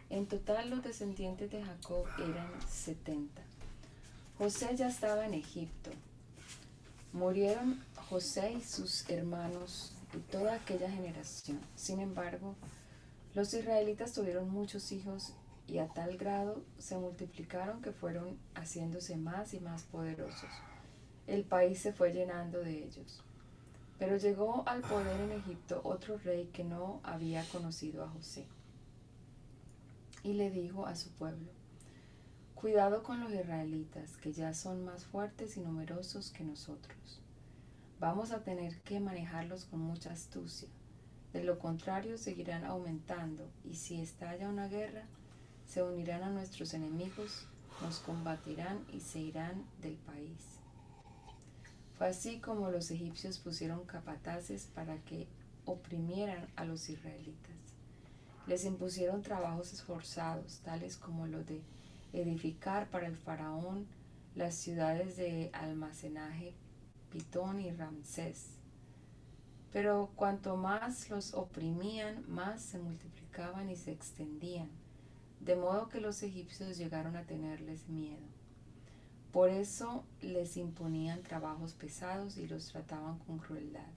En 0.09 0.25
total 0.25 0.71
los 0.71 0.81
descendientes 0.81 1.51
de 1.51 1.63
Jacob 1.63 2.07
eran 2.17 2.49
setenta. 2.67 3.43
José 4.39 4.75
ya 4.75 4.87
estaba 4.87 5.27
en 5.27 5.35
Egipto. 5.35 5.91
Murieron 7.13 7.83
José 8.09 8.53
y 8.53 8.61
sus 8.61 9.09
hermanos 9.09 9.95
y 10.13 10.17
toda 10.17 10.55
aquella 10.55 10.89
generación. 10.89 11.61
Sin 11.75 11.99
embargo, 11.99 12.55
los 13.33 13.53
israelitas 13.53 14.13
tuvieron 14.13 14.49
muchos 14.49 14.91
hijos 14.91 15.33
y 15.67 15.77
a 15.77 15.87
tal 15.87 16.17
grado 16.17 16.61
se 16.77 16.97
multiplicaron 16.97 17.81
que 17.81 17.91
fueron 17.91 18.37
haciéndose 18.55 19.15
más 19.15 19.53
y 19.53 19.59
más 19.59 19.83
poderosos 19.83 20.49
el 21.27 21.43
país 21.43 21.79
se 21.79 21.93
fue 21.93 22.11
llenando 22.11 22.59
de 22.59 22.83
ellos. 22.83 23.21
Pero 23.97 24.17
llegó 24.17 24.63
al 24.67 24.81
poder 24.81 25.21
en 25.21 25.31
Egipto 25.31 25.81
otro 25.83 26.17
rey 26.17 26.49
que 26.51 26.63
no 26.63 26.99
había 27.03 27.45
conocido 27.45 28.03
a 28.03 28.09
José. 28.09 28.45
Y 30.23 30.33
le 30.33 30.51
dijo 30.51 30.85
a 30.85 30.95
su 30.95 31.09
pueblo, 31.11 31.51
Cuidado 32.63 33.03
con 33.03 33.19
los 33.19 33.33
israelitas, 33.33 34.15
que 34.15 34.31
ya 34.31 34.53
son 34.53 34.85
más 34.85 35.03
fuertes 35.03 35.57
y 35.57 35.59
numerosos 35.59 36.31
que 36.31 36.45
nosotros. 36.45 37.19
Vamos 37.99 38.31
a 38.31 38.45
tener 38.45 38.79
que 38.83 39.01
manejarlos 39.01 39.65
con 39.65 39.81
mucha 39.81 40.13
astucia. 40.13 40.69
De 41.33 41.43
lo 41.43 41.59
contrario, 41.59 42.17
seguirán 42.17 42.63
aumentando 42.63 43.49
y 43.65 43.75
si 43.75 43.99
estalla 43.99 44.47
una 44.47 44.69
guerra, 44.69 45.03
se 45.67 45.83
unirán 45.83 46.23
a 46.23 46.29
nuestros 46.29 46.73
enemigos, 46.73 47.49
nos 47.81 47.99
combatirán 47.99 48.85
y 48.93 49.01
se 49.01 49.19
irán 49.19 49.65
del 49.81 49.95
país. 49.95 50.61
Fue 51.97 52.07
así 52.07 52.39
como 52.39 52.71
los 52.71 52.91
egipcios 52.91 53.39
pusieron 53.39 53.83
capataces 53.83 54.69
para 54.73 54.99
que 54.99 55.27
oprimieran 55.65 56.47
a 56.55 56.63
los 56.63 56.87
israelitas. 56.87 57.57
Les 58.47 58.63
impusieron 58.63 59.21
trabajos 59.21 59.73
esforzados, 59.73 60.61
tales 60.63 60.95
como 60.95 61.27
los 61.27 61.45
de 61.45 61.61
edificar 62.13 62.89
para 62.89 63.07
el 63.07 63.17
faraón 63.17 63.87
las 64.35 64.55
ciudades 64.55 65.17
de 65.17 65.49
almacenaje 65.53 66.53
Pitón 67.11 67.59
y 67.59 67.71
Ramsés. 67.71 68.57
Pero 69.71 70.11
cuanto 70.15 70.55
más 70.55 71.09
los 71.09 71.33
oprimían, 71.33 72.23
más 72.27 72.61
se 72.61 72.79
multiplicaban 72.79 73.69
y 73.69 73.75
se 73.75 73.91
extendían, 73.91 74.69
de 75.39 75.55
modo 75.55 75.89
que 75.89 75.99
los 75.99 76.23
egipcios 76.23 76.77
llegaron 76.77 77.15
a 77.15 77.23
tenerles 77.23 77.89
miedo. 77.89 78.25
Por 79.31 79.49
eso 79.49 80.03
les 80.21 80.57
imponían 80.57 81.23
trabajos 81.23 81.73
pesados 81.73 82.37
y 82.37 82.47
los 82.47 82.67
trataban 82.67 83.17
con 83.19 83.39
crueldad. 83.39 83.89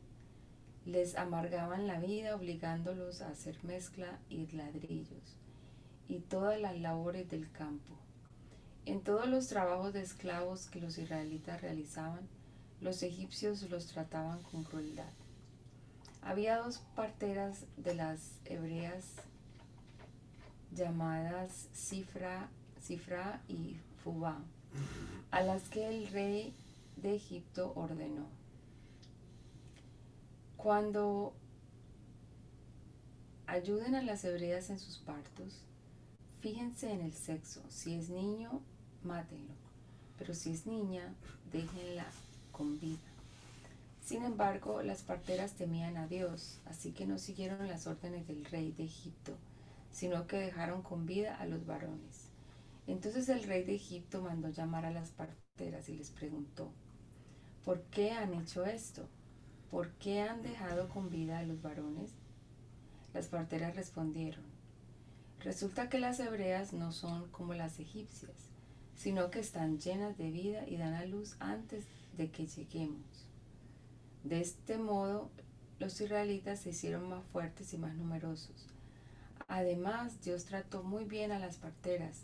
Les 0.87 1.17
amargaban 1.17 1.87
la 1.87 2.01
vida 2.01 2.35
obligándolos 2.35 3.21
a 3.21 3.29
hacer 3.29 3.63
mezcla 3.63 4.19
y 4.31 4.47
ladrillos 4.49 5.37
y 6.09 6.21
todas 6.21 6.61
las 6.61 6.79
labores 6.79 7.29
del 7.29 7.51
campo. 7.51 7.95
En 8.87 9.03
todos 9.03 9.29
los 9.29 9.49
trabajos 9.49 9.93
de 9.93 10.01
esclavos 10.01 10.69
que 10.69 10.81
los 10.81 10.97
israelitas 10.97 11.61
realizaban, 11.61 12.27
los 12.81 13.03
egipcios 13.03 13.69
los 13.69 13.87
trataban 13.89 14.43
con 14.45 14.63
crueldad. 14.63 15.13
Había 16.23 16.59
dos 16.59 16.79
parteras 16.95 17.65
de 17.77 17.95
las 17.95 18.31
hebreas 18.45 19.05
llamadas 20.73 21.69
Cifra, 21.75 22.49
Cifra 22.81 23.43
y 23.49 23.77
Fubá 24.03 24.39
a 25.31 25.41
las 25.43 25.69
que 25.69 25.89
el 25.89 26.07
rey 26.09 26.55
de 26.97 27.17
Egipto 27.17 27.73
ordenó. 27.75 28.27
Cuando 30.57 31.35
ayuden 33.47 33.95
a 33.95 34.03
las 34.03 34.25
hebreas 34.25 34.71
en 34.71 34.79
sus 34.79 34.99
partos, 34.99 35.63
fíjense 36.41 36.93
en 36.93 37.01
el 37.01 37.13
sexo. 37.13 37.63
Si 37.69 37.95
es 37.95 38.09
niño, 38.09 38.63
mátenlo. 39.07 39.55
Pero 40.19 40.35
si 40.35 40.53
es 40.53 40.67
niña, 40.67 41.15
déjenla 41.53 42.07
con 42.53 42.79
vida. 42.81 42.99
Sin 44.07 44.23
embargo, 44.23 44.83
las 44.83 45.03
parteras 45.03 45.55
temían 45.55 45.97
a 45.97 46.07
Dios, 46.07 46.61
así 46.67 46.93
que 46.93 47.07
no 47.07 47.19
siguieron 47.19 47.67
las 47.67 47.87
órdenes 47.87 48.27
del 48.29 48.45
rey 48.45 48.73
de 48.73 48.85
Egipto, 48.85 49.37
sino 49.91 50.27
que 50.27 50.37
dejaron 50.37 50.83
con 50.83 51.07
vida 51.07 51.37
a 51.37 51.47
los 51.47 51.67
varones. 51.67 52.29
Entonces 52.87 53.29
el 53.29 53.43
rey 53.43 53.65
de 53.65 53.75
Egipto 53.75 54.23
mandó 54.23 54.49
llamar 54.51 54.87
a 54.87 54.93
las 54.93 55.11
parteras 55.11 55.89
y 55.89 55.97
les 55.97 56.11
preguntó, 56.11 56.71
¿por 57.65 57.83
qué 57.85 58.13
han 58.13 58.35
hecho 58.35 58.65
esto? 58.65 59.09
¿Por 59.71 59.91
qué 59.95 60.23
han 60.23 60.43
dejado 60.43 60.89
con 60.89 61.11
vida 61.11 61.39
a 61.39 61.43
los 61.43 61.61
varones? 61.61 62.13
Las 63.13 63.27
parteras 63.27 63.75
respondieron, 63.75 64.45
resulta 65.41 65.89
que 65.89 65.99
las 65.99 66.21
hebreas 66.21 66.73
no 66.73 66.93
son 66.93 67.29
como 67.31 67.55
las 67.55 67.81
egipcias, 67.81 68.46
sino 68.97 69.31
que 69.31 69.41
están 69.41 69.79
llenas 69.79 70.17
de 70.17 70.31
vida 70.31 70.67
y 70.67 70.77
dan 70.77 70.95
a 70.95 71.05
luz 71.05 71.37
antes 71.39 71.85
de 72.17 72.31
que 72.31 72.47
lleguemos. 72.47 73.27
De 74.25 74.41
este 74.41 74.79
modo, 74.79 75.31
los 75.79 76.01
israelitas 76.01 76.61
se 76.61 76.71
hicieron 76.71 77.09
más 77.09 77.25
fuertes 77.27 77.73
y 77.75 77.79
más 77.79 77.95
numerosos. 77.95 78.67
Además, 79.49 80.21
Dios 80.23 80.47
trató 80.47 80.83
muy 80.83 81.05
bien 81.05 81.31
a 81.31 81.39
las 81.39 81.57
parteras 81.57 82.23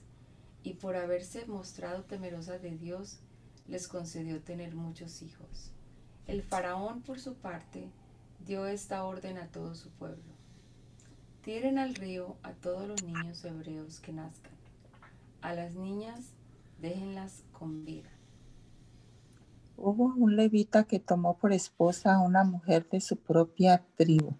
y 0.65 0.75
por 0.75 0.97
haberse 0.97 1.47
mostrado 1.47 2.05
temerosas 2.05 2.63
de 2.63 2.77
Dios, 2.77 3.19
les 3.69 3.87
concedió 3.87 4.41
tener 4.41 4.75
muchos 4.75 5.23
hijos. 5.23 5.71
El 6.27 6.43
faraón, 6.43 7.03
por 7.03 7.21
su 7.21 7.35
parte, 7.35 7.91
dio 8.47 8.67
esta 8.67 9.05
orden 9.05 9.39
a 9.39 9.49
todo 9.49 9.75
su 9.75 9.91
pueblo. 9.91 10.33
Tiren 11.43 11.79
al 11.79 11.95
río 11.95 12.37
a 12.43 12.53
todos 12.53 12.87
los 12.89 13.03
niños 13.03 13.45
hebreos 13.45 14.01
que 14.01 14.13
nazcan. 14.13 14.53
A 15.43 15.55
las 15.55 15.75
niñas 15.75 16.33
déjenlas 16.83 17.45
con 17.53 17.85
vida. 17.85 18.11
Hubo 19.77 20.12
un 20.16 20.37
levita 20.37 20.85
que 20.85 20.99
tomó 20.99 21.38
por 21.38 21.53
esposa 21.53 22.14
a 22.14 22.21
una 22.21 22.45
mujer 22.45 22.88
de 22.90 23.01
su 23.01 23.16
propia 23.16 23.85
tribu. 23.97 24.35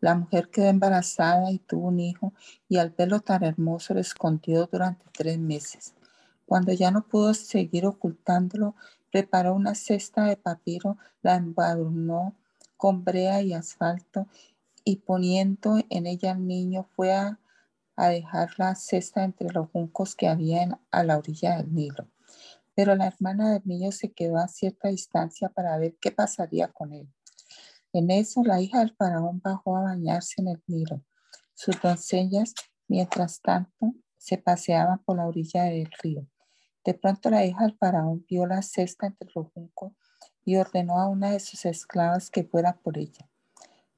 La 0.00 0.14
mujer 0.14 0.48
quedó 0.50 0.66
embarazada 0.66 1.52
y 1.52 1.58
tuvo 1.58 1.88
un 1.88 2.00
hijo 2.00 2.32
y 2.68 2.78
al 2.78 2.90
verlo 2.90 3.20
tan 3.20 3.44
hermoso 3.44 3.94
lo 3.94 4.00
escondió 4.00 4.66
durante 4.66 5.04
tres 5.12 5.38
meses. 5.38 5.94
Cuando 6.46 6.72
ya 6.72 6.90
no 6.90 7.06
pudo 7.06 7.34
seguir 7.34 7.86
ocultándolo, 7.86 8.74
preparó 9.10 9.54
una 9.54 9.74
cesta 9.74 10.24
de 10.24 10.36
papiro, 10.36 10.96
la 11.22 11.36
embadurnó 11.36 12.34
con 12.76 13.04
brea 13.04 13.42
y 13.42 13.52
asfalto 13.52 14.26
y 14.84 14.96
poniendo 14.96 15.78
en 15.88 16.06
ella 16.06 16.32
al 16.32 16.46
niño 16.46 16.86
fue 16.94 17.12
a, 17.14 17.38
dejar 17.96 18.50
la 18.58 18.74
cesta 18.74 19.24
entre 19.24 19.52
los 19.52 19.70
juncos 19.70 20.14
que 20.14 20.28
había 20.28 20.80
a 20.90 21.04
la 21.04 21.18
orilla 21.18 21.56
del 21.56 21.72
Nilo. 21.72 22.08
Pero 22.74 22.96
la 22.96 23.06
hermana 23.06 23.52
del 23.52 23.62
niño 23.64 23.92
se 23.92 24.12
quedó 24.12 24.38
a 24.38 24.48
cierta 24.48 24.88
distancia 24.88 25.48
para 25.48 25.78
ver 25.78 25.96
qué 26.00 26.10
pasaría 26.10 26.68
con 26.68 26.92
él. 26.92 27.08
En 27.92 28.10
eso 28.10 28.42
la 28.42 28.60
hija 28.60 28.80
del 28.80 28.94
faraón 28.96 29.40
bajó 29.40 29.76
a 29.76 29.82
bañarse 29.82 30.42
en 30.42 30.48
el 30.48 30.62
Nilo. 30.66 31.02
Sus 31.54 31.80
doncellas, 31.80 32.52
mientras 32.88 33.40
tanto, 33.40 33.94
se 34.18 34.38
paseaban 34.38 34.98
por 35.04 35.16
la 35.16 35.26
orilla 35.26 35.64
del 35.64 35.90
río. 36.02 36.26
De 36.84 36.94
pronto 36.94 37.30
la 37.30 37.44
hija 37.44 37.64
del 37.64 37.76
faraón 37.78 38.24
vio 38.28 38.46
la 38.46 38.62
cesta 38.62 39.06
entre 39.06 39.30
los 39.34 39.52
juncos 39.52 39.92
y 40.44 40.56
ordenó 40.56 40.98
a 40.98 41.08
una 41.08 41.30
de 41.30 41.40
sus 41.40 41.64
esclavas 41.64 42.30
que 42.30 42.44
fuera 42.44 42.76
por 42.76 42.98
ella. 42.98 43.28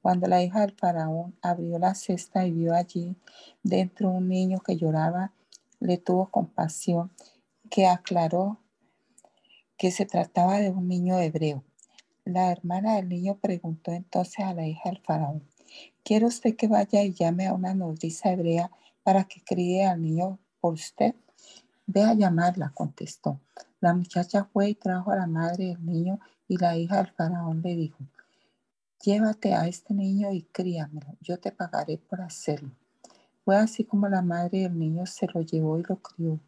Cuando 0.07 0.27
la 0.27 0.41
hija 0.41 0.61
del 0.61 0.71
faraón 0.71 1.35
abrió 1.41 1.79
la 1.79 1.93
cesta 1.93 2.47
y 2.47 2.51
vio 2.53 2.73
allí 2.73 3.17
dentro 3.61 4.09
un 4.09 4.29
niño 4.29 4.61
que 4.61 4.77
lloraba, 4.77 5.33
le 5.81 5.97
tuvo 5.97 6.31
compasión, 6.31 7.11
que 7.69 7.87
aclaró 7.87 8.57
que 9.75 9.91
se 9.91 10.05
trataba 10.05 10.59
de 10.59 10.69
un 10.69 10.87
niño 10.87 11.19
hebreo. 11.19 11.61
La 12.23 12.53
hermana 12.53 12.95
del 12.95 13.09
niño 13.09 13.35
preguntó 13.35 13.91
entonces 13.91 14.45
a 14.45 14.53
la 14.53 14.65
hija 14.65 14.89
del 14.89 15.01
faraón, 15.01 15.43
¿quiere 16.05 16.25
usted 16.25 16.55
que 16.55 16.69
vaya 16.69 17.03
y 17.03 17.11
llame 17.11 17.47
a 17.47 17.53
una 17.53 17.73
nodriza 17.73 18.31
hebrea 18.31 18.71
para 19.03 19.25
que 19.25 19.41
críe 19.43 19.85
al 19.85 20.01
niño 20.01 20.39
por 20.61 20.75
usted? 20.75 21.15
Ve 21.85 22.03
a 22.03 22.13
llamarla, 22.13 22.71
contestó. 22.73 23.41
La 23.81 23.93
muchacha 23.93 24.45
fue 24.45 24.69
y 24.69 24.75
trajo 24.75 25.11
a 25.11 25.17
la 25.17 25.27
madre 25.27 25.65
del 25.65 25.85
niño 25.85 26.17
y 26.47 26.55
la 26.55 26.77
hija 26.77 26.95
del 26.95 27.11
faraón 27.11 27.61
le 27.61 27.75
dijo, 27.75 27.97
llévate 29.07 29.53
a 29.53 29.65
este 29.69 29.93
niño 29.93 30.33
y 30.33 30.41
críamelo, 30.41 31.15
yo 31.21 31.39
te 31.39 31.53
pagaré 31.53 31.97
por 31.97 32.19
hacerlo. 32.19 32.71
Fue 33.45 33.55
así 33.55 33.85
como 33.85 34.09
la 34.09 34.21
madre 34.21 34.63
del 34.63 34.77
niño 34.77 35.05
se 35.05 35.27
lo 35.33 35.39
llevó 35.39 35.79
y 35.79 35.83
lo 35.83 35.95
crió. 36.01 36.41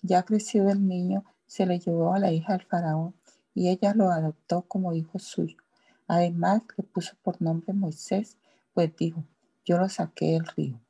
Ya 0.00 0.22
creció 0.22 0.70
el 0.70 0.88
niño, 0.88 1.26
se 1.46 1.66
le 1.66 1.78
llevó 1.78 2.14
a 2.14 2.18
la 2.18 2.32
hija 2.32 2.54
del 2.54 2.66
faraón 2.66 3.14
y 3.52 3.68
ella 3.68 3.92
lo 3.92 4.10
adoptó 4.10 4.62
como 4.62 4.94
hijo 4.94 5.18
suyo. 5.18 5.58
Además 6.06 6.62
le 6.78 6.84
puso 6.84 7.14
por 7.22 7.42
nombre 7.42 7.74
Moisés, 7.74 8.38
pues 8.72 8.96
dijo, 8.96 9.22
yo 9.66 9.76
lo 9.76 9.90
saqué 9.90 10.32
del 10.32 10.46
río. 10.46 10.80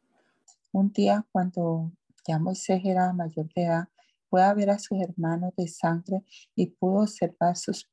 Un 0.70 0.92
día 0.92 1.26
cuando 1.32 1.90
ya 2.28 2.38
Moisés 2.38 2.80
era 2.84 3.12
mayor 3.12 3.52
de 3.54 3.64
edad, 3.64 3.88
fue 4.30 4.44
a 4.44 4.54
ver 4.54 4.70
a 4.70 4.78
sus 4.78 5.00
hermanos 5.00 5.52
de 5.56 5.66
sangre 5.66 6.22
y 6.54 6.66
pudo 6.66 7.00
observar 7.00 7.56
sus 7.56 7.88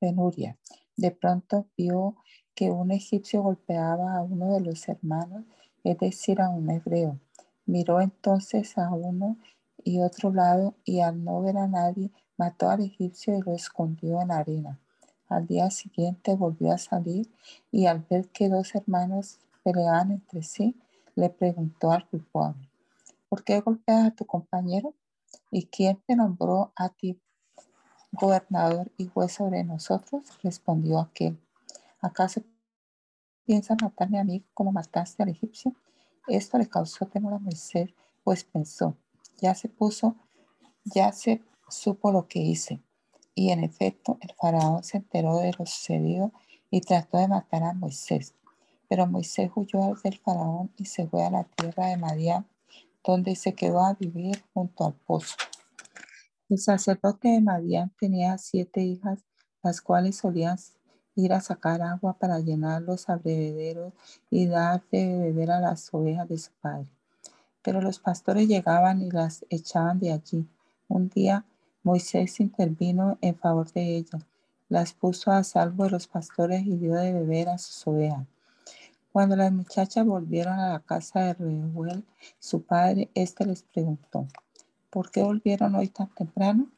penurias. 0.00 0.56
De 0.96 1.12
pronto 1.12 1.68
vio 1.76 2.16
que 2.54 2.70
un 2.70 2.90
egipcio 2.90 3.42
golpeaba 3.42 4.16
a 4.16 4.22
uno 4.22 4.54
de 4.54 4.60
los 4.60 4.88
hermanos, 4.88 5.44
es 5.82 5.98
decir, 5.98 6.40
a 6.40 6.48
un 6.48 6.70
hebreo. 6.70 7.18
Miró 7.66 8.00
entonces 8.00 8.78
a 8.78 8.90
uno 8.90 9.36
y 9.82 10.00
otro 10.00 10.32
lado 10.32 10.74
y 10.84 11.00
al 11.00 11.22
no 11.24 11.42
ver 11.42 11.58
a 11.58 11.66
nadie, 11.66 12.10
mató 12.36 12.70
al 12.70 12.82
egipcio 12.82 13.36
y 13.36 13.42
lo 13.42 13.54
escondió 13.54 14.20
en 14.20 14.28
la 14.28 14.38
arena. 14.38 14.80
Al 15.28 15.46
día 15.46 15.70
siguiente 15.70 16.34
volvió 16.34 16.72
a 16.72 16.78
salir 16.78 17.30
y 17.70 17.86
al 17.86 18.04
ver 18.08 18.28
que 18.28 18.48
dos 18.48 18.74
hermanos 18.74 19.38
peleaban 19.62 20.12
entre 20.12 20.42
sí, 20.42 20.76
le 21.14 21.30
preguntó 21.30 21.92
al 21.92 22.08
culpable, 22.08 22.68
¿por 23.28 23.44
qué 23.44 23.60
golpeas 23.60 24.06
a 24.06 24.10
tu 24.10 24.26
compañero? 24.26 24.94
¿Y 25.50 25.66
quién 25.66 26.00
te 26.06 26.16
nombró 26.16 26.72
a 26.76 26.88
ti 26.88 27.18
gobernador 28.12 28.90
y 28.96 29.06
juez 29.06 29.32
sobre 29.32 29.64
nosotros? 29.64 30.22
Respondió 30.42 31.00
aquel. 31.00 31.38
¿Acaso 32.04 32.42
piensas 33.46 33.78
matarme 33.80 34.20
a 34.20 34.24
mí 34.24 34.44
como 34.52 34.72
mataste 34.72 35.22
al 35.22 35.30
egipcio? 35.30 35.74
Esto 36.28 36.58
le 36.58 36.68
causó 36.68 37.06
temor 37.06 37.32
a 37.32 37.38
Moisés, 37.38 37.94
pues 38.22 38.44
pensó, 38.44 38.94
ya 39.40 39.54
se 39.54 39.70
puso, 39.70 40.14
ya 40.84 41.12
se 41.12 41.42
supo 41.70 42.12
lo 42.12 42.28
que 42.28 42.40
hice. 42.40 42.82
Y 43.34 43.52
en 43.52 43.64
efecto, 43.64 44.18
el 44.20 44.34
faraón 44.38 44.84
se 44.84 44.98
enteró 44.98 45.38
de 45.38 45.52
lo 45.58 45.64
sucedido 45.64 46.30
y 46.70 46.82
trató 46.82 47.16
de 47.16 47.26
matar 47.26 47.62
a 47.62 47.72
Moisés. 47.72 48.34
Pero 48.86 49.06
Moisés 49.06 49.50
huyó 49.54 49.94
del 50.04 50.18
faraón 50.18 50.74
y 50.76 50.84
se 50.84 51.06
fue 51.06 51.24
a 51.24 51.30
la 51.30 51.44
tierra 51.44 51.86
de 51.86 51.96
Madián 51.96 52.46
donde 53.02 53.34
se 53.34 53.54
quedó 53.54 53.80
a 53.80 53.94
vivir 53.94 54.44
junto 54.52 54.84
al 54.84 54.92
pozo. 54.92 55.36
El 56.50 56.58
sacerdote 56.58 57.28
de 57.28 57.40
Madián 57.40 57.94
tenía 57.98 58.36
siete 58.36 58.82
hijas, 58.82 59.24
las 59.62 59.80
cuales 59.80 60.18
solían 60.18 60.58
ir 61.16 61.32
a 61.32 61.40
sacar 61.40 61.82
agua 61.82 62.14
para 62.14 62.38
llenar 62.40 62.82
los 62.82 63.08
abrevederos 63.08 63.92
y 64.30 64.46
dar 64.46 64.82
de 64.90 65.18
beber 65.18 65.50
a 65.50 65.60
las 65.60 65.92
ovejas 65.92 66.28
de 66.28 66.38
su 66.38 66.50
padre. 66.60 66.88
Pero 67.62 67.80
los 67.80 67.98
pastores 67.98 68.48
llegaban 68.48 69.00
y 69.02 69.10
las 69.10 69.44
echaban 69.50 69.98
de 69.98 70.12
allí. 70.12 70.46
Un 70.88 71.08
día 71.08 71.44
Moisés 71.82 72.40
intervino 72.40 73.18
en 73.20 73.36
favor 73.36 73.70
de 73.72 73.96
ellas, 73.96 74.22
las 74.68 74.94
puso 74.94 75.30
a 75.30 75.44
salvo 75.44 75.84
de 75.84 75.90
los 75.90 76.06
pastores 76.06 76.66
y 76.66 76.76
dio 76.76 76.94
de 76.94 77.12
beber 77.12 77.50
a 77.50 77.58
sus 77.58 77.86
ovejas. 77.86 78.26
Cuando 79.12 79.36
las 79.36 79.52
muchachas 79.52 80.04
volvieron 80.04 80.58
a 80.58 80.72
la 80.72 80.80
casa 80.80 81.20
de 81.20 81.34
Reuel, 81.34 82.04
su 82.38 82.62
padre, 82.62 83.10
éste 83.14 83.44
les 83.46 83.62
preguntó, 83.62 84.26
¿por 84.90 85.10
qué 85.10 85.22
volvieron 85.22 85.74
hoy 85.76 85.88
tan 85.88 86.08
temprano? 86.08 86.68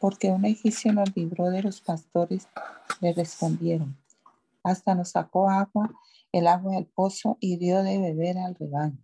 Porque 0.00 0.30
un 0.30 0.44
egipcio 0.44 0.92
nos 0.92 1.14
libró 1.16 1.50
de 1.50 1.62
los 1.62 1.80
pastores, 1.80 2.48
le 3.00 3.12
respondieron. 3.12 3.96
Hasta 4.62 4.94
nos 4.94 5.10
sacó 5.10 5.48
agua, 5.48 5.90
el 6.32 6.46
agua 6.46 6.74
del 6.74 6.86
pozo 6.86 7.38
y 7.40 7.56
dio 7.56 7.82
de 7.82 7.98
beber 7.98 8.38
al 8.38 8.54
rebaño. 8.54 8.98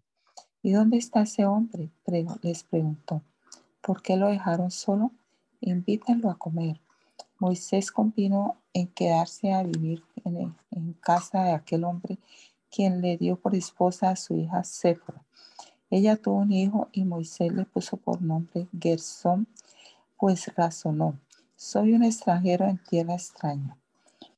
¿Y 0.63 0.73
dónde 0.73 0.97
está 0.97 1.23
ese 1.23 1.45
hombre? 1.45 1.91
les 2.43 2.65
preguntó. 2.65 3.23
¿Por 3.81 4.03
qué 4.03 4.17
lo 4.17 4.29
dejaron 4.29 4.71
solo? 4.71 5.11
Invítenlo 5.61 6.31
a 6.31 6.39
comer. 6.39 6.81
Moisés 7.39 7.91
convino 7.91 8.57
en 8.73 8.87
quedarse 8.87 9.53
a 9.53 9.63
vivir 9.63 10.05
en, 10.25 10.55
en 10.71 10.93
casa 10.95 11.43
de 11.45 11.53
aquel 11.53 11.85
hombre 11.85 12.19
quien 12.71 13.03
le 13.03 13.17
dio 13.19 13.37
por 13.37 13.55
esposa 13.55 14.11
a 14.11 14.17
su 14.17 14.37
hija 14.37 14.65
Séfora. 14.65 15.23
Ella 15.91 16.17
tuvo 16.17 16.37
un 16.37 16.53
hijo 16.53 16.89
y 16.93 17.05
Moisés 17.05 17.53
le 17.53 17.67
puso 17.67 17.99
por 17.99 18.23
nombre 18.23 18.67
Gersón, 18.81 19.47
pues 20.23 20.55
razonó, 20.55 21.21
soy 21.57 21.95
un 21.95 22.05
extranjero 22.05 22.69
en 22.69 22.81
tierra 22.85 23.15
extraña. 23.15 23.77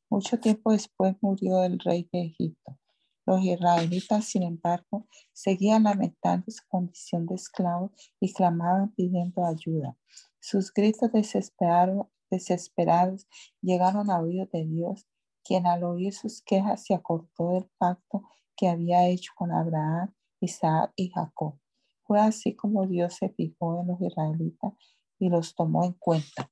Mucho 0.09 0.41
tiempo 0.41 0.73
después 0.73 1.15
murió 1.21 1.63
el 1.63 1.79
rey 1.79 2.09
de 2.11 2.23
Egipto. 2.23 2.79
Los 3.27 3.45
israelitas, 3.45 4.25
sin 4.25 4.45
embargo, 4.45 5.07
seguían 5.35 5.83
lamentando 5.83 6.47
su 6.51 6.63
condición 6.69 7.27
de 7.27 7.35
esclavos 7.35 7.91
y 8.19 8.33
clamaban 8.33 8.95
pidiendo 8.95 9.45
ayuda. 9.45 9.95
Sus 10.41 10.73
gritos 10.73 11.13
desesperados, 11.13 12.07
desesperados 12.31 13.27
llegaron 13.61 14.11
a 14.11 14.21
oídos 14.21 14.51
de 14.53 14.65
Dios 14.65 15.07
quien 15.45 15.67
al 15.67 15.85
oír 15.85 16.15
sus 16.15 16.41
quejas 16.41 16.83
se 16.83 16.95
acordó 16.95 17.53
del 17.53 17.69
pacto 17.77 18.23
que 18.57 18.69
había 18.69 19.07
hecho 19.07 19.33
con 19.37 19.53
Abraham, 19.53 20.15
Isaac 20.41 20.95
y 20.97 21.11
Jacob. 21.11 21.59
Fue 22.07 22.21
así 22.21 22.55
como 22.55 22.87
Dios 22.87 23.17
se 23.17 23.29
fijó 23.29 23.83
en 23.83 23.89
los 23.89 24.01
israelitas 24.01 24.73
y 25.19 25.31
los 25.31 25.55
tomó 25.55 25.85
en 25.85 25.93
cuenta. 25.95 26.51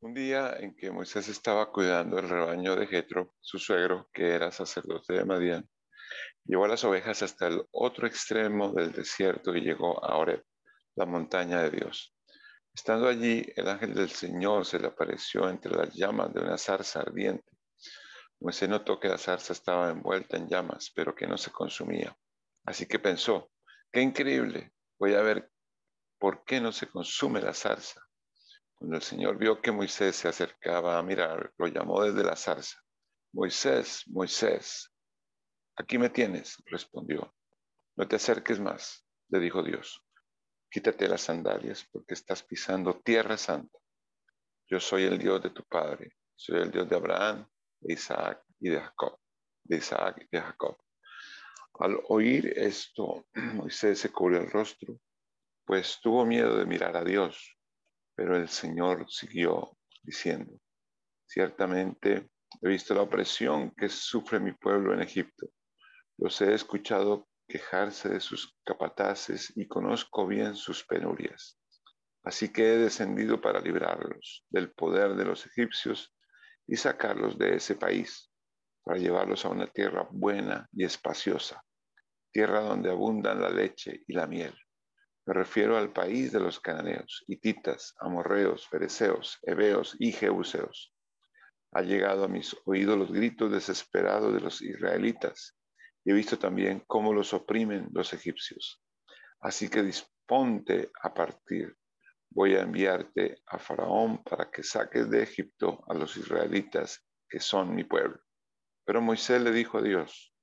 Un 0.00 0.12
día 0.12 0.56
en 0.58 0.76
que 0.76 0.90
Moisés 0.90 1.28
estaba 1.28 1.72
cuidando 1.72 2.18
el 2.18 2.28
rebaño 2.28 2.76
de 2.76 2.86
Jetro, 2.86 3.34
su 3.40 3.58
suegro, 3.58 4.10
que 4.12 4.34
era 4.34 4.50
sacerdote 4.50 5.14
de 5.14 5.24
Madián, 5.24 5.68
llevó 6.44 6.66
las 6.66 6.84
ovejas 6.84 7.22
hasta 7.22 7.46
el 7.46 7.62
otro 7.70 8.06
extremo 8.06 8.70
del 8.72 8.92
desierto 8.92 9.56
y 9.56 9.62
llegó 9.62 10.04
a 10.04 10.18
Oreb, 10.18 10.44
la 10.94 11.06
montaña 11.06 11.62
de 11.62 11.70
Dios. 11.70 12.14
Estando 12.74 13.08
allí, 13.08 13.46
el 13.56 13.68
ángel 13.68 13.94
del 13.94 14.10
Señor 14.10 14.66
se 14.66 14.78
le 14.78 14.88
apareció 14.88 15.48
entre 15.48 15.74
las 15.74 15.94
llamas 15.94 16.34
de 16.34 16.40
una 16.40 16.58
zarza 16.58 17.00
ardiente. 17.00 17.50
Moisés 18.40 18.68
notó 18.68 19.00
que 19.00 19.08
la 19.08 19.16
zarza 19.16 19.52
estaba 19.52 19.90
envuelta 19.90 20.36
en 20.36 20.48
llamas, 20.48 20.92
pero 20.94 21.14
que 21.14 21.26
no 21.26 21.38
se 21.38 21.50
consumía. 21.50 22.14
Así 22.66 22.86
que 22.86 22.98
pensó, 22.98 23.50
qué 23.90 24.02
increíble, 24.02 24.74
voy 24.98 25.14
a 25.14 25.22
ver 25.22 25.50
por 26.18 26.44
qué 26.44 26.60
no 26.60 26.72
se 26.72 26.88
consume 26.88 27.40
la 27.40 27.54
zarza. 27.54 28.00
Cuando 28.74 28.96
el 28.96 29.02
Señor 29.02 29.38
vio 29.38 29.60
que 29.60 29.72
Moisés 29.72 30.16
se 30.16 30.28
acercaba 30.28 30.98
a 30.98 31.02
mirar, 31.02 31.52
lo 31.58 31.66
llamó 31.66 32.02
desde 32.02 32.24
la 32.24 32.36
zarza. 32.36 32.78
Moisés, 33.32 34.04
Moisés, 34.06 34.92
aquí 35.76 35.98
me 35.98 36.10
tienes, 36.10 36.62
respondió. 36.66 37.34
No 37.96 38.06
te 38.06 38.16
acerques 38.16 38.60
más, 38.60 39.06
le 39.28 39.40
dijo 39.40 39.62
Dios. 39.62 40.04
Quítate 40.70 41.08
las 41.08 41.22
sandalias 41.22 41.86
porque 41.92 42.14
estás 42.14 42.42
pisando 42.42 43.00
tierra 43.00 43.36
santa. 43.36 43.78
Yo 44.66 44.80
soy 44.80 45.04
el 45.04 45.18
Dios 45.18 45.42
de 45.42 45.50
tu 45.50 45.62
padre, 45.64 46.16
soy 46.34 46.60
el 46.60 46.70
Dios 46.70 46.88
de 46.88 46.96
Abraham, 46.96 47.48
de 47.80 47.94
Isaac 47.94 48.42
y 48.60 48.70
de 48.70 48.80
Jacob. 48.80 49.18
De 49.62 49.76
Isaac 49.76 50.16
y 50.20 50.36
de 50.36 50.42
Jacob. 50.42 50.76
Al 51.78 52.00
oír 52.08 52.52
esto, 52.56 53.26
Moisés 53.34 53.98
se 53.98 54.12
cubrió 54.12 54.40
el 54.40 54.50
rostro, 54.50 54.98
pues 55.64 55.98
tuvo 56.02 56.24
miedo 56.26 56.56
de 56.56 56.66
mirar 56.66 56.96
a 56.96 57.04
Dios. 57.04 57.56
Pero 58.14 58.36
el 58.36 58.48
Señor 58.48 59.06
siguió 59.10 59.76
diciendo, 60.02 60.52
ciertamente 61.26 62.30
he 62.62 62.68
visto 62.68 62.94
la 62.94 63.02
opresión 63.02 63.72
que 63.72 63.88
sufre 63.88 64.38
mi 64.38 64.52
pueblo 64.52 64.94
en 64.94 65.02
Egipto. 65.02 65.48
Los 66.18 66.40
he 66.40 66.54
escuchado 66.54 67.28
quejarse 67.48 68.08
de 68.08 68.20
sus 68.20 68.56
capataces 68.64 69.52
y 69.56 69.66
conozco 69.66 70.26
bien 70.26 70.54
sus 70.54 70.84
penurias. 70.84 71.58
Así 72.22 72.52
que 72.52 72.74
he 72.74 72.78
descendido 72.78 73.40
para 73.40 73.60
librarlos 73.60 74.46
del 74.48 74.72
poder 74.72 75.14
de 75.14 75.24
los 75.24 75.44
egipcios 75.46 76.14
y 76.66 76.76
sacarlos 76.76 77.36
de 77.36 77.56
ese 77.56 77.74
país, 77.74 78.30
para 78.82 78.98
llevarlos 78.98 79.44
a 79.44 79.50
una 79.50 79.66
tierra 79.66 80.08
buena 80.10 80.66
y 80.72 80.84
espaciosa, 80.84 81.62
tierra 82.32 82.60
donde 82.60 82.90
abundan 82.90 83.42
la 83.42 83.50
leche 83.50 84.02
y 84.06 84.14
la 84.14 84.26
miel. 84.26 84.54
Me 85.26 85.32
refiero 85.32 85.78
al 85.78 85.90
país 85.90 86.32
de 86.32 86.40
los 86.40 86.60
cananeos, 86.60 87.24
hititas, 87.26 87.94
amorreos, 87.98 88.68
fereceos, 88.68 89.38
heveos 89.42 89.96
y 89.98 90.12
jebuseos. 90.12 90.94
Ha 91.72 91.80
llegado 91.80 92.24
a 92.24 92.28
mis 92.28 92.54
oídos 92.66 92.98
los 92.98 93.10
gritos 93.10 93.50
desesperados 93.50 94.34
de 94.34 94.40
los 94.40 94.60
israelitas 94.60 95.56
y 96.04 96.10
he 96.10 96.14
visto 96.14 96.38
también 96.38 96.84
cómo 96.86 97.14
los 97.14 97.32
oprimen 97.32 97.88
los 97.92 98.12
egipcios. 98.12 98.82
Así 99.40 99.70
que 99.70 99.82
disponte 99.82 100.90
a 101.02 101.14
partir. 101.14 101.74
Voy 102.28 102.56
a 102.56 102.62
enviarte 102.62 103.40
a 103.46 103.58
Faraón 103.58 104.22
para 104.22 104.50
que 104.50 104.62
saques 104.62 105.08
de 105.08 105.22
Egipto 105.22 105.84
a 105.88 105.94
los 105.94 106.16
israelitas, 106.18 107.02
que 107.28 107.40
son 107.40 107.74
mi 107.74 107.84
pueblo. 107.84 108.20
Pero 108.84 109.00
Moisés 109.00 109.40
le 109.40 109.52
dijo 109.52 109.78
a 109.78 109.82
Dios, 109.82 110.34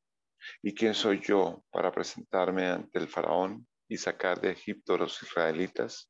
¿y 0.63 0.73
quién 0.73 0.95
soy 0.95 1.19
yo 1.19 1.63
para 1.69 1.91
presentarme 1.91 2.67
ante 2.67 2.97
el 2.97 3.07
Faraón 3.07 3.67
y 3.91 3.97
sacar 3.97 4.39
de 4.39 4.51
Egipto 4.51 4.93
a 4.93 4.99
los 4.99 5.21
israelitas? 5.21 6.09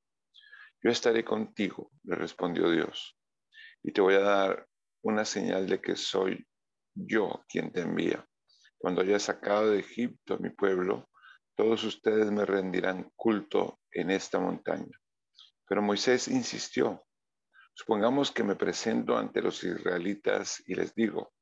Yo 0.84 0.92
estaré 0.92 1.26
contigo, 1.26 1.90
le 2.04 2.16
respondió 2.16 2.70
Dios, 2.70 3.18
y 3.82 3.92
te 3.92 4.02
voy 4.02 4.14
a 4.14 4.20
dar 4.20 4.68
una 5.02 5.26
señal 5.26 5.68
de 5.68 5.82
que 5.82 5.96
soy 5.96 6.48
yo 6.94 7.44
quien 7.50 7.72
te 7.72 7.82
envía. 7.82 8.24
Cuando 8.78 9.02
haya 9.02 9.18
sacado 9.18 9.72
de 9.72 9.80
Egipto 9.80 10.36
a 10.36 10.38
mi 10.38 10.52
pueblo, 10.52 11.10
todos 11.56 11.84
ustedes 11.84 12.32
me 12.32 12.46
rendirán 12.46 13.12
culto 13.16 13.80
en 13.90 14.12
esta 14.12 14.40
montaña. 14.40 14.96
Pero 15.68 15.82
Moisés 15.82 16.28
insistió, 16.28 17.04
supongamos 17.74 18.32
que 18.32 18.44
me 18.44 18.56
presento 18.56 19.18
ante 19.18 19.42
los 19.42 19.64
israelitas 19.64 20.62
y 20.68 20.76
les 20.76 20.94
digo, 20.94 21.34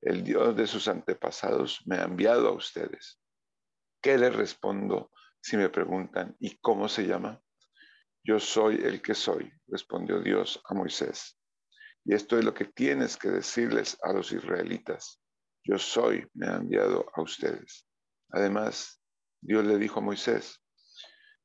el 0.00 0.24
Dios 0.24 0.56
de 0.56 0.66
sus 0.66 0.88
antepasados 0.88 1.82
me 1.84 1.96
ha 1.96 2.04
enviado 2.04 2.48
a 2.48 2.52
ustedes. 2.52 3.20
¿Qué 4.00 4.16
les 4.16 4.34
respondo 4.34 5.10
si 5.42 5.56
me 5.56 5.68
preguntan, 5.68 6.36
¿y 6.40 6.58
cómo 6.60 6.88
se 6.88 7.06
llama? 7.06 7.42
Yo 8.24 8.38
soy 8.38 8.76
el 8.76 9.02
que 9.02 9.14
soy, 9.14 9.52
respondió 9.66 10.20
Dios 10.20 10.62
a 10.64 10.74
Moisés. 10.74 11.38
Y 12.04 12.14
esto 12.14 12.38
es 12.38 12.44
lo 12.44 12.54
que 12.54 12.64
tienes 12.64 13.16
que 13.16 13.28
decirles 13.28 13.98
a 14.02 14.12
los 14.12 14.32
israelitas 14.32 15.22
yo 15.64 15.78
soy, 15.78 16.26
me 16.34 16.48
ha 16.48 16.56
enviado 16.56 17.06
a 17.14 17.22
ustedes. 17.22 17.86
Además, 18.30 19.00
Dios 19.40 19.64
le 19.64 19.78
dijo 19.78 20.00
a 20.00 20.02
Moisés, 20.02 20.60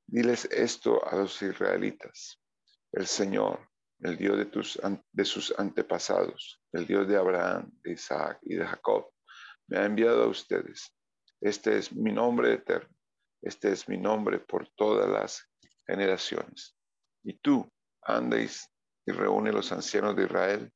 diles 0.07 0.45
esto 0.45 1.05
a 1.07 1.15
los 1.15 1.39
israelitas. 1.41 2.41
El 2.91 3.05
Señor, 3.05 3.69
el 3.99 4.17
Dios 4.17 4.37
de, 4.37 4.45
tus, 4.45 4.79
de 5.11 5.25
sus 5.25 5.53
antepasados, 5.59 6.61
el 6.71 6.87
Dios 6.87 7.07
de 7.07 7.17
Abraham, 7.17 7.71
de 7.83 7.93
Isaac 7.93 8.39
y 8.43 8.55
de 8.55 8.65
Jacob, 8.65 9.11
me 9.67 9.77
ha 9.77 9.85
enviado 9.85 10.23
a 10.23 10.27
ustedes. 10.27 10.95
Este 11.39 11.77
es 11.77 11.93
mi 11.93 12.11
nombre 12.11 12.53
eterno. 12.53 12.96
Este 13.47 13.71
es 13.71 13.87
mi 13.87 13.97
nombre 13.97 14.39
por 14.39 14.67
todas 14.75 15.09
las 15.09 15.49
generaciones. 15.85 16.75
Y 17.23 17.39
tú, 17.39 17.65
andéis 18.01 18.69
y 19.05 19.13
reúne 19.13 19.53
los 19.53 19.71
ancianos 19.71 20.17
de 20.17 20.23
Israel 20.23 20.73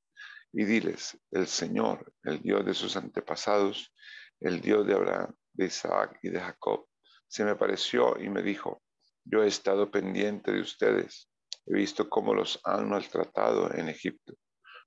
y 0.54 0.64
diles, 0.64 1.20
el 1.32 1.48
Señor, 1.48 2.14
el 2.24 2.42
Dios 2.42 2.66
de 2.66 2.74
sus 2.74 2.96
antepasados, 2.96 3.94
el 4.40 4.62
Dios 4.62 4.88
de 4.88 4.94
Abraham, 4.94 5.36
de 5.52 5.66
Isaac 5.66 6.18
y 6.24 6.30
de 6.30 6.40
Jacob, 6.40 6.88
se 7.28 7.44
me 7.44 7.52
apareció 7.52 8.18
y 8.18 8.30
me 8.30 8.42
dijo, 8.42 8.82
yo 9.26 9.44
he 9.44 9.48
estado 9.48 9.92
pendiente 9.92 10.54
de 10.54 10.62
ustedes, 10.62 11.30
he 11.66 11.74
visto 11.74 12.10
cómo 12.10 12.34
los 12.34 12.58
han 12.64 12.90
maltratado 12.90 13.70
en 13.74 13.90
Egipto. 13.90 14.34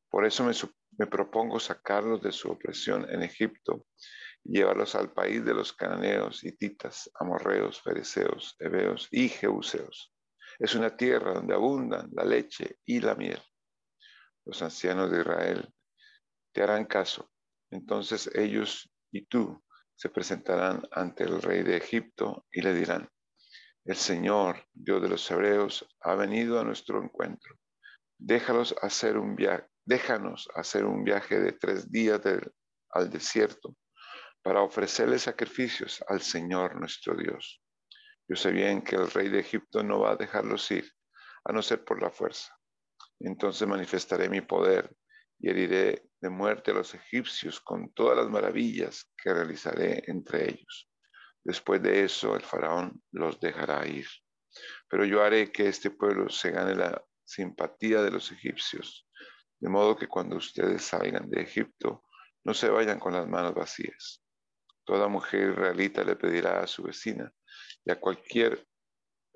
Por 0.09 0.25
eso 0.25 0.51
me 0.97 1.07
propongo 1.07 1.61
sacarlos 1.61 2.23
de 2.23 2.33
su 2.33 2.51
opresión 2.51 3.07
en 3.11 3.23
Egipto 3.23 3.85
y 4.45 4.59
llevarlos 4.59 4.95
al 4.95 5.13
país 5.13 5.45
de 5.45 5.55
los 5.55 5.73
cananeos, 5.73 6.45
hititas, 6.45 7.11
amorreos, 7.19 7.81
fereceos, 7.81 8.57
heveos 8.59 9.09
y 9.11 9.29
jebuseos. 9.29 10.15
Es 10.59 10.75
una 10.75 10.97
tierra 10.97 11.35
donde 11.35 11.55
abundan 11.55 12.11
la 12.13 12.25
leche 12.25 12.79
y 12.85 13.01
la 13.01 13.15
miel 13.15 13.41
los 14.45 14.61
ancianos 14.63 15.11
de 15.11 15.21
Israel, 15.21 15.75
te 16.53 16.63
harán 16.63 16.85
caso. 16.85 17.31
Entonces 17.71 18.31
ellos 18.35 18.91
y 19.11 19.27
tú 19.27 19.63
se 19.97 20.09
presentarán 20.09 20.83
ante 20.91 21.25
el 21.25 21.41
rey 21.41 21.63
de 21.63 21.77
Egipto 21.77 22.47
y 22.51 22.61
le 22.61 22.75
dirán, 22.75 23.09
el 23.85 23.97
Señor, 23.97 24.67
Dios 24.73 25.03
de 25.03 25.09
los 25.09 25.31
hebreos, 25.31 25.87
ha 26.01 26.15
venido 26.15 26.59
a 26.59 26.65
nuestro 26.65 27.03
encuentro. 27.03 27.57
Déjalos 28.19 28.75
hacer 28.81 29.19
un 29.19 29.37
viaje, 29.37 29.67
déjanos 29.85 30.49
hacer 30.55 30.85
un 30.85 31.05
viaje 31.05 31.39
de 31.41 31.53
tres 31.53 31.91
días 31.91 32.21
al 32.91 33.11
desierto 33.11 33.77
para 34.45 34.61
ofrecerle 34.61 35.19
sacrificios 35.19 36.05
al 36.07 36.21
Señor 36.21 36.79
nuestro 36.79 37.17
Dios. 37.17 37.63
Yo 38.29 38.37
sé 38.37 38.53
bien 38.53 38.83
que 38.83 38.95
el 38.95 39.11
rey 39.11 39.31
de 39.31 39.41
Egipto 39.41 39.83
no 39.83 40.01
va 40.01 40.13
a 40.13 40.17
dejarlos 40.17 40.71
ir, 40.71 40.87
a 41.47 41.53
no 41.53 41.63
ser 41.63 41.83
por 41.83 42.03
la 42.03 42.11
fuerza. 42.11 42.55
Entonces 43.21 43.67
manifestaré 43.67 44.29
mi 44.29 44.43
poder 44.43 44.95
y 45.39 45.49
heriré 45.49 46.11
de 46.21 46.29
muerte 46.29 46.73
a 46.73 46.75
los 46.75 46.95
egipcios 46.95 47.59
con 47.59 47.95
todas 47.95 48.19
las 48.19 48.29
maravillas 48.29 49.11
que 49.17 49.33
realizaré 49.33 50.03
entre 50.09 50.51
ellos. 50.51 50.91
Después 51.43 51.83
de 51.83 52.05
eso 52.05 52.37
el 52.37 52.43
faraón 52.43 53.03
los 53.13 53.41
dejará 53.41 53.87
ir. 53.87 54.07
Pero 54.91 55.07
yo 55.07 55.23
haré 55.23 55.51
que 55.53 55.69
este 55.69 55.91
pueblo 55.91 56.29
se 56.29 56.51
gane 56.51 56.75
la 56.75 57.03
simpatía 57.25 58.03
de 58.03 58.11
los 58.11 58.31
egipcios, 58.31 59.09
de 59.59 59.71
modo 59.71 59.97
que 59.97 60.07
cuando 60.07 60.37
ustedes 60.37 60.83
salgan 60.83 61.31
de 61.31 61.41
Egipto 61.41 62.05
no 62.45 62.53
se 62.53 62.69
vayan 62.69 62.99
con 62.99 63.15
las 63.15 63.27
manos 63.27 63.55
vacías. 63.55 64.24
Toda 64.85 65.09
mujer 65.09 65.51
israelita 65.51 66.05
le 66.05 66.17
pedirá 66.17 66.61
a 66.61 66.67
su 66.67 66.83
vecina 66.83 67.33
y 67.85 67.91
a 67.91 68.01
cualquier 68.01 68.67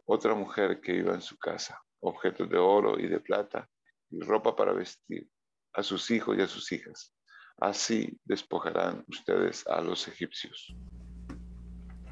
otra 0.05 0.35
mujer 0.35 0.81
que 0.81 0.93
viva 0.93 1.15
en 1.15 1.23
su 1.23 1.39
casa 1.39 1.81
objetos 2.01 2.49
de 2.49 2.59
oro 2.59 2.99
y 2.99 3.09
de 3.09 3.21
plata 3.21 3.69
y 4.11 4.21
ropa 4.21 4.55
para 4.55 4.73
vestir 4.73 5.29
a 5.75 5.83
sus 5.83 6.11
hijos 6.11 6.37
y 6.39 6.43
a 6.43 6.49
sus 6.49 6.71
hijas. 6.73 7.15
Así 7.59 8.19
despojarán 8.25 9.05
ustedes 9.09 9.67
a 9.67 9.81
los 9.81 10.07
egipcios. 10.09 10.75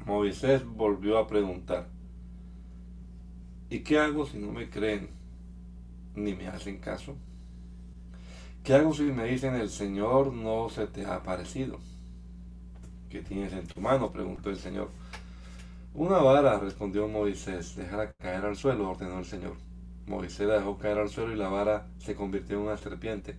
Moisés 0.05 0.65
volvió 0.65 1.17
a 1.17 1.27
preguntar, 1.27 1.89
¿y 3.69 3.83
qué 3.83 3.99
hago 3.99 4.25
si 4.25 4.37
no 4.37 4.51
me 4.51 4.69
creen 4.69 5.09
ni 6.15 6.33
me 6.33 6.47
hacen 6.47 6.79
caso? 6.79 7.17
¿Qué 8.63 8.73
hago 8.73 8.93
si 8.93 9.03
me 9.03 9.25
dicen 9.25 9.55
el 9.55 9.69
Señor 9.69 10.33
no 10.33 10.69
se 10.69 10.87
te 10.87 11.05
ha 11.05 11.15
aparecido? 11.15 11.79
¿Qué 13.09 13.21
tienes 13.21 13.53
en 13.53 13.65
tu 13.67 13.79
mano? 13.79 14.11
preguntó 14.11 14.49
el 14.49 14.57
Señor. 14.57 14.89
Una 15.93 16.17
vara, 16.17 16.59
respondió 16.59 17.07
Moisés, 17.07 17.75
déjala 17.75 18.11
caer 18.13 18.45
al 18.45 18.55
suelo, 18.55 18.89
ordenó 18.89 19.19
el 19.19 19.25
Señor. 19.25 19.55
Moisés 20.05 20.47
la 20.47 20.55
dejó 20.55 20.77
caer 20.77 20.99
al 20.99 21.09
suelo 21.09 21.33
y 21.33 21.37
la 21.37 21.49
vara 21.49 21.87
se 21.97 22.15
convirtió 22.15 22.57
en 22.57 22.63
una 22.63 22.77
serpiente. 22.77 23.35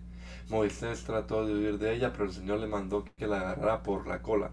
Moisés 0.49 1.03
trató 1.03 1.45
de 1.45 1.53
huir 1.53 1.77
de 1.77 1.93
ella, 1.93 2.11
pero 2.11 2.25
el 2.25 2.31
Señor 2.31 2.59
le 2.59 2.67
mandó 2.67 3.05
que 3.15 3.27
la 3.27 3.41
agarrara 3.41 3.83
por 3.83 4.07
la 4.07 4.21
cola. 4.21 4.51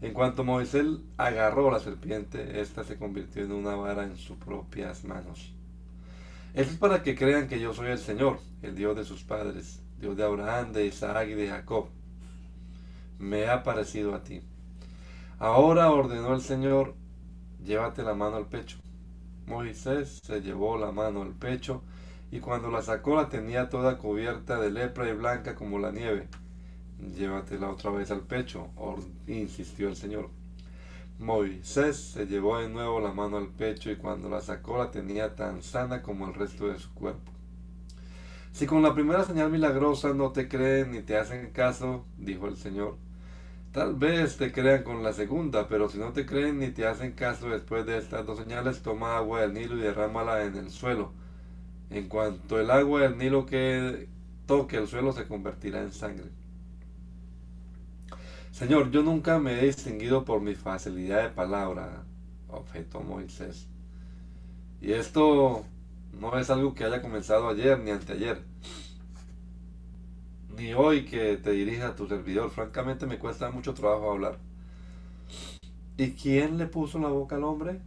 En 0.00 0.12
cuanto 0.12 0.42
Moisés 0.42 0.86
agarró 1.16 1.70
la 1.70 1.80
serpiente, 1.80 2.60
ésta 2.60 2.82
se 2.82 2.96
convirtió 2.96 3.44
en 3.44 3.52
una 3.52 3.74
vara 3.76 4.04
en 4.04 4.16
sus 4.16 4.36
propias 4.36 5.04
manos. 5.04 5.52
Esto 6.54 6.72
es 6.72 6.78
para 6.78 7.02
que 7.02 7.14
crean 7.14 7.48
que 7.48 7.60
yo 7.60 7.72
soy 7.72 7.88
el 7.90 7.98
Señor, 7.98 8.38
el 8.62 8.74
Dios 8.74 8.96
de 8.96 9.04
sus 9.04 9.22
padres, 9.22 9.80
Dios 9.98 10.16
de 10.16 10.24
Abraham, 10.24 10.72
de 10.72 10.86
Isaac 10.86 11.28
y 11.28 11.34
de 11.34 11.48
Jacob. 11.48 11.88
Me 13.22 13.48
ha 13.48 13.62
parecido 13.62 14.16
a 14.16 14.24
ti. 14.24 14.42
Ahora 15.38 15.92
ordenó 15.92 16.34
el 16.34 16.40
Señor, 16.40 16.96
llévate 17.64 18.02
la 18.02 18.14
mano 18.14 18.36
al 18.36 18.46
pecho. 18.46 18.78
Moisés 19.46 20.18
se 20.24 20.40
llevó 20.40 20.76
la 20.76 20.90
mano 20.90 21.22
al 21.22 21.30
pecho 21.30 21.84
y 22.32 22.40
cuando 22.40 22.68
la 22.68 22.82
sacó 22.82 23.14
la 23.14 23.28
tenía 23.28 23.68
toda 23.68 23.96
cubierta 23.96 24.58
de 24.60 24.72
lepra 24.72 25.08
y 25.08 25.14
blanca 25.14 25.54
como 25.54 25.78
la 25.78 25.92
nieve. 25.92 26.26
Llévatela 27.16 27.70
otra 27.70 27.92
vez 27.92 28.10
al 28.10 28.22
pecho, 28.22 28.70
insistió 29.28 29.88
el 29.88 29.94
Señor. 29.94 30.28
Moisés 31.20 31.98
se 31.98 32.26
llevó 32.26 32.58
de 32.58 32.68
nuevo 32.68 32.98
la 32.98 33.12
mano 33.12 33.36
al 33.36 33.50
pecho 33.50 33.92
y 33.92 33.96
cuando 33.96 34.28
la 34.28 34.40
sacó 34.40 34.78
la 34.78 34.90
tenía 34.90 35.36
tan 35.36 35.62
sana 35.62 36.02
como 36.02 36.26
el 36.26 36.34
resto 36.34 36.66
de 36.66 36.80
su 36.80 36.92
cuerpo. 36.92 37.30
Si 38.50 38.66
con 38.66 38.82
la 38.82 38.94
primera 38.94 39.22
señal 39.22 39.52
milagrosa 39.52 40.12
no 40.12 40.32
te 40.32 40.48
creen 40.48 40.90
ni 40.90 41.02
te 41.02 41.16
hacen 41.16 41.52
caso, 41.52 42.04
dijo 42.18 42.48
el 42.48 42.56
Señor, 42.56 42.96
tal 43.72 43.94
vez 43.94 44.36
te 44.36 44.52
crean 44.52 44.82
con 44.82 45.02
la 45.02 45.12
segunda, 45.12 45.66
pero 45.66 45.88
si 45.88 45.98
no 45.98 46.12
te 46.12 46.26
creen 46.26 46.58
ni 46.58 46.68
te 46.68 46.86
hacen 46.86 47.12
caso 47.12 47.48
después 47.48 47.86
de 47.86 47.98
estas 47.98 48.26
dos 48.26 48.38
señales, 48.38 48.82
toma 48.82 49.16
agua 49.16 49.40
del 49.40 49.54
Nilo 49.54 49.78
y 49.78 49.80
derrámala 49.80 50.44
en 50.44 50.56
el 50.56 50.70
suelo. 50.70 51.12
En 51.90 52.08
cuanto 52.08 52.60
el 52.60 52.70
agua 52.70 53.02
del 53.02 53.18
Nilo 53.18 53.46
que 53.46 54.08
toque 54.46 54.76
el 54.76 54.86
suelo 54.88 55.12
se 55.12 55.26
convertirá 55.26 55.80
en 55.80 55.92
sangre. 55.92 56.30
Señor, 58.50 58.90
yo 58.90 59.02
nunca 59.02 59.38
me 59.38 59.58
he 59.58 59.66
distinguido 59.66 60.24
por 60.24 60.42
mi 60.42 60.54
facilidad 60.54 61.22
de 61.22 61.30
palabra, 61.30 62.04
objetó 62.48 63.00
Moisés. 63.00 63.66
Y 64.82 64.92
esto 64.92 65.64
no 66.12 66.38
es 66.38 66.50
algo 66.50 66.74
que 66.74 66.84
haya 66.84 67.00
comenzado 67.00 67.48
ayer 67.48 67.78
ni 67.78 67.90
anteayer, 67.90 68.42
ni 70.62 70.74
hoy 70.74 71.04
que 71.04 71.36
te 71.38 71.50
dirija 71.50 71.88
a 71.88 71.96
tu 71.96 72.06
servidor. 72.06 72.50
Francamente 72.50 73.04
me 73.06 73.18
cuesta 73.18 73.50
mucho 73.50 73.74
trabajo 73.74 74.12
hablar. 74.12 74.38
¿Y 75.96 76.12
quién 76.12 76.56
le 76.56 76.66
puso 76.66 77.00
la 77.00 77.08
boca 77.08 77.34
al 77.34 77.44
hombre? 77.44 77.80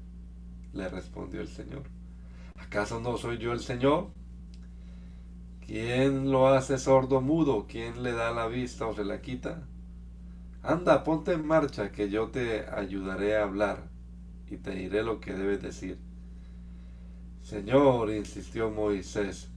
Le 0.73 0.89
respondió 0.89 1.39
el 1.39 1.47
Señor. 1.47 1.83
¿Acaso 2.59 2.99
no 2.99 3.17
soy 3.17 3.37
yo 3.37 3.53
el 3.53 3.61
Señor? 3.61 4.09
¿Quién 5.65 6.31
lo 6.31 6.49
hace 6.49 6.77
sordo 6.77 7.21
mudo? 7.21 7.65
¿Quién 7.67 8.03
le 8.03 8.11
da 8.11 8.31
la 8.31 8.47
vista 8.47 8.85
o 8.85 8.93
se 8.93 9.05
la 9.05 9.21
quita? 9.21 9.63
Anda, 10.61 11.03
ponte 11.03 11.31
en 11.31 11.47
marcha, 11.47 11.91
que 11.91 12.09
yo 12.09 12.27
te 12.27 12.65
ayudaré 12.67 13.37
a 13.37 13.43
hablar 13.43 13.87
y 14.49 14.57
te 14.57 14.71
diré 14.71 15.01
lo 15.01 15.21
que 15.21 15.33
debes 15.33 15.61
decir. 15.61 15.97
Señor, 17.41 18.09
insistió 18.11 18.69
Moisés, 18.69 19.49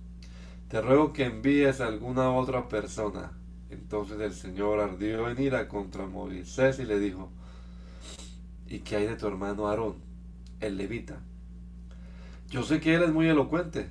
te 0.68 0.80
ruego 0.82 1.12
que 1.12 1.24
envíes 1.24 1.80
a 1.80 1.86
alguna 1.86 2.30
otra 2.30 2.68
persona. 2.68 3.32
Entonces 3.70 4.20
el 4.20 4.32
Señor 4.32 4.80
ardió 4.80 5.28
en 5.30 5.40
ira 5.40 5.68
contra 5.68 6.06
Moisés 6.06 6.78
y 6.78 6.84
le 6.84 6.98
dijo, 6.98 7.30
¿y 8.66 8.80
qué 8.80 8.96
hay 8.96 9.06
de 9.06 9.16
tu 9.16 9.26
hermano 9.26 9.68
Aarón, 9.68 9.96
el 10.60 10.76
levita? 10.76 11.20
Yo 12.50 12.62
sé 12.62 12.80
que 12.80 12.94
eres 12.94 13.12
muy 13.12 13.28
elocuente. 13.28 13.90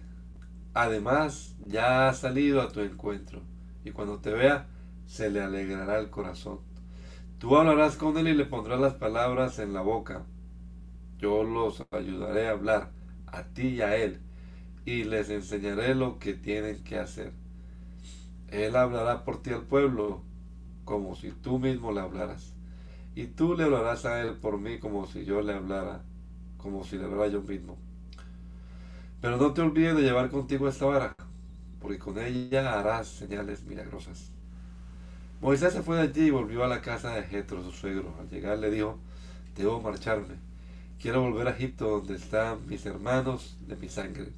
Además, 0.73 1.55
ya 1.65 2.07
ha 2.07 2.13
salido 2.13 2.61
a 2.61 2.71
tu 2.71 2.81
encuentro, 2.81 3.41
y 3.83 3.91
cuando 3.91 4.19
te 4.19 4.31
vea, 4.31 4.67
se 5.07 5.29
le 5.31 5.41
alegrará 5.41 5.97
el 5.99 6.11
corazón. 6.11 6.59
Tú 7.39 7.55
hablarás 7.55 7.95
con 7.95 8.17
él 8.17 8.27
y 8.27 8.33
le 8.35 8.45
pondrás 8.45 8.79
las 8.79 8.93
palabras 8.93 9.57
en 9.59 9.73
la 9.73 9.81
boca. 9.81 10.25
Yo 11.17 11.43
los 11.43 11.83
ayudaré 11.91 12.47
a 12.47 12.51
hablar, 12.51 12.91
a 13.25 13.43
ti 13.43 13.69
y 13.69 13.81
a 13.81 13.95
él, 13.95 14.21
y 14.87 15.03
les 15.03 15.29
enseñaré 15.29 15.95
lo 15.95 16.17
que 16.17 16.33
tienen 16.33 16.81
que 16.81 16.97
hacer. 16.97 17.33
Él 18.47 18.77
hablará 18.77 19.25
por 19.25 19.41
ti 19.41 19.49
al 19.49 19.63
pueblo, 19.63 20.21
como 20.85 21.13
si 21.17 21.31
tú 21.31 21.59
mismo 21.59 21.91
le 21.91 21.99
hablaras. 21.99 22.53
Y 23.13 23.25
tú 23.27 23.53
le 23.57 23.65
hablarás 23.65 24.05
a 24.05 24.21
él 24.21 24.35
por 24.35 24.57
mí 24.59 24.79
como 24.79 25.05
si 25.05 25.25
yo 25.25 25.41
le 25.41 25.53
hablara, 25.53 26.03
como 26.57 26.85
si 26.85 26.97
le 26.97 27.03
hablara 27.03 27.27
yo 27.27 27.41
mismo. 27.41 27.75
Pero 29.21 29.35
no 29.35 29.53
te 29.53 29.61
olvides 29.61 29.95
de 29.97 30.03
llevar 30.03 30.29
contigo 30.29 30.69
esta 30.69 30.85
vara, 30.85 31.15
porque 31.81 31.99
con 31.99 32.17
ella 32.17 32.79
harás 32.79 33.07
señales 33.09 33.63
milagrosas. 33.65 34.31
Moisés 35.41 35.73
se 35.73 35.81
fue 35.83 35.97
de 35.97 36.03
allí 36.03 36.27
y 36.27 36.31
volvió 36.31 36.63
a 36.63 36.67
la 36.69 36.81
casa 36.81 37.11
de 37.13 37.23
Jetro, 37.23 37.61
su 37.61 37.71
suegro. 37.71 38.15
Al 38.21 38.29
llegar 38.29 38.57
le 38.59 38.71
dijo, 38.71 38.99
debo 39.57 39.81
marcharme. 39.81 40.35
Quiero 41.01 41.21
volver 41.23 41.47
a 41.47 41.51
Egipto 41.51 41.89
donde 41.89 42.15
están 42.15 42.65
mis 42.67 42.85
hermanos 42.85 43.57
de 43.67 43.75
mi 43.75 43.89
sangre. 43.89 44.31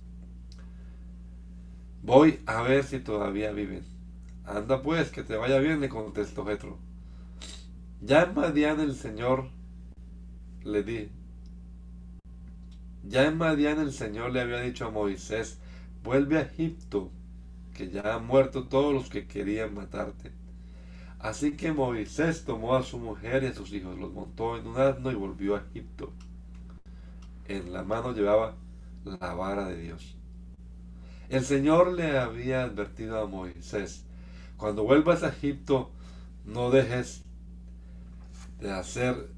Voy 2.10 2.40
a 2.48 2.64
ver 2.64 2.86
si 2.86 2.98
todavía 2.98 3.52
viven. 3.52 3.86
Anda 4.44 4.82
pues, 4.82 5.12
que 5.12 5.22
te 5.22 5.36
vaya 5.36 5.60
bien, 5.60 5.80
le 5.80 5.90
contestó 5.90 6.44
Jetro. 6.44 6.80
Ya 8.02 8.24
en 8.24 8.34
Madián 8.34 8.80
el 8.80 8.96
Señor 8.96 9.52
le 10.64 10.82
di. 10.82 11.12
Ya 13.04 13.28
en 13.28 13.38
Madián 13.38 13.80
el 13.80 13.94
Señor 13.94 14.32
le 14.32 14.42
había 14.42 14.60
dicho 14.62 14.88
a 14.88 14.90
Moisés, 14.90 15.60
vuelve 16.04 16.40
a 16.40 16.42
Egipto, 16.42 17.12
que 17.76 17.92
ya 17.92 18.16
han 18.16 18.26
muerto 18.26 18.64
todos 18.64 18.92
los 18.92 19.08
que 19.08 19.28
querían 19.28 19.76
matarte. 19.76 20.32
Así 21.20 21.56
que 21.56 21.72
Moisés 21.72 22.44
tomó 22.44 22.76
a 22.76 22.82
su 22.82 22.98
mujer 22.98 23.44
y 23.44 23.46
a 23.46 23.54
sus 23.54 23.72
hijos, 23.72 24.00
los 24.00 24.12
montó 24.12 24.58
en 24.58 24.66
un 24.66 24.80
asno 24.80 25.12
y 25.12 25.16
volvió 25.16 25.58
a 25.58 25.60
Egipto. 25.60 26.12
En 27.48 27.72
la 27.72 27.84
mano 27.84 28.14
llevaba 28.14 28.56
la 29.06 29.36
vara 29.36 29.68
de 29.68 29.80
Dios. 29.80 30.19
El 31.30 31.46
Señor 31.46 31.94
le 31.94 32.18
había 32.18 32.64
advertido 32.64 33.20
a 33.22 33.28
Moisés, 33.28 34.04
cuando 34.58 34.84
vuelvas 34.84 35.22
a 35.22 35.30
Egipto, 35.30 35.92
no 36.44 36.72
dejes 36.72 37.24
de 38.60 38.72
hacer 38.72 39.30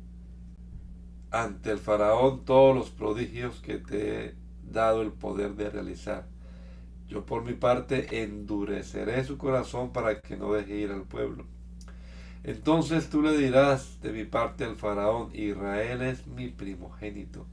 ante 1.32 1.72
el 1.72 1.80
faraón 1.80 2.46
todos 2.46 2.74
los 2.74 2.90
prodigios 2.92 3.60
que 3.60 3.78
te 3.78 4.26
he 4.26 4.36
dado 4.64 5.02
el 5.02 5.12
poder 5.12 5.56
de 5.56 5.70
realizar. 5.70 6.28
Yo 7.10 7.26
por 7.26 7.44
mi 7.44 7.54
parte 7.54 8.24
endureceré 8.24 9.26
su 9.26 9.38
corazón 9.38 9.92
para 9.92 10.22
que 10.22 10.38
no 10.38 10.54
deje 10.54 10.78
ir 10.78 10.92
al 10.92 11.04
pueblo. 11.04 11.46
Entonces 12.44 13.10
tú 13.10 13.22
le 13.22 13.38
dirás 13.38 14.00
de 14.02 14.14
mi 14.14 14.24
parte 14.24 14.64
al 14.64 14.78
faraón, 14.78 15.30
Israel 15.34 16.02
es 16.04 16.26
mi 16.26 16.48
primogénito. 16.48 17.46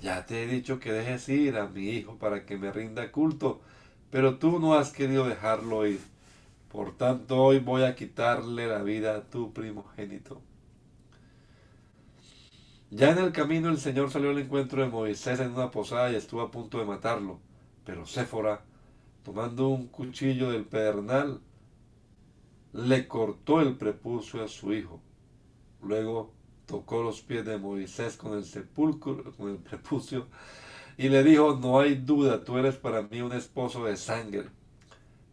Ya 0.00 0.26
te 0.26 0.42
he 0.44 0.46
dicho 0.46 0.78
que 0.78 0.92
dejes 0.92 1.28
ir 1.28 1.56
a 1.56 1.66
mi 1.68 1.90
hijo 1.90 2.16
para 2.18 2.46
que 2.46 2.56
me 2.56 2.72
rinda 2.72 3.10
culto, 3.10 3.60
pero 4.10 4.38
tú 4.38 4.60
no 4.60 4.74
has 4.74 4.92
querido 4.92 5.26
dejarlo 5.26 5.86
ir. 5.86 6.00
Por 6.70 6.96
tanto, 6.96 7.42
hoy 7.42 7.58
voy 7.58 7.82
a 7.82 7.96
quitarle 7.96 8.66
la 8.66 8.82
vida 8.82 9.16
a 9.16 9.22
tu 9.24 9.52
primogénito. 9.52 10.40
Ya 12.90 13.10
en 13.10 13.18
el 13.18 13.32
camino 13.32 13.68
el 13.68 13.78
Señor 13.78 14.10
salió 14.10 14.30
al 14.30 14.38
encuentro 14.38 14.82
de 14.82 14.88
Moisés 14.88 15.40
en 15.40 15.52
una 15.52 15.70
posada 15.70 16.10
y 16.10 16.14
estuvo 16.14 16.40
a 16.42 16.50
punto 16.50 16.78
de 16.78 16.86
matarlo. 16.86 17.40
Pero 17.84 18.06
Séfora, 18.06 18.62
tomando 19.24 19.68
un 19.68 19.88
cuchillo 19.88 20.52
del 20.52 20.64
pedernal, 20.64 21.40
le 22.72 23.08
cortó 23.08 23.60
el 23.60 23.76
prepucio 23.76 24.42
a 24.44 24.48
su 24.48 24.72
hijo. 24.72 25.00
Luego 25.82 26.32
tocó 26.68 27.02
los 27.02 27.22
pies 27.22 27.46
de 27.46 27.56
Moisés 27.56 28.16
con 28.16 28.34
el 28.34 28.44
sepulcro, 28.44 29.32
con 29.36 29.48
el 29.48 29.56
prepucio, 29.56 30.26
y 30.98 31.08
le 31.08 31.24
dijo, 31.24 31.58
no 31.60 31.80
hay 31.80 31.94
duda, 31.94 32.44
tú 32.44 32.58
eres 32.58 32.76
para 32.76 33.02
mí 33.02 33.22
un 33.22 33.32
esposo 33.32 33.86
de 33.86 33.96
sangre. 33.96 34.44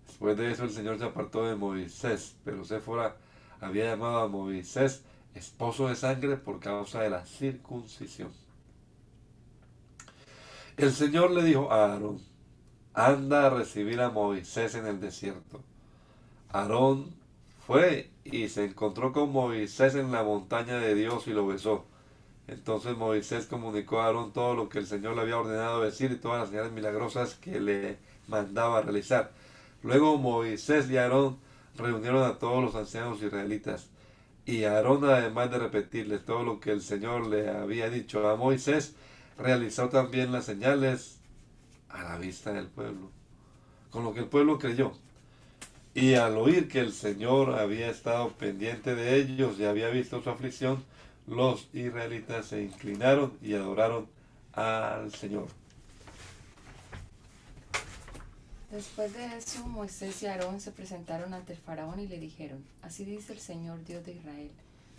Después 0.07 0.37
de 0.37 0.49
eso 0.49 0.63
el 0.63 0.71
Señor 0.71 0.97
se 0.97 1.03
apartó 1.03 1.45
de 1.45 1.55
Moisés, 1.55 2.37
pero 2.45 2.63
Séfora 2.63 3.17
había 3.59 3.85
llamado 3.85 4.19
a 4.19 4.27
Moisés 4.29 5.03
esposo 5.33 5.89
de 5.89 5.95
sangre 5.97 6.37
por 6.37 6.61
causa 6.61 7.01
de 7.01 7.09
la 7.09 7.25
circuncisión. 7.25 8.31
El 10.77 10.93
Señor 10.93 11.31
le 11.31 11.43
dijo 11.43 11.69
a 11.69 11.91
Aarón, 11.91 12.21
anda 12.93 13.47
a 13.47 13.49
recibir 13.49 13.99
a 13.99 14.09
Moisés 14.09 14.75
en 14.75 14.87
el 14.87 15.01
desierto. 15.01 15.61
Aarón 16.49 17.13
fue 17.67 18.09
y 18.25 18.49
se 18.49 18.65
encontró 18.65 19.13
con 19.13 19.31
Moisés 19.31 19.95
en 19.95 20.11
la 20.11 20.23
montaña 20.23 20.79
de 20.79 20.95
Dios 20.95 21.27
y 21.27 21.31
lo 21.31 21.45
besó. 21.45 21.85
Entonces 22.47 22.97
Moisés 22.97 23.45
comunicó 23.45 24.01
a 24.01 24.07
Aarón 24.07 24.33
todo 24.33 24.55
lo 24.55 24.67
que 24.67 24.79
el 24.79 24.87
Señor 24.87 25.15
le 25.15 25.21
había 25.21 25.37
ordenado 25.37 25.81
decir 25.81 26.11
y 26.11 26.15
todas 26.15 26.39
las 26.41 26.49
señales 26.49 26.71
milagrosas 26.71 27.35
que 27.35 27.59
le 27.59 27.97
mandaba 28.27 28.81
realizar. 28.81 29.31
Luego 29.83 30.17
Moisés 30.17 30.89
y 30.89 30.97
Aarón 30.97 31.37
reunieron 31.77 32.23
a 32.23 32.39
todos 32.39 32.63
los 32.63 32.75
ancianos 32.75 33.21
israelitas. 33.21 33.87
Y 34.45 34.63
Aarón, 34.63 35.05
además 35.05 35.51
de 35.51 35.59
repetirles 35.59 36.25
todo 36.25 36.43
lo 36.43 36.59
que 36.59 36.71
el 36.71 36.81
Señor 36.81 37.27
le 37.27 37.49
había 37.49 37.89
dicho 37.89 38.27
a 38.27 38.35
Moisés, 38.35 38.95
realizó 39.37 39.89
también 39.89 40.31
las 40.31 40.45
señales 40.45 41.19
a 41.89 42.03
la 42.03 42.17
vista 42.17 42.53
del 42.53 42.67
pueblo, 42.67 43.09
con 43.89 44.03
lo 44.03 44.13
que 44.13 44.19
el 44.19 44.27
pueblo 44.27 44.59
creyó. 44.59 44.93
Y 45.95 46.15
al 46.15 46.35
oír 46.37 46.67
que 46.67 46.81
el 46.81 46.91
Señor 46.91 47.57
había 47.57 47.89
estado 47.89 48.33
pendiente 48.33 48.95
de 48.95 49.15
ellos 49.15 49.57
y 49.57 49.63
había 49.63 49.87
visto 49.87 50.21
su 50.21 50.29
aflicción, 50.29 50.83
los 51.25 51.69
israelitas 51.73 52.47
se 52.47 52.61
inclinaron 52.61 53.31
y 53.41 53.53
adoraron 53.53 54.05
al 54.51 55.13
Señor. 55.13 55.47
Después 58.69 59.13
de 59.13 59.37
eso, 59.37 59.65
Moisés 59.67 60.21
y 60.21 60.25
Aarón 60.25 60.59
se 60.59 60.73
presentaron 60.73 61.33
ante 61.33 61.53
el 61.53 61.59
faraón 61.59 61.97
y 62.01 62.07
le 62.07 62.19
dijeron, 62.19 62.61
así 62.81 63.05
dice 63.05 63.31
el 63.31 63.39
Señor 63.39 63.81
Dios 63.85 64.05
de 64.05 64.15
Israel, 64.15 64.51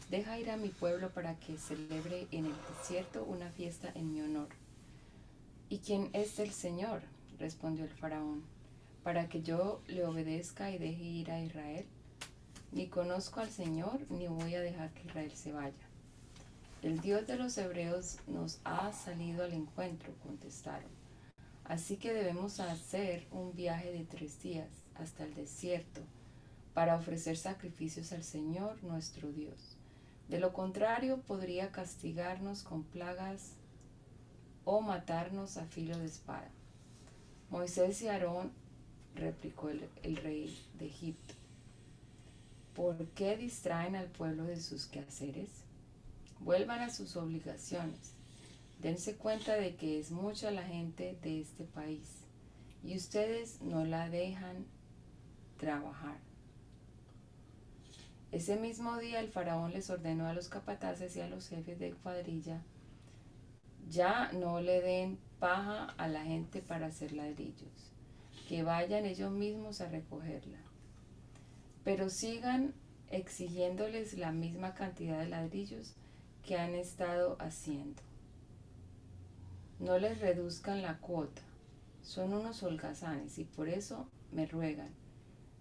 deja 0.08 0.38
ir 0.38 0.50
a 0.50 0.56
mi 0.56 0.70
pueblo 0.70 1.10
para 1.10 1.34
que 1.34 1.58
celebre 1.58 2.26
en 2.32 2.46
el 2.46 2.54
desierto 2.74 3.22
una 3.24 3.50
fiesta 3.50 3.92
en 3.94 4.14
mi 4.14 4.22
honor. 4.22 4.48
¿Y 5.68 5.80
quién 5.80 6.08
es 6.14 6.38
el 6.38 6.52
Señor? 6.52 7.02
respondió 7.38 7.84
el 7.84 7.90
faraón, 7.90 8.42
para 9.06 9.28
que 9.28 9.40
yo 9.40 9.82
le 9.86 10.04
obedezca 10.04 10.72
y 10.72 10.78
deje 10.78 11.04
ir 11.04 11.30
a 11.30 11.40
Israel. 11.40 11.86
Ni 12.72 12.88
conozco 12.88 13.38
al 13.38 13.50
Señor, 13.50 14.00
ni 14.10 14.26
voy 14.26 14.56
a 14.56 14.60
dejar 14.60 14.90
que 14.94 15.06
Israel 15.06 15.30
se 15.30 15.52
vaya. 15.52 15.86
El 16.82 16.98
Dios 16.98 17.24
de 17.28 17.36
los 17.36 17.56
hebreos 17.56 18.18
nos 18.26 18.58
ha 18.64 18.92
salido 18.92 19.44
al 19.44 19.52
encuentro, 19.52 20.12
contestaron. 20.24 20.90
Así 21.62 21.98
que 21.98 22.12
debemos 22.12 22.58
hacer 22.58 23.28
un 23.30 23.54
viaje 23.54 23.92
de 23.92 24.02
tres 24.02 24.42
días 24.42 24.70
hasta 24.96 25.22
el 25.22 25.34
desierto 25.34 26.00
para 26.74 26.96
ofrecer 26.96 27.36
sacrificios 27.36 28.10
al 28.10 28.24
Señor 28.24 28.82
nuestro 28.82 29.30
Dios. 29.30 29.76
De 30.28 30.40
lo 30.40 30.52
contrario, 30.52 31.20
podría 31.20 31.70
castigarnos 31.70 32.64
con 32.64 32.82
plagas 32.82 33.52
o 34.64 34.80
matarnos 34.80 35.58
a 35.58 35.64
filo 35.66 35.96
de 35.96 36.06
espada. 36.06 36.50
Moisés 37.50 38.02
y 38.02 38.08
Aarón, 38.08 38.65
replicó 39.16 39.68
el, 39.70 40.16
rey 40.16 40.56
de 40.78 40.86
Egipto, 40.86 41.34
¿por 42.74 43.04
qué 43.08 43.36
distraen 43.36 43.96
al 43.96 44.06
pueblo 44.06 44.44
de 44.44 44.60
sus 44.60 44.86
quehaceres? 44.86 45.50
Vuelvan 46.40 46.80
a 46.80 46.90
sus 46.90 47.16
obligaciones 47.16 48.16
Dense 48.78 49.16
cuenta 49.16 49.54
de 49.54 49.74
que 49.74 49.98
es 49.98 50.10
mucha 50.10 50.50
la 50.50 50.62
gente 50.62 51.18
de 51.22 51.40
este 51.40 51.64
país 51.64 52.08
y 52.84 52.96
ustedes 52.96 53.62
no 53.62 53.84
la 53.84 54.08
dejan 54.10 54.66
trabajar. 55.56 56.18
Ese 58.32 58.56
mismo 58.56 58.98
día 58.98 59.20
el 59.20 59.30
faraón 59.30 59.72
les 59.72 59.88
ordenó 59.88 60.26
a 60.26 60.34
los 60.34 60.48
capataces 60.48 61.16
y 61.16 61.20
a 61.20 61.28
los 61.28 61.48
jefes 61.48 61.78
de 61.78 61.92
cuadrilla, 61.92 62.62
ya 63.88 64.30
no 64.32 64.60
le 64.60 64.82
den 64.82 65.18
paja 65.38 65.86
a 65.96 66.06
la 66.06 66.24
gente 66.24 66.60
para 66.60 66.86
hacer 66.86 67.12
ladrillos, 67.12 67.92
que 68.46 68.62
vayan 68.62 69.04
ellos 69.06 69.32
mismos 69.32 69.80
a 69.80 69.88
recogerla. 69.88 70.58
Pero 71.84 72.08
sigan 72.10 72.74
exigiéndoles 73.10 74.14
la 74.14 74.32
misma 74.32 74.74
cantidad 74.74 75.18
de 75.18 75.28
ladrillos 75.28 75.94
que 76.44 76.56
han 76.56 76.74
estado 76.74 77.36
haciendo. 77.40 78.02
No 79.80 79.98
les 79.98 80.20
reduzcan 80.20 80.82
la 80.82 80.98
cuota. 80.98 81.42
Son 82.02 82.32
unos 82.32 82.62
holgazanes 82.62 83.38
y 83.38 83.44
por 83.44 83.68
eso 83.68 84.08
me 84.32 84.46
ruegan. 84.46 84.90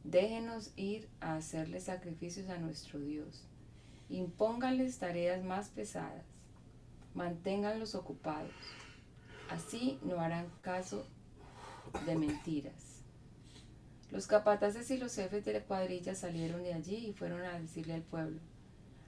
Déjenos 0.04 0.72
ir 0.76 1.10
a 1.20 1.36
hacerles 1.36 1.86
sacrificios 1.86 2.50
a 2.50 2.60
nuestro 2.60 3.00
Dios. 3.00 3.44
Impónganles 4.10 5.00
tareas 5.00 5.44
más 5.44 5.70
pesadas. 5.70 6.24
Manténganlos 7.16 7.96
ocupados. 7.96 8.52
Así 9.50 10.00
no 10.04 10.20
harán 10.20 10.48
caso 10.62 11.08
de 12.06 12.16
mentiras. 12.16 13.02
Los 14.12 14.28
capataces 14.28 14.89
y 14.91 14.98
los 14.98 15.16
jefes 15.16 15.43
de 15.46 15.54
la 15.54 15.64
cuadrilla 15.64 16.16
salieron 16.16 16.64
de 16.64 16.74
allí 16.74 17.08
y 17.08 17.14
fueron 17.14 17.41
a 17.41 17.60
decirle 17.60 17.93
al 17.93 18.04
pueblo, 18.04 18.39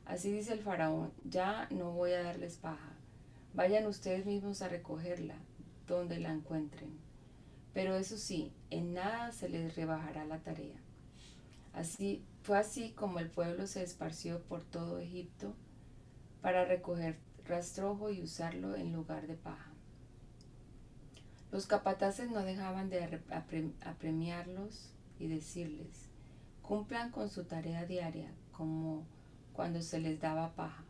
así 0.05 0.31
dice 0.31 0.53
el 0.53 0.61
faraón, 0.61 1.13
ya 1.23 1.67
no 1.69 1.91
voy 1.91 2.13
a 2.13 2.23
darles 2.23 2.57
paja, 2.57 2.97
Vayan 3.57 3.87
ustedes 3.87 4.27
mismos 4.27 4.61
a 4.61 4.69
recogerla 4.69 5.33
donde 5.87 6.19
la 6.19 6.31
encuentren. 6.31 6.99
Pero 7.73 7.95
eso 7.95 8.15
sí, 8.15 8.53
en 8.69 8.93
nada 8.93 9.31
se 9.31 9.49
les 9.49 9.75
rebajará 9.75 10.25
la 10.25 10.37
tarea. 10.37 10.79
Así 11.73 12.23
fue 12.43 12.59
así 12.59 12.91
como 12.91 13.17
el 13.17 13.31
pueblo 13.31 13.65
se 13.65 13.81
esparció 13.81 14.43
por 14.43 14.63
todo 14.63 14.99
Egipto 14.99 15.55
para 16.41 16.65
recoger 16.65 17.17
rastrojo 17.45 18.11
y 18.11 18.21
usarlo 18.21 18.75
en 18.75 18.93
lugar 18.93 19.25
de 19.25 19.35
paja. 19.35 19.66
Los 21.51 21.65
capataces 21.65 22.29
no 22.29 22.41
dejaban 22.41 22.89
de 22.89 23.21
apremiarlos 23.81 24.89
y 25.19 25.27
decirles, 25.27 26.07
cumplan 26.61 27.11
con 27.11 27.29
su 27.29 27.45
tarea 27.45 27.85
diaria 27.85 28.29
como 28.51 29.05
cuando 29.53 29.81
se 29.81 29.99
les 29.99 30.19
daba 30.19 30.53
paja. 30.53 30.83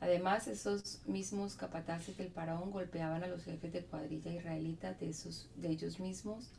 Además, 0.00 0.48
esos 0.48 1.00
mismos 1.06 1.54
capataces 1.54 2.16
del 2.16 2.30
faraón 2.30 2.70
golpeaban 2.70 3.22
a 3.24 3.26
los 3.26 3.44
jefes 3.44 3.72
de 3.72 3.84
cuadrilla 3.84 4.32
israelitas 4.32 4.98
de, 5.00 5.14
de 5.56 5.68
ellos 5.68 6.00
mismos, 6.00 6.50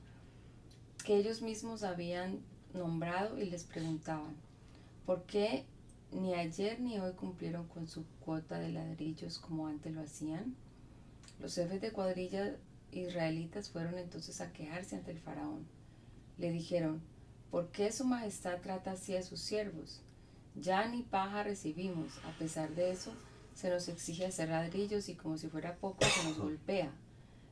que 1.03 1.17
ellos 1.17 1.41
mismos 1.41 1.83
habían 1.83 2.39
nombrado 2.73 3.39
y 3.39 3.45
les 3.45 3.63
preguntaban, 3.63 4.35
¿por 5.05 5.23
qué 5.23 5.65
ni 6.11 6.33
ayer 6.33 6.79
ni 6.79 6.99
hoy 6.99 7.13
cumplieron 7.13 7.67
con 7.67 7.87
su 7.87 8.05
cuota 8.23 8.59
de 8.59 8.71
ladrillos 8.71 9.39
como 9.39 9.67
antes 9.67 9.93
lo 9.93 10.01
hacían? 10.01 10.55
Los 11.39 11.55
jefes 11.55 11.81
de 11.81 11.91
cuadrilla 11.91 12.55
israelitas 12.95 13.69
fueron 13.69 13.97
entonces 13.97 14.41
a 14.41 14.51
quejarse 14.51 14.95
ante 14.95 15.11
el 15.11 15.19
faraón. 15.19 15.67
Le 16.37 16.51
dijeron, 16.51 17.01
¿por 17.51 17.71
qué 17.71 17.91
su 17.91 18.05
majestad 18.05 18.61
trata 18.61 18.91
así 18.91 19.15
a 19.15 19.23
sus 19.23 19.39
siervos? 19.39 20.01
Ya 20.55 20.87
ni 20.87 21.03
paja 21.03 21.43
recibimos, 21.43 22.17
a 22.25 22.37
pesar 22.37 22.69
de 22.75 22.91
eso, 22.91 23.13
se 23.53 23.69
nos 23.69 23.87
exige 23.87 24.25
hacer 24.25 24.49
ladrillos 24.49 25.09
y 25.09 25.15
como 25.15 25.37
si 25.37 25.47
fuera 25.47 25.75
poco 25.75 26.05
se 26.05 26.29
nos 26.29 26.37
golpea. 26.37 26.91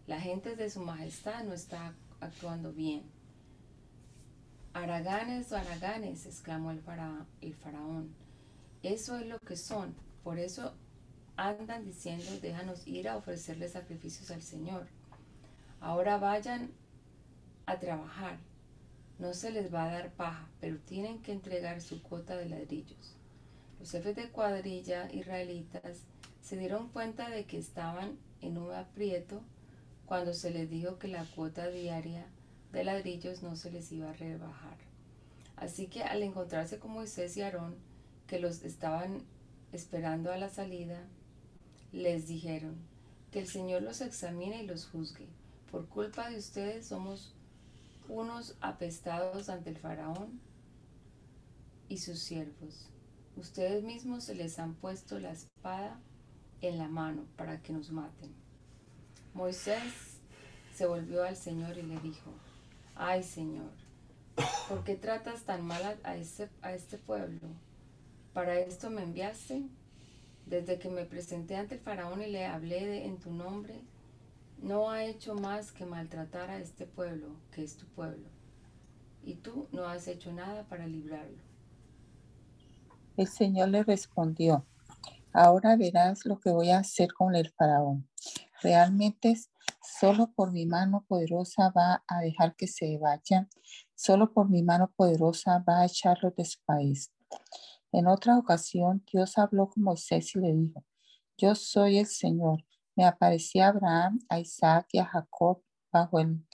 La 0.08 0.20
gente 0.20 0.56
de 0.56 0.70
su 0.70 0.82
majestad 0.82 1.44
no 1.44 1.54
está 1.54 1.94
actuando 2.20 2.74
bien. 2.74 3.04
Araganes 4.74 5.52
o 5.52 5.58
araganes, 5.58 6.26
exclamó 6.26 6.72
el, 6.72 6.82
el 7.42 7.54
faraón. 7.54 8.14
Eso 8.82 9.18
es 9.18 9.28
lo 9.28 9.40
que 9.40 9.56
son. 9.56 9.96
Por 10.24 10.40
eso 10.40 10.74
andan 11.36 11.86
diciendo, 11.86 12.26
déjanos 12.42 12.86
ir 12.88 13.08
a 13.08 13.18
ofrecerle 13.18 13.70
sacrificios 13.70 14.32
al 14.32 14.42
Señor. 14.42 14.88
Ahora 15.84 16.18
vayan 16.18 16.72
a 17.66 17.78
trabajar. 17.78 18.38
No 19.20 19.34
se 19.34 19.52
les 19.52 19.74
va 19.74 19.84
a 19.84 19.92
dar 19.92 20.14
paja, 20.14 20.48
pero 20.62 20.78
tienen 20.78 21.22
que 21.22 21.34
entregar 21.34 21.82
su 21.82 22.02
cuota 22.02 22.38
de 22.38 22.48
ladrillos. 22.48 23.18
Los 23.82 23.92
jefes 23.92 24.16
de 24.16 24.30
cuadrilla 24.30 25.12
israelitas 25.12 26.04
se 26.42 26.56
dieron 26.56 26.88
cuenta 26.88 27.30
de 27.30 27.44
que 27.44 27.58
estaban 27.58 28.18
en 28.40 28.58
un 28.58 28.72
aprieto 28.72 29.42
cuando 30.06 30.34
se 30.34 30.52
les 30.52 30.70
dijo 30.70 31.00
que 31.00 31.10
la 31.10 31.26
cuota 31.26 31.68
diaria 31.68 32.28
de 32.72 32.86
ladrillos 32.86 33.44
no 33.44 33.58
se 33.58 33.70
les 33.70 33.92
iba 33.92 34.10
a 34.10 34.14
rebajar. 34.14 34.78
Así 35.58 35.88
que 35.88 36.04
al 36.04 36.24
encontrarse 36.24 36.80
con 36.80 36.92
Moisés 36.92 37.36
y 37.36 37.42
Aarón, 37.42 37.76
que 38.26 38.40
los 38.40 38.64
estaban 38.64 39.22
esperando 39.74 40.32
a 40.32 40.38
la 40.38 40.50
salida, 40.50 41.02
les 41.92 42.26
dijeron, 42.26 42.78
que 43.32 43.40
el 43.40 43.48
Señor 43.48 43.82
los 43.82 44.00
examine 44.00 44.64
y 44.64 44.66
los 44.66 44.86
juzgue. 44.86 45.28
Por 45.74 45.88
culpa 45.88 46.30
de 46.30 46.38
ustedes 46.38 46.86
somos 46.86 47.34
unos 48.08 48.56
apestados 48.62 49.50
ante 49.50 49.72
el 49.72 49.78
faraón 49.78 50.40
y 51.90 51.98
sus 51.98 52.20
siervos. 52.20 52.92
Ustedes 53.38 53.84
mismos 53.84 54.24
se 54.24 54.36
les 54.36 54.60
han 54.60 54.76
puesto 54.76 55.18
la 55.18 55.32
espada 55.32 56.00
en 56.62 56.78
la 56.78 56.88
mano 56.88 57.26
para 57.38 57.64
que 57.64 57.74
nos 57.74 57.90
maten. 57.90 58.36
Moisés 59.34 60.20
se 60.76 60.86
volvió 60.86 61.24
al 61.24 61.36
Señor 61.36 61.76
y 61.76 61.82
le 61.82 62.00
dijo, 62.02 62.32
ay 62.94 63.24
Señor, 63.24 63.72
¿por 64.70 64.84
qué 64.84 64.96
tratas 64.96 65.42
tan 65.42 65.66
mal 65.66 66.00
a 66.04 66.16
este, 66.16 66.50
a 66.62 66.72
este 66.74 67.00
pueblo? 67.00 67.48
¿Para 68.32 68.60
esto 68.60 68.92
me 68.92 69.02
enviaste? 69.02 69.64
Desde 70.46 70.78
que 70.78 70.90
me 70.90 71.06
presenté 71.06 71.56
ante 71.56 71.74
el 71.74 71.82
faraón 71.82 72.22
y 72.22 72.28
le 72.28 72.46
hablé 72.46 72.86
de, 72.86 73.06
en 73.06 73.18
tu 73.18 73.32
nombre, 73.32 73.82
no 74.64 74.90
ha 74.90 75.04
hecho 75.04 75.36
más 75.36 75.74
que 75.74 75.86
maltratar 75.86 76.50
a 76.50 76.58
este 76.58 76.86
pueblo, 76.88 77.36
que 77.52 77.64
es 77.64 77.76
tu 77.76 77.86
pueblo. 77.86 78.30
Y 79.22 79.36
tú 79.36 79.68
no 79.74 79.86
has 79.86 80.08
hecho 80.08 80.32
nada 80.32 80.64
para 80.64 80.88
librarlo. 80.88 81.38
El 83.18 83.28
Señor 83.28 83.70
le 83.70 83.84
respondió, 83.84 84.66
ahora 85.34 85.76
verás 85.76 86.26
lo 86.26 86.40
que 86.40 86.50
voy 86.50 86.70
a 86.70 86.80
hacer 86.80 87.14
con 87.14 87.36
el 87.36 87.52
faraón. 87.52 88.08
Realmente 88.62 89.36
solo 89.82 90.32
por 90.34 90.54
mi 90.54 90.66
mano 90.66 91.06
poderosa 91.08 91.70
va 91.76 92.04
a 92.08 92.22
dejar 92.22 92.56
que 92.56 92.68
se 92.68 92.98
vayan, 92.98 93.50
solo 93.96 94.32
por 94.34 94.50
mi 94.50 94.64
mano 94.64 94.94
poderosa 94.96 95.60
va 95.68 95.82
a 95.82 95.86
echarlo 95.86 96.32
de 96.32 96.46
su 96.46 96.60
país. 96.66 97.12
En 97.92 98.08
otra 98.08 98.38
ocasión, 98.38 99.04
Dios 99.12 99.38
habló 99.38 99.70
con 99.70 99.84
Moisés 99.84 100.34
y 100.36 100.40
le 100.40 100.54
dijo, 100.54 100.86
yo 101.38 101.54
soy 101.54 101.98
el 102.00 102.08
Señor. 102.08 102.64
Me 102.96 103.06
aparecí 103.06 103.60
a 103.60 103.70
Abraham, 103.70 104.20
a 104.30 104.40
Isaac 104.40 104.88
y 104.92 105.00
a 105.00 105.06
Jacob 105.06 105.64
bajo 105.92 106.20
el 106.20 106.46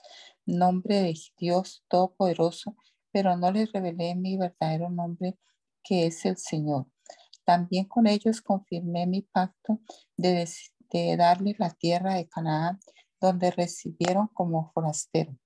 nombre 0.46 1.00
de 1.02 1.14
Dios 1.38 1.84
Todopoderoso, 1.88 2.76
pero 3.12 3.36
no 3.36 3.50
les 3.50 3.72
revelé 3.72 4.14
mi 4.14 4.36
verdadero 4.36 4.90
nombre 4.90 5.38
que 5.82 6.06
es 6.06 6.24
el 6.24 6.36
Señor. 6.36 6.86
También 7.44 7.86
con 7.86 8.06
ellos 8.06 8.40
confirmé 8.40 9.06
mi 9.06 9.22
pacto 9.22 9.80
de, 10.16 10.48
de 10.92 11.16
darles 11.16 11.58
la 11.58 11.70
tierra 11.70 12.14
de 12.14 12.28
Canaán, 12.28 12.78
donde 13.20 13.50
recibieron 13.50 14.28
como 14.28 14.70
forastero. 14.72 15.36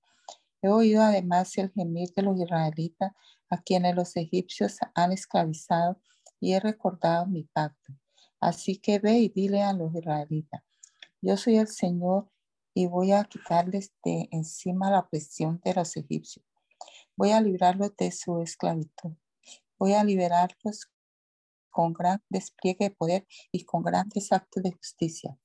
He 0.61 0.69
oído 0.69 1.01
además 1.01 1.57
el 1.57 1.71
gemir 1.71 2.09
de 2.15 2.23
los 2.23 2.39
israelitas 2.39 3.11
a 3.49 3.61
quienes 3.61 3.95
los 3.95 4.15
egipcios 4.15 4.77
han 4.93 5.11
esclavizado 5.11 5.99
y 6.39 6.53
he 6.53 6.59
recordado 6.59 7.25
mi 7.27 7.43
pacto. 7.43 7.93
Así 8.39 8.77
que 8.77 8.99
ve 8.99 9.19
y 9.19 9.29
dile 9.29 9.61
a 9.61 9.73
los 9.73 9.93
israelitas, 9.95 10.61
yo 11.25 11.37
soy 11.37 11.57
el 11.57 11.67
Señor 11.67 12.29
y 12.75 12.85
voy 12.85 13.11
a 13.11 13.23
quitarles 13.23 13.91
de 14.03 14.27
encima 14.31 14.91
la 14.91 15.09
presión 15.09 15.59
de 15.63 15.73
los 15.73 15.97
egipcios. 15.97 16.45
Voy 17.17 17.31
a 17.31 17.41
librarlos 17.41 17.95
de 17.97 18.11
su 18.11 18.41
esclavitud. 18.41 19.13
Voy 19.79 19.93
a 19.93 20.03
liberarlos 20.03 20.91
con 21.71 21.93
gran 21.93 22.21
despliegue 22.29 22.89
de 22.89 22.95
poder 22.95 23.27
y 23.51 23.65
con 23.65 23.81
grandes 23.81 24.31
actos 24.31 24.61
de 24.61 24.73
justicia. 24.73 25.35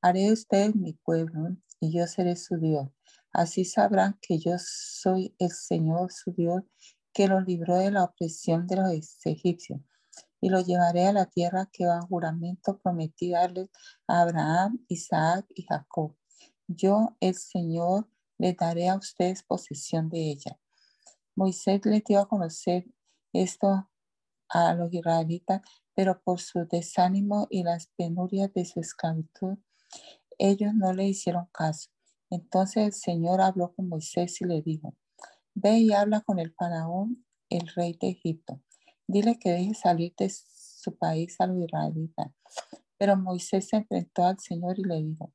Haré 0.00 0.22
de 0.22 0.32
ustedes 0.32 0.74
mi 0.74 0.94
pueblo 0.94 1.56
y 1.78 1.92
yo 1.92 2.06
seré 2.06 2.34
su 2.34 2.56
Dios. 2.56 2.88
Así 3.30 3.66
sabrán 3.66 4.18
que 4.22 4.38
yo 4.38 4.52
soy 4.58 5.34
el 5.38 5.50
Señor 5.50 6.10
su 6.10 6.32
Dios 6.32 6.62
que 7.12 7.28
los 7.28 7.44
libró 7.44 7.76
de 7.76 7.90
la 7.90 8.04
opresión 8.04 8.66
de 8.66 8.76
los 8.76 9.26
egipcios 9.26 9.80
y 10.40 10.50
los 10.50 10.66
llevaré 10.66 11.06
a 11.06 11.12
la 11.12 11.26
tierra 11.26 11.68
que 11.72 11.86
va 11.86 12.00
juramento 12.02 12.78
prometí 12.78 13.30
darles 13.30 13.70
a 14.06 14.22
Abraham, 14.22 14.84
Isaac 14.88 15.46
y 15.54 15.62
Jacob. 15.64 16.16
Yo, 16.66 17.16
el 17.20 17.34
Señor, 17.34 18.08
les 18.38 18.56
daré 18.56 18.88
a 18.88 18.96
ustedes 18.96 19.42
posesión 19.42 20.08
de 20.08 20.30
ella. 20.30 20.58
Moisés 21.34 21.80
les 21.84 22.04
dio 22.04 22.20
a 22.20 22.28
conocer 22.28 22.86
esto 23.32 23.88
a 24.48 24.74
los 24.74 24.92
israelitas, 24.92 25.62
pero 25.94 26.20
por 26.22 26.40
su 26.40 26.66
desánimo 26.66 27.46
y 27.50 27.62
las 27.62 27.88
penurias 27.96 28.52
de 28.52 28.64
su 28.64 28.80
esclavitud, 28.80 29.58
ellos 30.38 30.72
no 30.74 30.92
le 30.92 31.08
hicieron 31.08 31.46
caso. 31.52 31.90
Entonces 32.30 32.84
el 32.84 32.92
Señor 32.92 33.40
habló 33.40 33.72
con 33.74 33.88
Moisés 33.88 34.40
y 34.40 34.44
le 34.44 34.62
dijo, 34.62 34.94
ve 35.54 35.78
y 35.78 35.92
habla 35.92 36.20
con 36.20 36.38
el 36.38 36.52
faraón, 36.52 37.24
el 37.48 37.66
rey 37.68 37.96
de 38.00 38.10
Egipto. 38.10 38.60
Dile 39.10 39.38
que 39.38 39.50
deje 39.50 39.72
salir 39.72 40.14
de 40.18 40.28
su 40.28 40.94
país 40.98 41.40
a 41.40 41.46
los 41.46 41.64
israelitas. 41.64 42.28
Pero 42.98 43.16
Moisés 43.16 43.66
se 43.68 43.76
enfrentó 43.76 44.24
al 44.24 44.38
Señor 44.38 44.78
y 44.78 44.84
le 44.84 45.02
dijo, 45.02 45.32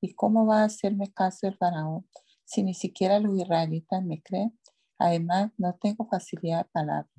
¿y 0.00 0.14
cómo 0.14 0.46
va 0.46 0.62
a 0.62 0.66
hacerme 0.66 1.12
caso 1.12 1.48
el 1.48 1.56
faraón 1.56 2.08
si 2.44 2.62
ni 2.62 2.74
siquiera 2.74 3.18
los 3.18 3.36
israelitas 3.36 4.04
me 4.04 4.22
creen? 4.22 4.56
Además, 4.98 5.50
no 5.58 5.74
tengo 5.74 6.06
facilidad 6.06 6.64
de 6.64 6.70
palabra. 6.70 7.10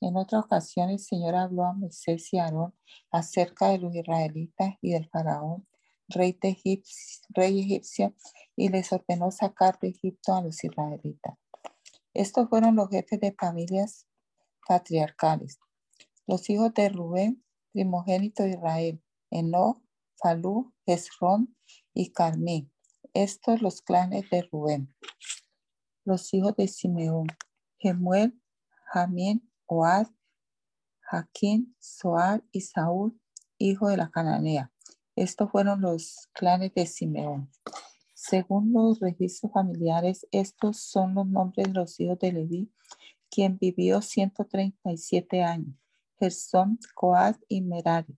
En 0.00 0.16
otra 0.16 0.40
ocasión, 0.40 0.88
el 0.88 0.98
Señor 0.98 1.34
habló 1.34 1.64
a 1.64 1.74
Moisés 1.74 2.32
y 2.32 2.38
a 2.38 2.44
Aarón 2.44 2.74
acerca 3.10 3.68
de 3.68 3.78
los 3.78 3.94
israelitas 3.94 4.76
y 4.80 4.92
del 4.92 5.06
faraón, 5.10 5.68
rey, 6.08 6.38
de 6.40 6.48
egipcio, 6.48 7.26
rey 7.28 7.60
egipcio, 7.60 8.14
y 8.56 8.70
les 8.70 8.90
ordenó 8.90 9.30
sacar 9.30 9.78
de 9.80 9.88
Egipto 9.88 10.34
a 10.34 10.40
los 10.40 10.64
israelitas. 10.64 11.34
Estos 12.14 12.48
fueron 12.48 12.76
los 12.76 12.88
jefes 12.88 13.20
de 13.20 13.32
familias 13.38 14.06
patriarcales. 14.70 15.58
Los 16.28 16.48
hijos 16.48 16.72
de 16.74 16.90
Rubén, 16.90 17.44
primogénito 17.72 18.44
de 18.44 18.50
Israel, 18.50 19.02
Enoch, 19.30 19.82
Falú, 20.22 20.72
Esrón 20.86 21.56
y 21.92 22.12
Carmí. 22.12 22.70
Estos 23.12 23.62
los 23.62 23.82
clanes 23.82 24.30
de 24.30 24.42
Rubén 24.42 24.94
los 26.04 26.32
hijos 26.34 26.56
de 26.56 26.66
Simeón, 26.66 27.26
Gemuel, 27.78 28.40
Jamín, 28.92 29.48
Oad, 29.66 30.08
Jaquín, 31.00 31.76
Soar 31.78 32.42
y 32.52 32.62
Saúl, 32.62 33.20
hijo 33.58 33.88
de 33.88 33.96
la 33.96 34.10
cananea. 34.10 34.72
Estos 35.14 35.50
fueron 35.50 35.80
los 35.80 36.28
clanes 36.32 36.72
de 36.74 36.86
Simeón. 36.86 37.50
Según 38.14 38.72
los 38.72 39.00
registros 39.00 39.52
familiares, 39.52 40.26
estos 40.30 40.78
son 40.78 41.14
los 41.14 41.26
nombres 41.26 41.68
de 41.68 41.74
los 41.74 41.98
hijos 42.00 42.18
de 42.18 42.32
Leví, 42.32 42.72
quien 43.30 43.58
vivió 43.58 44.02
137 44.02 45.42
años, 45.42 45.74
Gersón, 46.18 46.78
Coad 46.94 47.36
y 47.48 47.62
Merari. 47.62 48.16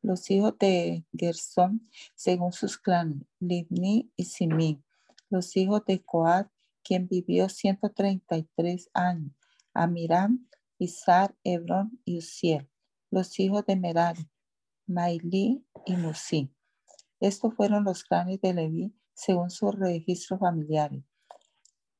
Los 0.00 0.30
hijos 0.30 0.54
de 0.58 1.04
Gersón, 1.12 1.88
según 2.14 2.52
sus 2.52 2.78
clanes, 2.78 3.26
Libni 3.40 4.12
y 4.16 4.24
Simí. 4.24 4.82
Los 5.30 5.56
hijos 5.56 5.84
de 5.86 6.02
Coad, 6.02 6.46
quien 6.82 7.08
vivió 7.08 7.48
133 7.48 8.90
años, 8.92 9.32
Amiram, 9.72 10.46
Isar, 10.78 11.34
Hebrón 11.42 12.00
y 12.04 12.18
Uziel, 12.18 12.68
los 13.10 13.38
hijos 13.40 13.64
de 13.66 13.76
Merari, 13.76 14.28
Mailí 14.86 15.64
y 15.86 15.96
Musí. 15.96 16.54
Estos 17.20 17.54
fueron 17.54 17.84
los 17.84 18.04
clanes 18.04 18.40
de 18.40 18.52
Leví 18.52 18.94
según 19.14 19.50
sus 19.50 19.74
registros 19.74 20.40
familiares. 20.40 21.02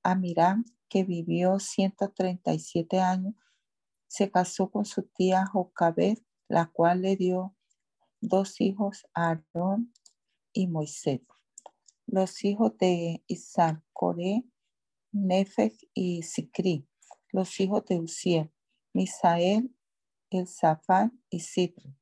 Amiram, 0.02 0.64
que 0.94 1.02
vivió 1.02 1.58
137 1.58 3.00
años, 3.00 3.34
se 4.06 4.30
casó 4.30 4.70
con 4.70 4.84
su 4.84 5.02
tía 5.02 5.44
Jocabed, 5.44 6.18
la 6.46 6.66
cual 6.66 7.02
le 7.02 7.16
dio 7.16 7.56
dos 8.20 8.60
hijos, 8.60 9.04
Aarón 9.12 9.92
y 10.52 10.68
Moisés. 10.68 11.20
Los 12.06 12.44
hijos 12.44 12.78
de 12.78 13.24
Isar, 13.26 13.82
Coré, 13.92 14.44
Nefeg 15.10 15.72
y 15.94 16.22
Sicri, 16.22 16.86
los 17.32 17.58
hijos 17.58 17.84
de 17.86 17.98
Uziel, 17.98 18.52
Misael, 18.92 19.74
Elzafán 20.30 21.20
y 21.28 21.40
Sidre. 21.40 21.96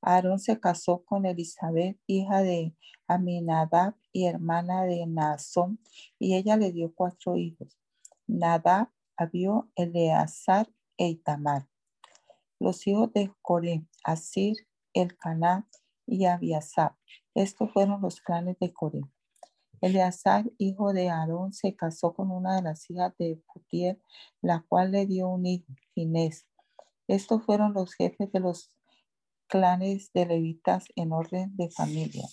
Aarón 0.00 0.40
se 0.40 0.58
casó 0.58 1.04
con 1.04 1.24
Elizabeth, 1.24 2.00
hija 2.08 2.42
de 2.42 2.74
Aminadab 3.06 3.94
y 4.12 4.26
hermana 4.26 4.82
de 4.86 5.06
Naasón, 5.06 5.78
y 6.18 6.34
ella 6.34 6.56
le 6.56 6.72
dio 6.72 6.92
cuatro 6.92 7.36
hijos, 7.36 7.78
Nadab, 8.26 8.88
Abió, 9.16 9.70
Eleazar 9.76 10.68
e 10.96 11.08
Itamar. 11.08 11.68
Los 12.58 12.86
hijos 12.86 13.12
de 13.12 13.32
Coré, 13.42 13.86
Asir, 14.02 14.56
Elcaná 14.92 15.68
y 16.06 16.24
Abiasab. 16.24 16.96
Estos 17.34 17.72
fueron 17.72 18.00
los 18.00 18.20
clanes 18.20 18.56
de 18.60 18.72
Coré. 18.72 19.00
Eleazar, 19.80 20.50
hijo 20.56 20.92
de 20.92 21.10
Aarón, 21.10 21.52
se 21.52 21.76
casó 21.76 22.14
con 22.14 22.30
una 22.30 22.56
de 22.56 22.62
las 22.62 22.88
hijas 22.90 23.12
de 23.18 23.42
Putiel, 23.52 24.00
la 24.40 24.64
cual 24.68 24.92
le 24.92 25.06
dio 25.06 25.28
un 25.28 25.44
hijo, 25.46 25.72
Inés. 25.94 26.46
Estos 27.06 27.44
fueron 27.44 27.74
los 27.74 27.94
jefes 27.94 28.32
de 28.32 28.40
los 28.40 28.70
clanes 29.46 30.10
de 30.14 30.26
levitas 30.26 30.86
en 30.96 31.12
orden 31.12 31.54
de 31.56 31.70
familia. 31.70 32.26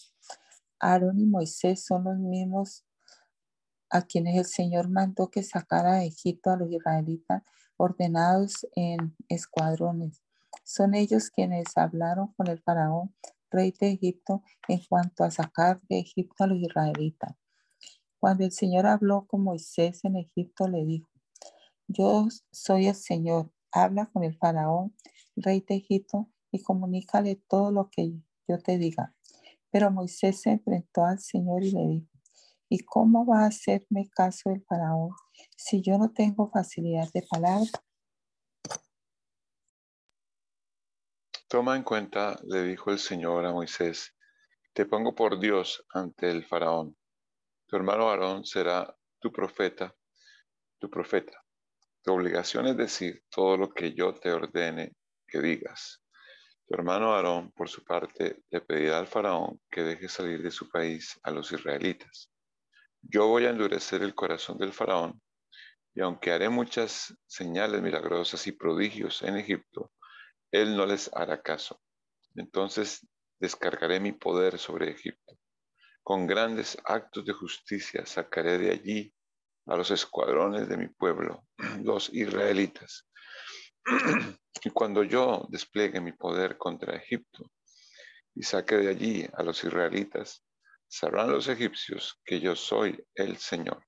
Aarón 0.80 1.20
y 1.20 1.26
Moisés 1.26 1.86
son 1.86 2.06
los 2.06 2.18
mismos 2.18 2.86
a 3.92 4.02
quienes 4.04 4.38
el 4.38 4.46
Señor 4.46 4.90
mandó 4.90 5.30
que 5.30 5.44
sacara 5.44 5.96
de 5.96 6.08
Egipto 6.08 6.50
a 6.50 6.56
los 6.56 6.72
israelitas 6.72 7.44
ordenados 7.78 8.68
en 8.76 9.16
escuadrones. 9.28 10.22
Son 10.64 10.94
ellos 10.94 11.30
quienes 11.30 11.78
hablaron 11.78 12.34
con 12.34 12.48
el 12.48 12.62
faraón, 12.62 13.14
rey 13.50 13.74
de 13.80 13.92
Egipto, 13.92 14.44
en 14.68 14.80
cuanto 14.88 15.24
a 15.24 15.32
sacar 15.32 15.82
de 15.90 16.00
Egipto 16.00 16.44
a 16.44 16.48
los 16.48 16.60
israelitas. 16.60 17.36
Cuando 18.20 18.46
el 18.46 18.52
Señor 18.52 18.86
habló 18.86 19.26
con 19.26 19.44
Moisés 19.44 20.06
en 20.06 20.16
Egipto, 20.16 20.68
le 20.68 20.86
dijo, 20.86 21.10
yo 21.88 22.28
soy 22.52 22.88
el 22.88 22.96
Señor, 22.96 23.52
habla 23.72 24.06
con 24.06 24.24
el 24.24 24.38
faraón, 24.38 24.96
rey 25.36 25.66
de 25.68 25.76
Egipto, 25.76 26.30
y 26.52 26.62
comunícale 26.62 27.42
todo 27.48 27.72
lo 27.72 27.90
que 27.90 28.14
yo 28.48 28.60
te 28.60 28.78
diga. 28.78 29.16
Pero 29.72 29.90
Moisés 29.90 30.42
se 30.42 30.52
enfrentó 30.52 31.04
al 31.04 31.20
Señor 31.20 31.64
y 31.64 31.72
le 31.72 31.88
dijo, 31.88 32.11
¿y 32.72 32.84
cómo 32.86 33.28
va 33.28 33.44
a 33.44 33.48
hacerme 33.50 34.10
caso 34.10 34.50
el 34.50 34.64
faraón 34.64 35.12
si 35.56 35.84
yo 35.84 36.00
no 36.00 36.12
tengo 36.12 36.50
facilidad 36.50 37.08
de 37.14 37.22
palabra? 37.30 37.70
Toma 41.48 41.76
en 41.76 41.84
cuenta, 41.84 42.40
le 42.44 42.64
dijo 42.64 42.90
el 42.90 42.98
Señor 42.98 43.46
a 43.46 43.52
Moisés, 43.52 44.16
te 44.74 44.88
pongo 44.88 45.14
por 45.14 45.40
Dios 45.40 45.86
ante 45.94 46.32
el 46.32 46.46
faraón 46.46 46.96
tu 47.72 47.78
hermano 47.78 48.10
Aarón 48.10 48.44
será 48.44 48.94
tu 49.22 49.32
profeta, 49.32 49.96
tu 50.78 50.90
profeta. 50.90 51.42
Tu 52.04 52.12
obligación 52.12 52.68
es 52.68 52.76
decir 52.76 53.24
todo 53.30 53.56
lo 53.56 53.70
que 53.70 53.94
yo 53.94 54.14
te 54.14 54.30
ordene 54.30 54.98
que 55.26 55.40
digas. 55.40 56.04
Tu 56.68 56.74
hermano 56.74 57.14
Aarón, 57.14 57.54
por 57.54 57.70
su 57.70 57.86
parte, 57.86 58.44
le 58.50 58.60
pedirá 58.60 59.00
al 59.00 59.08
faraón 59.08 59.62
que 59.72 59.84
deje 59.84 60.10
salir 60.10 60.44
de 60.44 60.52
su 60.52 60.68
país 60.70 61.18
a 61.24 61.32
los 61.32 61.50
israelitas. 61.54 62.31
Yo 63.02 63.28
voy 63.28 63.46
a 63.46 63.50
endurecer 63.50 64.04
el 64.04 64.16
corazón 64.16 64.58
del 64.58 64.74
faraón, 64.74 65.22
y 65.94 66.02
aunque 66.02 66.32
haré 66.32 66.50
muchas 66.50 67.14
señales 67.28 67.82
milagrosas 67.82 68.48
y 68.48 68.52
prodigios 68.52 69.22
en 69.24 69.38
Egipto, 69.38 69.92
él 70.52 70.76
no 70.76 70.86
les 70.86 71.10
hará 71.14 71.42
caso. 71.42 71.82
Entonces 72.36 73.06
descargaré 73.40 74.00
mi 74.00 74.14
poder 74.14 74.58
sobre 74.58 74.92
Egipto 74.92 75.38
con 76.04 76.26
grandes 76.28 76.78
actos 76.86 77.26
de 77.26 77.34
justicia 77.34 78.06
sacaré 78.06 78.58
de 78.58 78.72
allí 78.72 79.14
a 79.68 79.76
los 79.76 79.92
escuadrones 79.92 80.68
de 80.68 80.78
mi 80.78 80.88
pueblo, 80.88 81.46
los 81.84 82.10
israelitas. 82.14 83.08
y 84.64 84.70
cuando 84.72 85.04
yo 85.04 85.46
despliegue 85.50 86.02
mi 86.02 86.12
poder 86.12 86.58
contra 86.58 86.96
Egipto 86.96 87.52
y 88.36 88.44
saque 88.44 88.78
de 88.78 88.90
allí 88.90 89.28
a 89.34 89.44
los 89.44 89.64
israelitas, 89.64 90.44
sabrán 90.92 91.32
los 91.32 91.48
egipcios 91.48 92.20
que 92.26 92.42
yo 92.42 92.54
soy 92.54 93.02
el 93.16 93.38
Señor. 93.38 93.86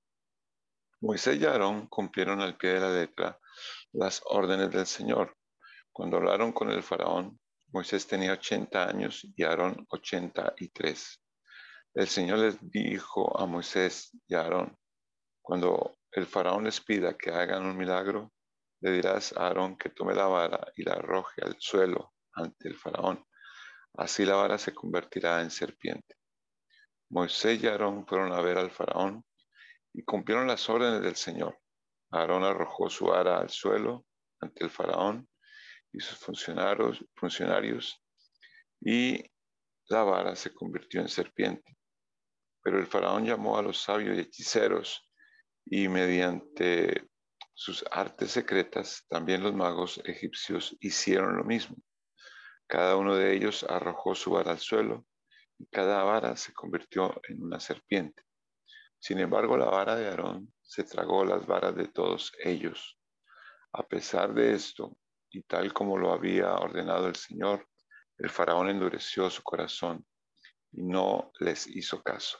Moisés 1.02 1.38
y 1.38 1.44
Aarón 1.44 1.86
cumplieron 1.88 2.40
al 2.40 2.56
pie 2.56 2.70
de 2.70 2.80
la 2.80 2.90
letra 2.90 3.38
las 3.92 4.22
órdenes 4.24 4.70
del 4.70 4.86
Señor. 4.86 5.36
Cuando 5.92 6.16
hablaron 6.16 6.52
con 6.52 6.70
el 6.70 6.82
faraón, 6.82 7.38
Moisés 7.68 8.06
tenía 8.06 8.32
80 8.32 8.88
años 8.88 9.20
y 9.36 9.42
Aarón 9.42 9.86
83. 9.90 11.22
El 11.92 12.08
Señor 12.08 12.38
les 12.38 12.56
dijo 12.70 13.38
a 13.38 13.44
Moisés 13.44 14.10
y 14.26 14.34
a 14.34 14.40
Aarón, 14.40 14.78
cuando 15.42 15.98
el 16.10 16.24
faraón 16.24 16.64
les 16.64 16.80
pida 16.80 17.18
que 17.18 17.30
hagan 17.30 17.66
un 17.66 17.76
milagro, 17.76 18.32
le 18.80 18.92
dirás 18.92 19.36
a 19.36 19.48
Aarón 19.48 19.76
que 19.76 19.90
tome 19.90 20.14
la 20.14 20.26
vara 20.26 20.72
y 20.74 20.84
la 20.84 20.94
arroje 20.94 21.42
al 21.44 21.56
suelo 21.58 22.14
ante 22.32 22.66
el 22.66 22.78
faraón. 22.78 23.22
Así 23.92 24.24
la 24.24 24.36
vara 24.36 24.56
se 24.56 24.72
convertirá 24.72 25.42
en 25.42 25.50
serpiente. 25.50 26.16
Moisés 27.14 27.62
y 27.62 27.68
Aarón 27.68 28.04
fueron 28.08 28.32
a 28.32 28.40
ver 28.40 28.58
al 28.58 28.72
faraón 28.72 29.24
y 29.92 30.02
cumplieron 30.02 30.48
las 30.48 30.68
órdenes 30.68 31.00
del 31.00 31.14
Señor. 31.14 31.56
Aarón 32.10 32.42
arrojó 32.42 32.90
su 32.90 33.04
vara 33.04 33.38
al 33.38 33.50
suelo 33.50 34.04
ante 34.40 34.64
el 34.64 34.70
faraón 34.70 35.28
y 35.92 36.00
sus 36.00 36.18
funcionarios, 36.18 37.04
funcionarios 37.14 38.02
y 38.80 39.30
la 39.90 40.02
vara 40.02 40.34
se 40.34 40.52
convirtió 40.52 41.02
en 41.02 41.08
serpiente. 41.08 41.76
Pero 42.60 42.80
el 42.80 42.88
faraón 42.88 43.24
llamó 43.24 43.58
a 43.58 43.62
los 43.62 43.80
sabios 43.80 44.16
y 44.16 44.20
hechiceros 44.22 45.08
y 45.64 45.86
mediante 45.86 47.08
sus 47.52 47.84
artes 47.92 48.32
secretas 48.32 49.06
también 49.08 49.44
los 49.44 49.54
magos 49.54 50.02
egipcios 50.04 50.76
hicieron 50.80 51.36
lo 51.36 51.44
mismo. 51.44 51.76
Cada 52.66 52.96
uno 52.96 53.14
de 53.14 53.36
ellos 53.36 53.64
arrojó 53.68 54.16
su 54.16 54.32
vara 54.32 54.50
al 54.50 54.58
suelo 54.58 55.06
cada 55.70 56.02
vara 56.04 56.36
se 56.36 56.52
convirtió 56.52 57.20
en 57.28 57.42
una 57.42 57.60
serpiente. 57.60 58.22
Sin 58.98 59.18
embargo, 59.18 59.56
la 59.56 59.66
vara 59.66 59.96
de 59.96 60.08
Aarón 60.08 60.52
se 60.62 60.84
tragó 60.84 61.24
las 61.24 61.46
varas 61.46 61.74
de 61.76 61.88
todos 61.88 62.32
ellos. 62.42 62.98
A 63.72 63.82
pesar 63.82 64.32
de 64.34 64.54
esto, 64.54 64.96
y 65.30 65.42
tal 65.42 65.72
como 65.72 65.98
lo 65.98 66.12
había 66.12 66.54
ordenado 66.54 67.08
el 67.08 67.16
Señor, 67.16 67.68
el 68.18 68.30
faraón 68.30 68.70
endureció 68.70 69.28
su 69.28 69.42
corazón 69.42 70.06
y 70.72 70.84
no 70.84 71.32
les 71.40 71.66
hizo 71.66 72.02
caso. 72.02 72.38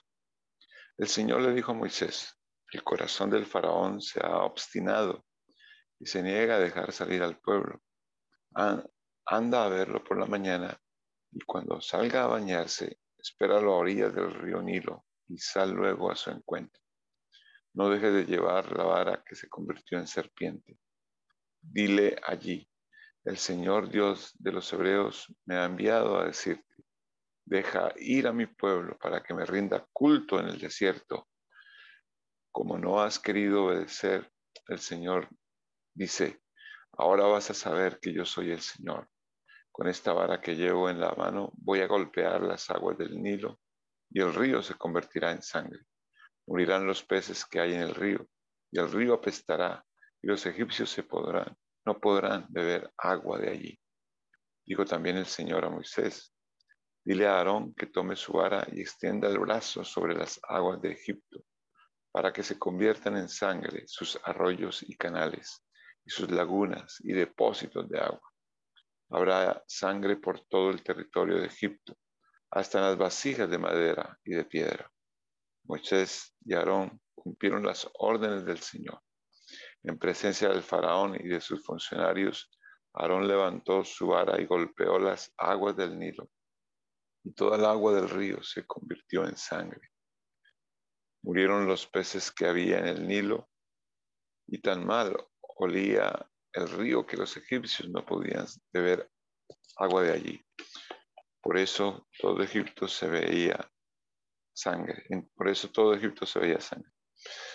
El 0.97 1.09
Señor 1.09 1.41
le 1.43 1.53
dijo 1.53 1.73
a 1.73 1.75
Moisés, 1.75 2.41
el 2.73 2.83
corazón 2.83 3.31
del 3.31 3.47
faraón 3.47 4.01
se 4.01 4.25
ha 4.25 4.39
obstinado 4.39 5.25
y 5.99 6.07
se 6.07 6.23
niega 6.23 6.57
a 6.57 6.61
dejar 6.61 6.93
salir 6.93 7.23
al 7.23 7.39
pueblo. 7.41 7.83
Anda 9.27 9.65
a 9.65 9.69
verlo 9.69 10.03
por 10.05 10.19
la 10.19 10.27
mañana 10.27 10.81
y 11.33 11.41
cuando 11.41 11.81
salga 11.81 12.25
a 12.25 12.29
bañarse, 12.29 12.99
espéralo 13.25 13.73
a 13.73 13.79
orillas 13.79 14.15
del 14.15 14.35
río 14.35 14.61
Nilo 14.61 15.07
y 15.29 15.39
sal 15.39 15.71
luego 15.71 16.11
a 16.11 16.17
su 16.17 16.31
encuentro. 16.31 16.83
No 17.73 17.89
deje 17.89 18.11
de 18.11 18.27
llevar 18.27 18.71
la 18.77 18.85
vara 18.85 19.25
que 19.27 19.35
se 19.35 19.49
convirtió 19.49 19.99
en 19.99 20.07
serpiente. 20.07 20.79
Dile 21.63 22.17
allí, 22.27 22.69
el 23.25 23.39
Señor 23.39 23.89
Dios 23.89 24.33
de 24.35 24.53
los 24.53 24.71
hebreos 24.75 25.35
me 25.47 25.57
ha 25.57 25.65
enviado 25.65 26.19
a 26.19 26.27
decirte, 26.27 26.63
Deja 27.47 27.93
ir 27.97 28.27
a 28.27 28.33
mi 28.33 28.47
pueblo 28.47 28.97
para 28.99 29.23
que 29.23 29.35
me 29.35 29.45
rinda 29.45 29.87
culto 29.93 30.41
en 30.41 30.49
el 30.49 30.59
desierto. 30.59 31.29
Como 32.51 32.79
no 32.79 33.03
has 33.03 33.19
querido 33.19 33.67
obedecer, 33.67 34.31
el 34.69 34.79
Señor 34.79 35.29
dice, 35.95 36.41
ahora 36.93 37.25
vas 37.25 37.51
a 37.51 37.55
saber 37.55 37.99
que 38.01 38.15
yo 38.15 38.25
soy 38.25 38.53
el 38.53 38.61
Señor. 38.61 39.11
Con 39.75 39.89
esta 39.89 40.13
vara 40.13 40.41
que 40.41 40.55
llevo 40.55 40.89
en 40.89 41.01
la 41.01 41.13
mano 41.17 41.51
voy 41.57 41.81
a 41.81 41.89
golpear 41.89 42.41
las 42.43 42.71
aguas 42.71 42.97
del 42.97 43.21
Nilo 43.21 43.59
y 44.09 44.21
el 44.21 44.33
río 44.33 44.63
se 44.63 44.75
convertirá 44.75 45.33
en 45.33 45.43
sangre. 45.43 45.81
Morirán 46.47 46.87
los 46.87 47.03
peces 47.03 47.45
que 47.45 47.59
hay 47.59 47.75
en 47.75 47.81
el 47.81 47.93
río 47.93 48.25
y 48.71 48.79
el 48.79 48.89
río 48.93 49.15
apestará 49.15 49.85
y 50.23 50.29
los 50.29 50.47
egipcios 50.47 50.91
se 50.91 51.03
podrán, 51.03 51.57
no 51.85 51.99
podrán 51.99 52.47
beber 52.51 52.89
agua 52.97 53.41
de 53.41 53.51
allí. 53.51 53.81
Digo 54.65 54.85
también 54.85 55.17
el 55.17 55.27
Señor 55.27 55.65
a 55.65 55.71
Moisés, 55.71 56.33
Dile 57.05 57.27
a 57.27 57.39
Aarón 57.39 57.75
que 57.75 57.87
tome 57.87 58.15
su 58.15 58.35
vara 58.35 58.65
y 58.71 58.81
extienda 58.81 59.27
el 59.27 59.41
brazo 59.41 59.83
sobre 59.83 60.15
las 60.15 60.39
aguas 60.49 60.81
de 60.81 60.93
Egipto, 60.93 61.45
para 62.13 62.33
que 62.33 62.45
se 62.45 62.61
conviertan 62.61 63.17
en 63.17 63.29
sangre 63.29 63.89
sus 63.89 64.21
arroyos 64.23 64.85
y 64.85 64.97
canales, 64.97 65.67
y 66.05 66.11
sus 66.11 66.31
lagunas 66.31 67.01
y 67.01 67.13
depósitos 67.13 67.89
de 67.89 67.99
agua. 67.99 68.34
Habrá 69.15 69.63
sangre 69.69 70.17
por 70.17 70.41
todo 70.49 70.71
el 70.71 70.83
territorio 70.83 71.39
de 71.39 71.47
Egipto, 71.47 71.97
hasta 72.51 72.79
en 72.79 72.85
las 72.87 72.99
vasijas 72.99 73.49
de 73.49 73.59
madera 73.59 74.19
y 74.25 74.35
de 74.35 74.45
piedra. 74.45 74.91
Moisés 75.67 76.35
y 76.45 76.53
Aarón 76.53 77.01
cumplieron 77.15 77.65
las 77.65 77.89
órdenes 77.95 78.45
del 78.45 78.59
Señor. 78.59 79.01
En 79.85 80.01
presencia 80.01 80.49
del 80.49 80.65
faraón 80.65 81.15
y 81.15 81.29
de 81.29 81.41
sus 81.41 81.65
funcionarios, 81.65 82.51
Aarón 82.93 83.29
levantó 83.29 83.85
su 83.85 84.09
vara 84.09 84.41
y 84.41 84.47
golpeó 84.47 84.99
las 84.99 85.33
aguas 85.37 85.77
del 85.77 85.97
Nilo 85.97 86.29
y 87.23 87.33
toda 87.35 87.57
el 87.57 87.65
agua 87.67 87.95
del 87.95 88.11
río 88.11 88.43
se 88.43 88.67
convirtió 88.67 89.25
en 89.29 89.37
sangre. 89.37 89.93
Murieron 91.23 91.69
los 91.69 91.87
peces 91.87 92.33
que 92.33 92.47
había 92.47 92.81
en 92.81 92.87
el 92.89 93.07
Nilo 93.07 93.49
y 94.49 94.61
tan 94.61 94.85
mal 94.85 95.17
olía 95.39 96.29
el 96.55 96.69
río 96.69 97.07
que 97.07 97.17
los 97.17 97.37
egipcios 97.37 97.89
no 97.91 98.05
podían 98.05 98.47
beber 98.73 99.11
agua 99.77 100.03
de 100.03 100.13
allí. 100.13 100.47
Por 101.43 101.59
eso 101.59 102.09
todo 102.19 102.43
Egipto 102.43 102.89
se 102.89 103.09
veía 103.09 103.71
sangre. 104.53 105.05
Por 105.35 105.49
eso 105.49 105.69
todo 105.71 105.95
Egipto 105.95 106.25
se 106.27 106.39
veía 106.39 106.61
sangre. 106.61 106.91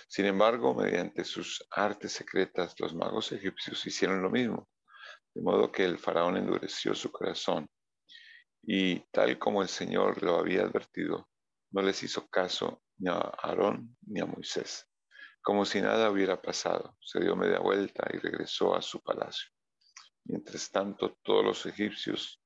Sin 0.08 0.26
embargo, 0.26 0.74
mediante 0.74 1.24
sus 1.24 1.66
artes 1.72 2.12
secretas, 2.12 2.76
los 2.80 2.94
magos 2.94 3.32
egipcios 3.32 3.86
hicieron 3.86 4.22
lo 4.22 4.30
mismo, 4.30 4.68
de 5.34 5.42
modo 5.42 5.72
que 5.72 5.86
el 5.86 5.98
faraón 5.98 6.38
endureció 6.38 6.96
su 6.96 7.12
corazón 7.12 7.68
y 8.64 9.00
tal 9.12 9.38
como 9.38 9.62
el 9.62 9.70
Señor 9.70 10.22
lo 10.24 10.38
había 10.38 10.64
advertido, 10.64 11.30
no 11.72 11.82
les 11.82 12.02
hizo 12.04 12.28
caso 12.28 12.82
ni 12.98 13.10
a 13.10 13.18
Aarón 13.18 13.96
ni 14.08 14.20
a 14.20 14.26
Moisés. 14.26 14.89
Como 15.50 15.66
si 15.66 15.82
nada 15.82 16.12
hubiera 16.12 16.40
pasado, 16.40 16.96
se 17.02 17.20
dio 17.22 17.36
media 17.36 17.58
vuelta 17.58 18.08
y 18.14 18.20
regresó 18.20 18.76
a 18.76 18.84
su 18.84 19.02
palacio. 19.02 19.50
Mientras 20.26 20.70
tanto, 20.70 21.18
todos 21.24 21.44
los 21.44 21.66
egipcios 21.66 22.40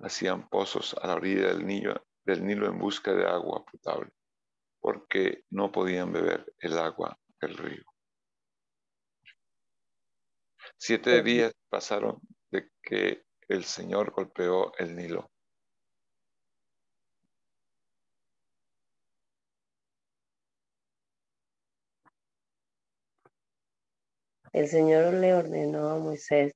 hacían 0.00 0.48
pozos 0.48 0.92
a 1.00 1.06
la 1.06 1.14
orilla 1.14 1.46
del 1.46 1.64
Nilo, 1.64 2.04
del 2.24 2.44
Nilo 2.44 2.66
en 2.66 2.80
busca 2.80 3.14
de 3.14 3.28
agua 3.28 3.64
potable, 3.64 4.10
porque 4.80 5.44
no 5.50 5.70
podían 5.70 6.12
beber 6.12 6.52
el 6.58 6.76
agua 6.78 7.16
del 7.40 7.56
río. 7.56 7.84
Siete 10.76 11.22
días 11.22 11.54
pasaron 11.68 12.18
de 12.50 12.72
que 12.82 13.22
el 13.46 13.62
Señor 13.62 14.10
golpeó 14.10 14.72
el 14.78 14.96
Nilo 14.96 15.30
El 24.52 24.68
Señor 24.68 25.14
le 25.14 25.32
ordenó 25.34 25.88
a 25.88 25.98
Moisés, 25.98 26.52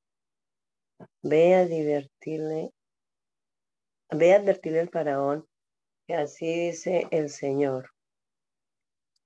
ve 1.22 1.54
a 1.54 1.64
divertirle, 1.64 2.70
ve 4.10 4.34
a 4.34 4.36
advertirle 4.36 4.80
al 4.80 4.90
faraón 4.90 5.48
que 6.06 6.14
así 6.14 6.66
dice 6.66 7.08
el 7.10 7.30
Señor, 7.30 7.90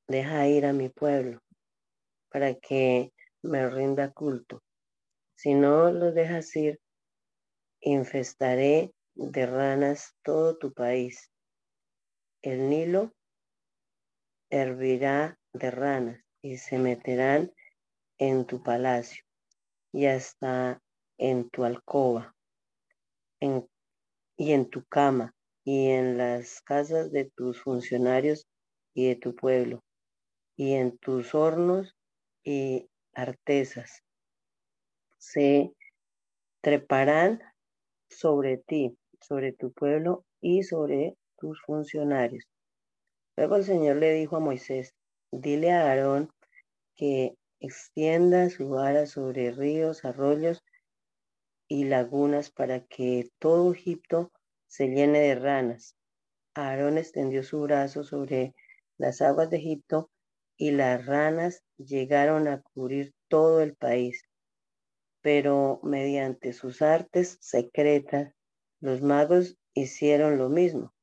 deja 0.06 0.46
ir 0.46 0.66
a 0.66 0.72
mi 0.72 0.88
pueblo 0.88 1.40
para 2.30 2.54
que 2.54 3.12
me 3.42 3.68
rinda 3.68 4.12
culto. 4.12 4.62
Si 5.36 5.54
no 5.54 5.90
lo 5.90 6.12
dejas 6.12 6.54
ir, 6.54 6.78
infestaré 7.80 8.92
de 9.14 9.46
ranas 9.46 10.14
todo 10.22 10.56
tu 10.58 10.72
país. 10.72 11.32
El 12.40 12.68
Nilo 12.68 13.12
hervirá 14.48 15.38
de 15.52 15.70
ranas 15.72 16.22
y 16.40 16.58
se 16.58 16.78
meterán 16.78 17.52
en 18.20 18.44
tu 18.44 18.62
palacio 18.62 19.24
y 19.92 20.06
hasta 20.06 20.80
en 21.18 21.48
tu 21.48 21.64
alcoba 21.64 22.36
y 23.40 24.52
en 24.52 24.68
tu 24.68 24.84
cama 24.84 25.34
y 25.64 25.88
en 25.88 26.18
las 26.18 26.60
casas 26.60 27.10
de 27.10 27.30
tus 27.34 27.62
funcionarios 27.62 28.46
y 28.94 29.08
de 29.08 29.16
tu 29.16 29.34
pueblo 29.34 29.82
y 30.54 30.74
en 30.74 30.98
tus 30.98 31.34
hornos 31.34 31.96
y 32.44 32.88
artesas. 33.14 34.02
Se 35.18 35.72
treparán 36.60 37.40
sobre 38.10 38.58
ti, 38.58 38.98
sobre 39.20 39.52
tu 39.52 39.72
pueblo 39.72 40.26
y 40.42 40.62
sobre 40.62 41.16
tus 41.38 41.60
funcionarios. 41.62 42.44
Luego 43.36 43.56
el 43.56 43.64
Señor 43.64 43.96
le 43.96 44.12
dijo 44.12 44.36
a 44.36 44.40
Moisés, 44.40 44.94
dile 45.32 45.72
a 45.72 45.86
Aarón 45.86 46.30
que 46.96 47.34
extienda 47.60 48.48
su 48.50 48.70
vara 48.70 49.06
sobre 49.06 49.52
ríos, 49.52 50.04
arroyos 50.04 50.64
y 51.68 51.84
lagunas 51.84 52.50
para 52.50 52.84
que 52.86 53.30
todo 53.38 53.72
Egipto 53.72 54.32
se 54.66 54.88
llene 54.88 55.20
de 55.20 55.34
ranas. 55.34 55.94
Aarón 56.54 56.98
extendió 56.98 57.42
su 57.42 57.60
brazo 57.60 58.02
sobre 58.02 58.54
las 58.98 59.20
aguas 59.20 59.50
de 59.50 59.58
Egipto 59.58 60.10
y 60.56 60.72
las 60.72 61.06
ranas 61.06 61.62
llegaron 61.76 62.48
a 62.48 62.60
cubrir 62.60 63.14
todo 63.28 63.62
el 63.62 63.76
país. 63.76 64.24
Pero 65.22 65.80
mediante 65.82 66.52
sus 66.52 66.82
artes 66.82 67.38
secretas, 67.40 68.34
los 68.80 69.02
magos 69.02 69.58
hicieron 69.74 70.38
lo 70.38 70.48
mismo, 70.48 70.94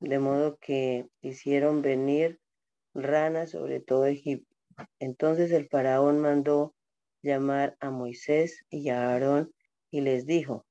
de 0.00 0.18
modo 0.18 0.56
que 0.58 1.08
hicieron 1.20 1.82
venir 1.82 2.40
ranas 2.94 3.50
sobre 3.50 3.80
todo 3.80 4.06
Egipto. 4.06 4.53
Entonces 4.98 5.50
el 5.52 5.68
faraón 5.68 6.20
mandó 6.20 6.74
llamar 7.22 7.76
a 7.80 7.90
Moisés 7.90 8.64
y 8.70 8.88
a 8.90 9.08
Aarón 9.10 9.52
y 9.90 10.00
les 10.00 10.26
dijo, 10.26 10.66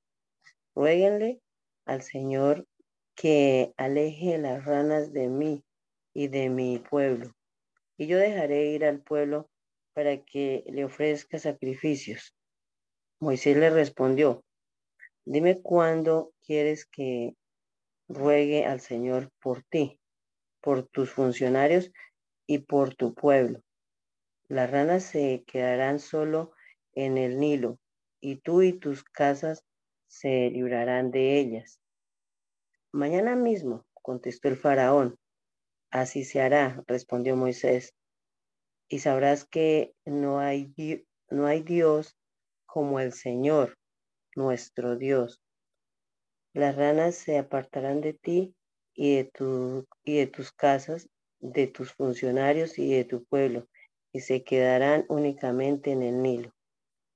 ruéguenle 0.75 1.41
al 1.85 2.01
Señor 2.01 2.67
que 3.15 3.73
aleje 3.77 4.37
las 4.37 4.65
ranas 4.65 5.13
de 5.13 5.29
mí 5.29 5.63
y 6.13 6.27
de 6.27 6.49
mi 6.49 6.79
pueblo. 6.79 7.35
Y 7.97 8.07
yo 8.07 8.17
dejaré 8.17 8.67
ir 8.67 8.85
al 8.85 9.01
pueblo 9.01 9.49
para 9.93 10.23
que 10.23 10.63
le 10.67 10.85
ofrezca 10.85 11.37
sacrificios. 11.39 12.35
Moisés 13.19 13.55
le 13.57 13.69
respondió, 13.69 14.43
dime 15.25 15.61
cuándo 15.61 16.33
quieres 16.45 16.85
que 16.85 17.35
ruegue 18.07 18.65
al 18.65 18.81
Señor 18.81 19.31
por 19.41 19.63
ti, 19.63 19.99
por 20.61 20.83
tus 20.83 21.11
funcionarios 21.11 21.91
y 22.47 22.59
por 22.59 22.95
tu 22.95 23.13
pueblo. 23.13 23.61
Las 24.53 24.69
ranas 24.69 25.01
se 25.01 25.43
quedarán 25.47 25.97
solo 25.97 26.51
en 26.93 27.17
el 27.17 27.39
Nilo, 27.39 27.79
y 28.19 28.35
tú 28.35 28.61
y 28.61 28.71
tus 28.71 29.03
casas 29.03 29.65
se 30.05 30.51
librarán 30.51 31.09
de 31.09 31.39
ellas. 31.39 31.81
Mañana 32.91 33.35
mismo, 33.35 33.83
contestó 33.93 34.49
el 34.49 34.55
faraón. 34.55 35.17
Así 35.89 36.23
se 36.23 36.39
hará, 36.39 36.83
respondió 36.85 37.35
Moisés. 37.35 37.95
Y 38.87 38.99
sabrás 38.99 39.43
que 39.43 39.95
no 40.05 40.39
hay, 40.39 40.71
Dios 41.65 42.15
como 42.67 42.99
el 42.99 43.11
Señor, 43.11 43.79
nuestro 44.35 44.97
Dios. 44.97 45.41
Las 46.53 46.75
ranas 46.75 47.15
se 47.15 47.39
apartarán 47.39 48.01
de 48.01 48.13
ti 48.13 48.55
y 48.93 49.15
de 49.15 50.27
tus 50.27 50.51
casas, 50.51 51.09
de 51.39 51.65
tus 51.65 51.91
funcionarios 51.91 52.77
y 52.77 52.93
de 52.93 53.05
tu 53.05 53.23
pueblo, 53.25 53.67
y 54.13 54.21
se 54.21 54.43
quedarán 54.43 55.05
únicamente 55.09 55.91
en 55.91 56.03
el 56.03 56.21
Nilo. 56.21 56.53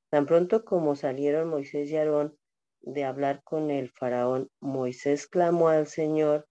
Tan 0.10 0.26
pronto 0.26 0.66
como 0.66 0.96
salieron 0.96 1.50
Moisés 1.50 1.90
y 1.92 1.96
Aarón 1.96 2.38
de 2.82 3.04
hablar 3.04 3.44
con 3.44 3.70
el 3.70 3.92
faraón, 3.92 4.50
Moisés 4.60 5.28
clamó 5.28 5.70
al 5.70 5.88
Señor 5.88 6.48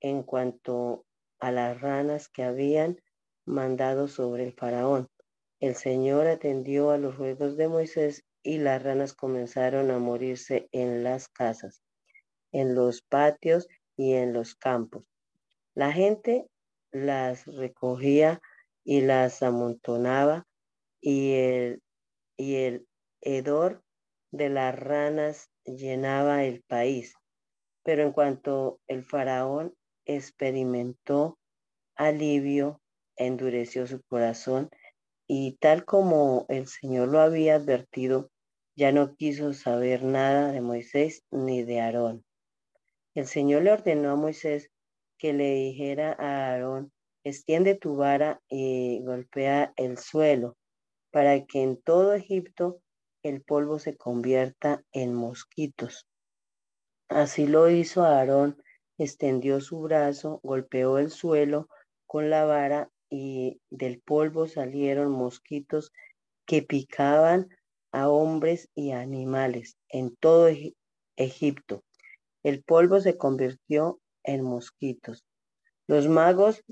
en 0.00 0.22
cuanto 0.22 1.04
a 1.40 1.50
las 1.50 1.80
ranas 1.80 2.28
que 2.28 2.44
habían 2.44 3.00
mandado 3.44 4.06
sobre 4.08 4.44
el 4.44 4.52
faraón. 4.52 5.08
El 5.60 5.74
Señor 5.74 6.26
atendió 6.26 6.90
a 6.90 6.98
los 6.98 7.16
ruegos 7.16 7.56
de 7.56 7.68
Moisés 7.68 8.24
y 8.42 8.58
las 8.58 8.82
ranas 8.82 9.14
comenzaron 9.14 9.90
a 9.90 9.98
morirse 9.98 10.68
en 10.72 11.02
las 11.02 11.28
casas, 11.28 11.82
en 12.52 12.74
los 12.74 13.02
patios 13.02 13.66
y 13.96 14.12
en 14.12 14.32
los 14.32 14.54
campos. 14.54 15.04
La 15.74 15.90
gente 15.92 16.46
las 16.92 17.46
recogía 17.46 18.40
y 18.84 19.00
las 19.00 19.42
amontonaba 19.42 20.46
y 21.00 21.32
el, 21.32 21.82
y 22.36 22.56
el 22.56 22.86
hedor 23.20 23.82
de 24.30 24.50
las 24.50 24.78
ranas 24.78 25.50
llenaba 25.64 26.44
el 26.44 26.62
país. 26.62 27.14
Pero 27.82 28.02
en 28.02 28.12
cuanto 28.12 28.80
el 28.86 29.04
faraón 29.04 29.74
experimentó 30.04 31.38
alivio, 31.96 32.80
endureció 33.16 33.86
su 33.86 34.02
corazón 34.02 34.70
y 35.26 35.56
tal 35.58 35.84
como 35.84 36.46
el 36.48 36.66
Señor 36.66 37.08
lo 37.08 37.20
había 37.20 37.56
advertido, 37.56 38.30
ya 38.76 38.92
no 38.92 39.14
quiso 39.14 39.52
saber 39.52 40.02
nada 40.02 40.52
de 40.52 40.60
Moisés 40.60 41.22
ni 41.30 41.62
de 41.62 41.80
Aarón. 41.80 42.24
El 43.14 43.26
Señor 43.26 43.62
le 43.62 43.72
ordenó 43.72 44.10
a 44.10 44.16
Moisés 44.16 44.70
que 45.16 45.32
le 45.32 45.54
dijera 45.54 46.16
a 46.18 46.52
Aarón, 46.52 46.92
extiende 47.24 47.74
tu 47.74 47.96
vara 47.96 48.40
y 48.48 49.02
golpea 49.02 49.72
el 49.76 49.98
suelo, 49.98 50.56
para 51.10 51.44
que 51.44 51.62
en 51.62 51.80
todo 51.80 52.14
Egipto 52.14 52.80
el 53.22 53.42
polvo 53.42 53.78
se 53.78 53.96
convierta 53.96 54.84
en 54.92 55.14
mosquitos. 55.14 56.06
Así 57.08 57.46
lo 57.46 57.70
hizo 57.70 58.04
Aarón, 58.04 58.62
extendió 58.98 59.60
su 59.60 59.80
brazo, 59.80 60.40
golpeó 60.42 60.98
el 60.98 61.10
suelo 61.10 61.68
con 62.06 62.30
la 62.30 62.44
vara 62.44 62.90
y 63.10 63.60
del 63.70 64.00
polvo 64.00 64.46
salieron 64.46 65.10
mosquitos 65.10 65.92
que 66.46 66.62
picaban 66.62 67.48
a 67.92 68.08
hombres 68.08 68.68
y 68.74 68.90
animales 68.90 69.76
en 69.88 70.14
todo 70.16 70.48
Egipto. 71.16 71.84
El 72.42 72.62
polvo 72.62 73.00
se 73.00 73.16
convirtió 73.16 74.00
en 74.24 74.42
mosquitos. 74.42 75.24
Los 75.86 76.08
magos 76.08 76.62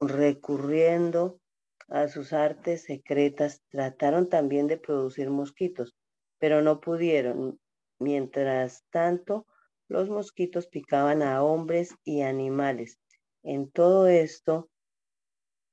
recurriendo 0.00 1.40
a 1.88 2.08
sus 2.08 2.32
artes 2.32 2.84
secretas 2.84 3.62
trataron 3.68 4.28
también 4.28 4.66
de 4.66 4.78
producir 4.78 5.30
mosquitos, 5.30 5.94
pero 6.38 6.62
no 6.62 6.80
pudieron. 6.80 7.60
Mientras 7.98 8.84
tanto, 8.90 9.46
los 9.88 10.08
mosquitos 10.08 10.68
picaban 10.68 11.22
a 11.22 11.42
hombres 11.42 11.94
y 12.04 12.22
animales. 12.22 12.98
En 13.42 13.70
todo 13.70 14.08
esto 14.08 14.70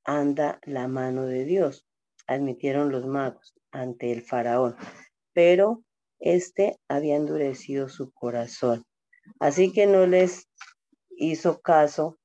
anda 0.04 0.60
la 0.64 0.88
mano 0.88 1.26
de 1.26 1.46
Dios, 1.46 1.86
admitieron 2.26 2.92
los 2.92 3.06
magos 3.06 3.54
ante 3.72 4.12
el 4.12 4.24
faraón, 4.24 4.76
pero 5.34 5.84
éste 6.20 6.80
había 6.88 7.16
endurecido 7.16 7.90
su 7.90 8.12
corazón. 8.12 8.84
Así 9.40 9.72
que 9.72 9.86
no 9.86 10.08
les 10.08 10.50
hizo 11.10 11.62
caso 11.62 12.18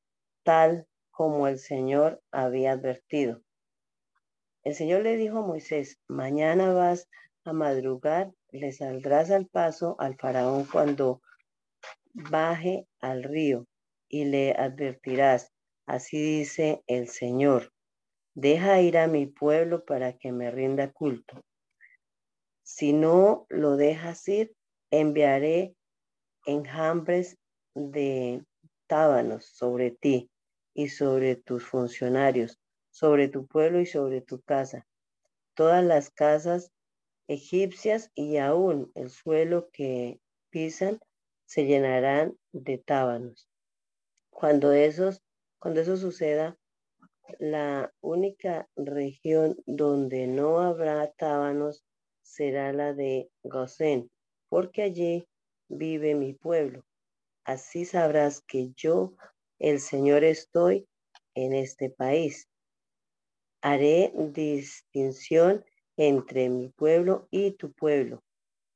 tal 0.44 0.86
como 1.12 1.46
el 1.46 1.58
Señor 1.58 2.20
había 2.32 2.72
advertido. 2.72 3.42
El 4.64 4.74
Señor 4.74 5.02
le 5.02 5.16
dijo 5.16 5.38
a 5.38 5.46
Moisés, 5.46 6.00
mañana 6.08 6.72
vas 6.72 7.08
a 7.44 7.52
madrugar, 7.52 8.32
le 8.50 8.72
saldrás 8.72 9.30
al 9.30 9.46
paso 9.46 9.96
al 9.98 10.16
faraón 10.16 10.64
cuando 10.64 11.20
baje 12.14 12.86
al 13.00 13.22
río 13.22 13.66
y 14.08 14.24
le 14.24 14.52
advertirás, 14.52 15.52
así 15.86 16.20
dice 16.20 16.82
el 16.86 17.08
Señor, 17.08 17.72
deja 18.34 18.80
ir 18.80 18.98
a 18.98 19.06
mi 19.06 19.26
pueblo 19.26 19.84
para 19.84 20.16
que 20.16 20.32
me 20.32 20.50
rinda 20.50 20.92
culto. 20.92 21.40
Si 22.62 22.92
no 22.92 23.46
lo 23.48 23.76
dejas 23.76 24.26
ir, 24.28 24.54
enviaré 24.90 25.74
enjambres 26.46 27.36
de 27.74 28.44
tábanos 28.86 29.46
sobre 29.46 29.90
ti 29.90 30.31
y 30.74 30.88
sobre 30.88 31.36
tus 31.36 31.64
funcionarios, 31.64 32.58
sobre 32.90 33.28
tu 33.28 33.46
pueblo 33.46 33.80
y 33.80 33.86
sobre 33.86 34.20
tu 34.20 34.40
casa. 34.40 34.86
Todas 35.54 35.84
las 35.84 36.10
casas 36.10 36.72
egipcias 37.28 38.10
y 38.14 38.38
aún 38.38 38.90
el 38.94 39.10
suelo 39.10 39.68
que 39.72 40.20
pisan 40.50 41.00
se 41.44 41.66
llenarán 41.66 42.36
de 42.52 42.78
tábanos. 42.78 43.48
Cuando, 44.30 44.70
cuando 45.58 45.80
eso 45.80 45.96
suceda, 45.96 46.58
la 47.38 47.92
única 48.00 48.68
región 48.76 49.56
donde 49.66 50.26
no 50.26 50.60
habrá 50.60 51.10
tábanos 51.12 51.84
será 52.22 52.72
la 52.72 52.92
de 52.94 53.30
Gosén, 53.42 54.10
porque 54.48 54.82
allí 54.82 55.28
vive 55.68 56.14
mi 56.14 56.34
pueblo. 56.34 56.84
Así 57.44 57.84
sabrás 57.84 58.40
que 58.42 58.72
yo 58.76 59.14
el 59.62 59.78
Señor 59.78 60.24
estoy 60.24 60.88
en 61.34 61.54
este 61.54 61.88
país. 61.88 62.48
Haré 63.62 64.12
distinción 64.16 65.64
entre 65.96 66.48
mi 66.48 66.68
pueblo 66.68 67.28
y 67.30 67.52
tu 67.52 67.72
pueblo. 67.72 68.24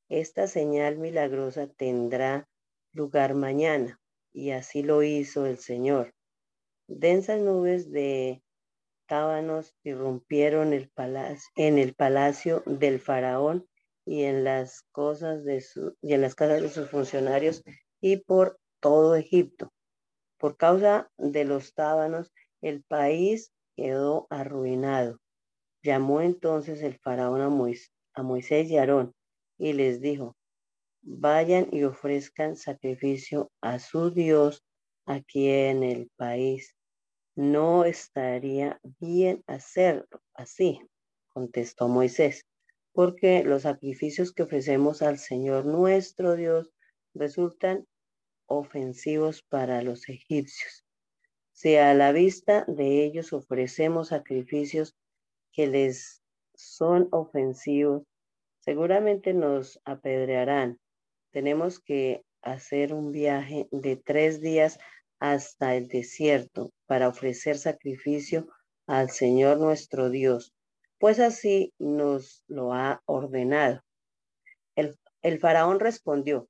Esta 0.07 0.47
señal 0.47 0.97
milagrosa 0.97 1.67
tendrá 1.67 2.47
lugar 2.93 3.33
mañana, 3.33 3.99
y 4.31 4.51
así 4.51 4.81
lo 4.81 5.03
hizo 5.03 5.45
el 5.45 5.57
Señor. 5.57 6.13
Densas 6.87 7.41
nubes 7.41 7.91
de 7.91 8.41
tábanos 9.07 9.75
irrumpieron 9.83 10.71
en 10.71 11.77
el 11.77 11.95
palacio 11.95 12.63
del 12.65 13.01
faraón 13.01 13.67
y 14.05 14.23
en 14.23 14.45
las 14.45 14.83
cosas 14.93 15.43
de 15.43 15.59
su, 15.59 15.97
y 16.01 16.13
en 16.13 16.21
las 16.21 16.33
casas 16.33 16.61
de 16.61 16.69
sus 16.69 16.89
funcionarios 16.89 17.61
y 17.99 18.17
por 18.17 18.57
todo 18.79 19.17
Egipto. 19.17 19.73
Por 20.37 20.57
causa 20.57 21.09
de 21.17 21.45
los 21.45 21.73
tábanos, 21.73 22.31
el 22.61 22.83
país 22.83 23.51
quedó 23.75 24.27
arruinado. 24.29 25.19
Llamó 25.83 26.21
entonces 26.21 26.81
el 26.81 26.97
faraón 26.99 27.41
a, 27.41 28.23
Moisés, 28.23 28.69
y 28.69 28.77
Aarón 28.77 29.13
y 29.57 29.73
les 29.73 30.01
dijo, 30.01 30.35
vayan 31.01 31.67
y 31.71 31.83
ofrezcan 31.83 32.55
sacrificio 32.55 33.51
a 33.61 33.79
su 33.79 34.11
Dios 34.11 34.63
aquí 35.05 35.49
en 35.49 35.83
el 35.83 36.09
país. 36.15 36.75
no 37.35 37.85
estaría 37.85 38.79
bien 38.99 39.43
hacerlo 39.45 40.23
así, 40.33 40.81
contestó 41.29 41.87
Moisés, 41.87 42.47
porque 42.93 43.43
los 43.43 43.61
sacrificios 43.61 44.33
que 44.33 44.41
ofrecemos 44.41 45.03
al 45.03 45.19
Señor 45.19 45.65
nuestro 45.65 46.35
Dios 46.35 46.71
resultan 47.13 47.85
ofensivos 48.47 49.43
para 49.43 49.81
los 49.81 50.09
egipcios. 50.09 50.85
Si 51.51 51.75
a 51.75 51.93
la 51.93 52.11
vista 52.11 52.65
de 52.67 53.03
ellos 53.03 53.33
ofrecemos 53.33 54.09
sacrificios 54.09 54.95
que 55.51 55.67
les 55.67 56.21
son 56.53 57.07
ofensivos, 57.11 58.03
seguramente 58.59 59.33
nos 59.33 59.79
apedrearán. 59.85 60.79
Tenemos 61.31 61.79
que 61.79 62.23
hacer 62.41 62.93
un 62.93 63.11
viaje 63.11 63.67
de 63.71 63.95
tres 63.95 64.41
días 64.41 64.79
hasta 65.19 65.75
el 65.75 65.87
desierto 65.87 66.71
para 66.85 67.07
ofrecer 67.07 67.57
sacrificio 67.57 68.47
al 68.87 69.09
Señor 69.09 69.57
nuestro 69.57 70.09
Dios, 70.09 70.53
pues 70.99 71.19
así 71.19 71.73
nos 71.77 72.43
lo 72.47 72.73
ha 72.73 73.01
ordenado. 73.05 73.81
El, 74.75 75.39
faraón 75.39 75.79
respondió, 75.79 76.47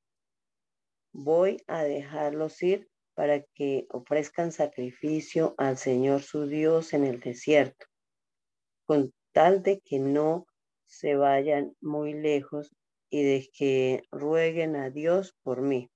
voy 1.18 1.64
a 1.66 1.84
dejarlos 1.84 2.62
ir 2.62 2.88
para 3.16 3.42
que 3.56 3.88
ofrezcan 3.90 4.52
sacrificio 4.52 5.56
al 5.58 5.78
Señor 5.78 6.22
su 6.22 6.46
Dios 6.46 6.94
en 6.94 7.06
el 7.06 7.20
desierto, 7.20 7.88
con 8.86 9.12
tal 9.32 9.64
de 9.64 9.82
que 9.82 9.98
no 9.98 10.46
se 10.86 11.16
vayan 11.16 11.76
muy 11.82 12.14
lejos 12.14 12.72
y 13.10 13.24
de 13.24 13.50
que 13.52 14.04
rueguen 14.12 14.76
a 14.76 14.92
Dios 14.92 15.36
por 15.42 15.64
mí. 15.64 15.90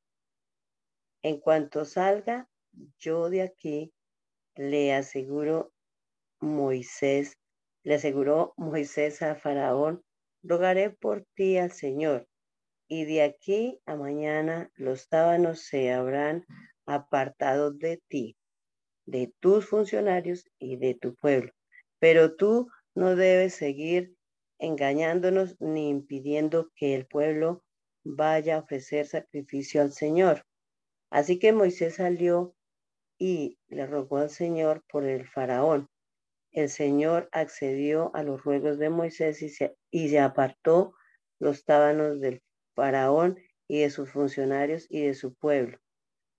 En 1.21 1.39
cuanto 1.39 1.85
salga 1.85 2.49
yo 2.97 3.29
de 3.29 3.43
aquí, 3.43 3.93
le 4.55 4.95
aseguro 4.95 5.71
Moisés, 6.39 7.37
le 7.83 7.93
aseguró 7.93 8.55
Moisés 8.57 9.21
a 9.21 9.35
Faraón, 9.35 10.03
rogaré 10.41 10.89
por 10.89 11.25
ti 11.35 11.59
al 11.59 11.71
Señor, 11.71 12.27
y 12.91 13.05
de 13.05 13.23
aquí 13.23 13.79
a 13.85 13.95
mañana 13.95 14.69
los 14.75 15.07
tábanos 15.07 15.61
se 15.61 15.93
habrán 15.93 16.45
apartado 16.85 17.71
de 17.71 18.01
ti, 18.09 18.35
de 19.05 19.33
tus 19.39 19.65
funcionarios 19.65 20.43
y 20.59 20.75
de 20.75 20.95
tu 20.95 21.15
pueblo. 21.15 21.53
Pero 21.99 22.35
tú 22.35 22.67
no 22.93 23.15
debes 23.15 23.53
seguir 23.53 24.17
engañándonos 24.59 25.55
ni 25.61 25.87
impidiendo 25.87 26.69
que 26.75 26.93
el 26.93 27.07
pueblo 27.07 27.63
vaya 28.03 28.57
a 28.57 28.59
ofrecer 28.59 29.07
sacrificio 29.07 29.81
al 29.81 29.93
Señor. 29.93 30.43
Así 31.09 31.39
que 31.39 31.53
Moisés 31.53 31.95
salió 31.95 32.53
y 33.17 33.57
le 33.69 33.87
rogó 33.87 34.17
al 34.17 34.29
Señor 34.29 34.83
por 34.89 35.05
el 35.05 35.25
faraón. 35.29 35.87
El 36.51 36.67
Señor 36.67 37.29
accedió 37.31 38.13
a 38.13 38.23
los 38.23 38.43
ruegos 38.43 38.77
de 38.79 38.89
Moisés 38.89 39.41
y 39.43 39.47
se, 39.47 39.77
y 39.91 40.09
se 40.09 40.19
apartó 40.19 40.93
los 41.39 41.63
tábanos 41.63 42.19
del 42.19 42.41
faraón 42.73 43.39
y 43.67 43.79
de 43.79 43.89
sus 43.89 44.09
funcionarios 44.11 44.87
y 44.89 45.01
de 45.01 45.13
su 45.13 45.33
pueblo. 45.33 45.79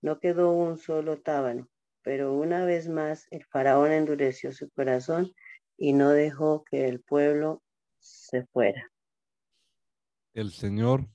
No 0.01 0.19
quedó 0.19 0.51
un 0.51 0.77
solo 0.77 1.21
tábano, 1.21 1.69
pero 2.01 2.33
una 2.33 2.65
vez 2.65 2.89
más 2.89 3.27
el 3.31 3.43
faraón 3.45 3.91
endureció 3.91 4.51
su 4.51 4.69
corazón 4.71 5.33
y 5.77 5.93
no 5.93 6.09
dejó 6.09 6.63
que 6.63 6.87
el 6.87 7.01
pueblo 7.01 7.63
se 7.99 8.45
fuera. 8.47 8.91
El 10.33 10.51
Señor 10.51 11.07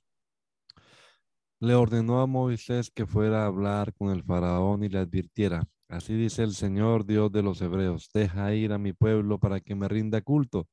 le 1.61 1.75
ordenó 1.75 2.21
a 2.21 2.27
Moisés 2.27 2.91
que 2.91 3.07
fuera 3.07 3.43
a 3.43 3.47
hablar 3.47 3.93
con 3.95 4.11
el 4.11 4.23
faraón 4.23 4.85
y 4.85 4.89
le 4.89 5.01
advirtiera, 5.01 5.69
así 5.89 6.15
dice 6.15 6.43
el 6.45 6.55
Señor 6.55 7.05
Dios 7.05 7.33
de 7.33 7.43
los 7.43 7.61
hebreos, 7.61 8.11
deja 8.15 8.55
ir 8.55 8.73
a 8.73 8.79
mi 8.79 8.93
pueblo 8.93 9.39
para 9.39 9.61
que 9.61 9.75
me 9.75 9.89
rinda 9.89 10.21
culto. 10.21 10.69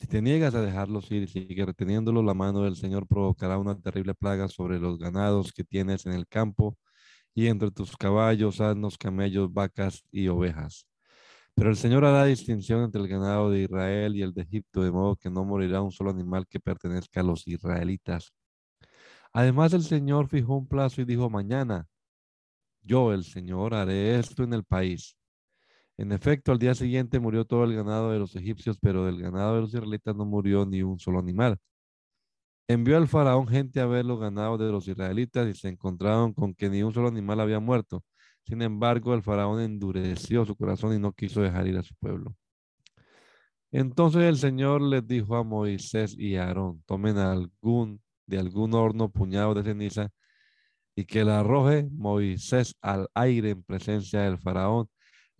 Si 0.00 0.06
te 0.06 0.22
niegas 0.22 0.54
a 0.54 0.62
dejarlos 0.62 1.10
ir 1.10 1.24
y 1.24 1.26
sigue 1.28 1.66
reteniéndolo, 1.66 2.22
la 2.22 2.32
mano 2.32 2.62
del 2.62 2.74
Señor 2.74 3.06
provocará 3.06 3.58
una 3.58 3.78
terrible 3.78 4.14
plaga 4.14 4.48
sobre 4.48 4.78
los 4.80 4.98
ganados 4.98 5.52
que 5.52 5.62
tienes 5.62 6.06
en 6.06 6.12
el 6.14 6.26
campo 6.26 6.78
y 7.34 7.48
entre 7.48 7.70
tus 7.70 7.96
caballos, 7.98 8.62
asnos, 8.62 8.96
camellos, 8.96 9.52
vacas 9.52 10.02
y 10.10 10.28
ovejas. 10.28 10.86
Pero 11.54 11.70
el 11.70 11.76
Señor 11.76 12.06
hará 12.06 12.24
distinción 12.24 12.82
entre 12.82 13.02
el 13.02 13.08
ganado 13.08 13.50
de 13.50 13.64
Israel 13.64 14.16
y 14.16 14.22
el 14.22 14.32
de 14.32 14.42
Egipto, 14.42 14.82
de 14.82 14.90
modo 14.90 15.16
que 15.16 15.30
no 15.30 15.44
morirá 15.44 15.82
un 15.82 15.92
solo 15.92 16.10
animal 16.10 16.46
que 16.48 16.60
pertenezca 16.60 17.20
a 17.20 17.24
los 17.24 17.46
israelitas. 17.46 18.32
Además, 19.34 19.74
el 19.74 19.82
Señor 19.82 20.28
fijó 20.28 20.56
un 20.56 20.66
plazo 20.66 21.02
y 21.02 21.04
dijo, 21.04 21.28
mañana, 21.28 21.86
yo, 22.82 23.12
el 23.12 23.24
Señor, 23.24 23.74
haré 23.74 24.18
esto 24.18 24.44
en 24.44 24.54
el 24.54 24.64
país. 24.64 25.19
En 26.00 26.12
efecto, 26.12 26.50
al 26.50 26.58
día 26.58 26.74
siguiente 26.74 27.20
murió 27.20 27.44
todo 27.44 27.64
el 27.64 27.74
ganado 27.74 28.10
de 28.10 28.18
los 28.18 28.34
egipcios, 28.34 28.78
pero 28.80 29.04
del 29.04 29.20
ganado 29.20 29.56
de 29.56 29.60
los 29.60 29.74
israelitas 29.74 30.16
no 30.16 30.24
murió 30.24 30.64
ni 30.64 30.82
un 30.82 30.98
solo 30.98 31.18
animal. 31.18 31.58
Envió 32.68 32.96
el 32.96 33.06
faraón 33.06 33.46
gente 33.46 33.80
a 33.80 33.86
ver 33.86 34.06
los 34.06 34.18
ganados 34.18 34.58
de 34.58 34.72
los 34.72 34.88
israelitas 34.88 35.46
y 35.46 35.52
se 35.52 35.68
encontraron 35.68 36.32
con 36.32 36.54
que 36.54 36.70
ni 36.70 36.82
un 36.82 36.94
solo 36.94 37.08
animal 37.08 37.40
había 37.40 37.60
muerto. 37.60 38.02
Sin 38.46 38.62
embargo, 38.62 39.12
el 39.12 39.22
faraón 39.22 39.60
endureció 39.60 40.46
su 40.46 40.56
corazón 40.56 40.94
y 40.94 40.98
no 40.98 41.12
quiso 41.12 41.42
dejar 41.42 41.66
ir 41.66 41.76
a 41.76 41.82
su 41.82 41.94
pueblo. 41.96 42.34
Entonces 43.70 44.22
el 44.22 44.38
Señor 44.38 44.80
les 44.80 45.06
dijo 45.06 45.36
a 45.36 45.44
Moisés 45.44 46.16
y 46.18 46.36
a 46.36 46.46
Aarón, 46.46 46.82
tomen 46.86 47.18
algún 47.18 48.00
de 48.26 48.38
algún 48.38 48.72
horno 48.72 49.10
puñado 49.10 49.52
de 49.52 49.64
ceniza 49.64 50.08
y 50.96 51.04
que 51.04 51.24
la 51.24 51.40
arroje 51.40 51.90
Moisés 51.92 52.74
al 52.80 53.06
aire 53.12 53.50
en 53.50 53.62
presencia 53.62 54.22
del 54.22 54.38
faraón. 54.38 54.88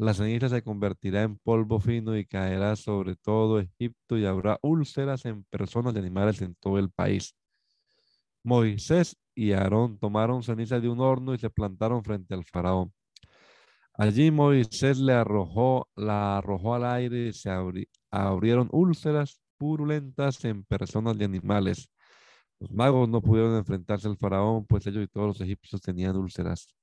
La 0.00 0.14
ceniza 0.14 0.48
se 0.48 0.62
convertirá 0.62 1.24
en 1.24 1.36
polvo 1.36 1.78
fino 1.78 2.16
y 2.16 2.24
caerá 2.24 2.74
sobre 2.74 3.16
todo 3.16 3.60
Egipto 3.60 4.16
y 4.16 4.24
habrá 4.24 4.58
úlceras 4.62 5.26
en 5.26 5.44
personas 5.44 5.94
y 5.94 5.98
animales 5.98 6.40
en 6.40 6.54
todo 6.54 6.78
el 6.78 6.90
país. 6.90 7.36
Moisés 8.42 9.18
y 9.34 9.52
Aarón 9.52 9.98
tomaron 9.98 10.42
ceniza 10.42 10.80
de 10.80 10.88
un 10.88 11.00
horno 11.00 11.34
y 11.34 11.38
se 11.38 11.50
plantaron 11.50 12.02
frente 12.02 12.32
al 12.32 12.46
faraón. 12.46 12.94
Allí 13.92 14.30
Moisés 14.30 14.98
le 14.98 15.12
arrojó, 15.12 15.86
la 15.96 16.38
arrojó 16.38 16.76
al 16.76 16.86
aire 16.86 17.28
y 17.28 17.32
se 17.34 17.50
abrieron 18.10 18.70
úlceras 18.72 19.38
purulentas 19.58 20.42
en 20.46 20.64
personas 20.64 21.18
y 21.20 21.24
animales. 21.24 21.90
Los 22.58 22.72
magos 22.72 23.06
no 23.06 23.20
pudieron 23.20 23.54
enfrentarse 23.54 24.08
al 24.08 24.16
faraón, 24.16 24.64
pues 24.64 24.86
ellos 24.86 25.04
y 25.04 25.08
todos 25.08 25.26
los 25.26 25.40
egipcios 25.42 25.82
tenían 25.82 26.16
úlceras. 26.16 26.79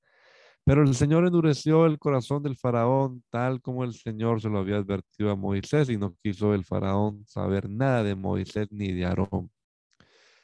Pero 0.68 0.84
el 0.84 0.96
Señor 0.96 1.26
endureció 1.26 1.86
el 1.86 1.98
corazón 1.98 2.44
del 2.44 2.58
faraón, 2.58 3.24
tal 3.30 3.62
como 3.62 3.86
el 3.86 3.94
Señor 3.94 4.42
se 4.42 4.50
lo 4.50 4.60
había 4.60 4.76
advertido 4.76 5.32
a 5.32 5.36
Moisés, 5.38 5.90
y 5.90 5.96
no 5.96 6.14
quiso 6.22 6.54
el 6.54 6.66
faraón 6.66 7.26
saber 7.26 7.70
nada 7.70 8.04
de 8.04 8.16
Moisés 8.16 8.68
ni 8.70 8.92
de 8.92 9.06
Aarón. 9.06 9.50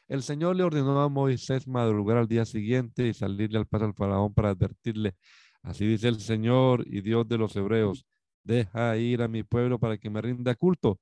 El 0.08 0.24
Señor 0.24 0.56
le 0.56 0.64
ordenó 0.64 1.02
a 1.02 1.10
Moisés 1.10 1.68
madrugar 1.68 2.16
al 2.16 2.30
día 2.30 2.46
siguiente 2.46 3.06
y 3.06 3.14
salirle 3.14 3.58
al 3.58 3.68
paso 3.68 3.84
al 3.84 3.96
faraón 3.96 4.34
para 4.34 4.52
advertirle, 4.52 5.14
así 5.62 5.86
dice 5.86 6.08
el 6.08 6.22
Señor 6.22 6.86
y 6.88 7.02
Dios 7.02 7.28
de 7.28 7.38
los 7.38 7.54
hebreos, 7.58 8.06
deja 8.46 8.96
ir 8.96 9.24
a 9.24 9.28
mi 9.28 9.44
pueblo 9.44 9.78
para 9.78 9.98
que 9.98 10.10
me 10.10 10.22
rinda 10.22 10.56
culto 10.56 11.02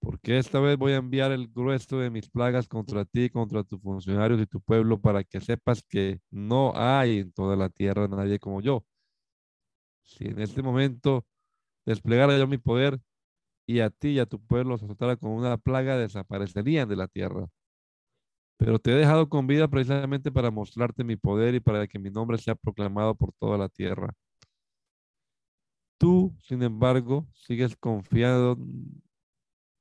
porque 0.00 0.38
esta 0.38 0.60
vez 0.60 0.76
voy 0.76 0.92
a 0.92 0.96
enviar 0.96 1.32
el 1.32 1.48
grueso 1.48 1.98
de 1.98 2.10
mis 2.10 2.28
plagas 2.30 2.68
contra 2.68 3.04
ti, 3.04 3.30
contra 3.30 3.64
tus 3.64 3.80
funcionarios 3.80 4.40
y 4.40 4.46
tu 4.46 4.60
pueblo, 4.60 5.00
para 5.00 5.24
que 5.24 5.40
sepas 5.40 5.82
que 5.82 6.20
no 6.30 6.72
hay 6.74 7.18
en 7.18 7.32
toda 7.32 7.56
la 7.56 7.68
tierra 7.68 8.08
nadie 8.08 8.38
como 8.38 8.60
yo. 8.60 8.84
Si 10.02 10.24
en 10.26 10.40
este 10.40 10.62
momento 10.62 11.26
desplegara 11.84 12.38
yo 12.38 12.46
mi 12.46 12.58
poder 12.58 13.00
y 13.66 13.80
a 13.80 13.90
ti 13.90 14.10
y 14.10 14.18
a 14.18 14.26
tu 14.26 14.40
pueblo 14.40 14.70
los 14.70 14.82
azotara 14.82 15.16
con 15.16 15.30
una 15.32 15.58
plaga, 15.58 15.98
desaparecerían 15.98 16.88
de 16.88 16.96
la 16.96 17.08
tierra. 17.08 17.46
Pero 18.56 18.78
te 18.78 18.92
he 18.92 18.94
dejado 18.94 19.28
con 19.28 19.46
vida 19.46 19.68
precisamente 19.68 20.32
para 20.32 20.50
mostrarte 20.50 21.04
mi 21.04 21.16
poder 21.16 21.54
y 21.54 21.60
para 21.60 21.86
que 21.86 21.98
mi 21.98 22.10
nombre 22.10 22.38
sea 22.38 22.54
proclamado 22.54 23.14
por 23.14 23.32
toda 23.32 23.58
la 23.58 23.68
tierra. 23.68 24.14
Tú, 25.98 26.34
sin 26.42 26.62
embargo, 26.62 27.26
sigues 27.34 27.76
confiado 27.76 28.56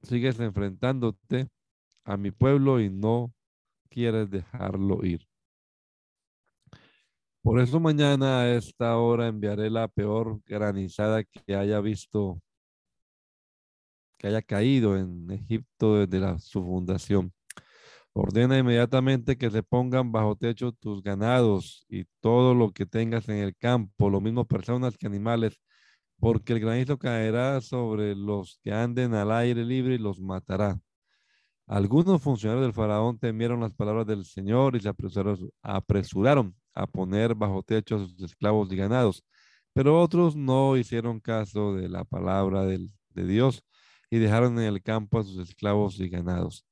sigues 0.08 0.40
enfrentándote 0.40 1.50
a 2.04 2.18
mi 2.18 2.32
pueblo 2.32 2.80
y 2.80 2.90
no 2.90 3.34
quieres 3.90 4.30
dejarlo 4.30 5.06
ir. 5.06 5.28
Por 7.42 7.60
eso 7.62 7.80
mañana 7.80 8.42
a 8.42 8.56
esta 8.56 8.98
hora 8.98 9.28
enviaré 9.28 9.70
la 9.70 9.88
peor 9.88 10.42
granizada 10.46 11.24
que 11.24 11.56
haya 11.56 11.80
visto, 11.80 12.42
que 14.18 14.28
haya 14.28 14.42
caído 14.42 14.98
en 14.98 15.30
Egipto 15.32 15.96
desde 15.96 16.20
la, 16.20 16.40
su 16.40 16.64
fundación. 16.64 17.34
Ordena 18.14 18.58
inmediatamente 18.58 19.38
que 19.38 19.52
se 19.52 19.64
pongan 19.64 20.12
bajo 20.12 20.36
techo 20.36 20.72
tus 20.72 21.04
ganados 21.04 21.86
y 21.88 22.06
todo 22.20 22.56
lo 22.56 22.72
que 22.72 22.86
tengas 22.86 23.30
en 23.30 23.38
el 23.38 23.56
campo, 23.56 24.10
lo 24.10 24.20
mismo 24.20 24.46
personas 24.46 24.98
que 24.98 25.08
animales, 25.08 25.62
porque 26.20 26.54
el 26.54 26.60
granizo 26.60 26.98
caerá 26.98 27.62
sobre 27.62 28.16
los 28.16 28.60
que 28.64 28.72
anden 28.72 29.14
al 29.14 29.32
aire 29.32 29.64
libre 29.64 29.96
y 29.96 29.98
los 30.00 30.20
matará. 30.20 30.80
Algunos 31.68 32.22
funcionarios 32.22 32.66
del 32.66 32.74
faraón 32.74 33.20
temieron 33.20 33.60
las 33.60 33.74
palabras 33.74 34.08
del 34.08 34.26
Señor 34.26 34.76
y 34.76 34.80
se 34.80 34.90
apresuraron, 34.90 36.56
a 36.74 36.88
poner 36.88 37.36
bajo 37.36 37.62
techo 37.64 37.96
a 37.98 38.00
sus 38.00 38.22
esclavos 38.22 38.72
y 38.72 38.76
ganados. 38.76 39.24
Pero 39.74 40.02
otros 40.02 40.36
no 40.36 40.78
hicieron 40.78 41.20
caso 41.20 41.76
de 41.76 41.90
la 41.90 42.04
palabra 42.06 42.66
de 42.66 42.88
Dios 43.16 43.64
y 44.10 44.18
dejaron 44.18 44.58
en 44.60 44.66
el 44.66 44.82
campo 44.82 45.20
a 45.20 45.24
sus 45.24 45.38
esclavos 45.38 46.00
y 46.00 46.10
ganados. 46.10 46.66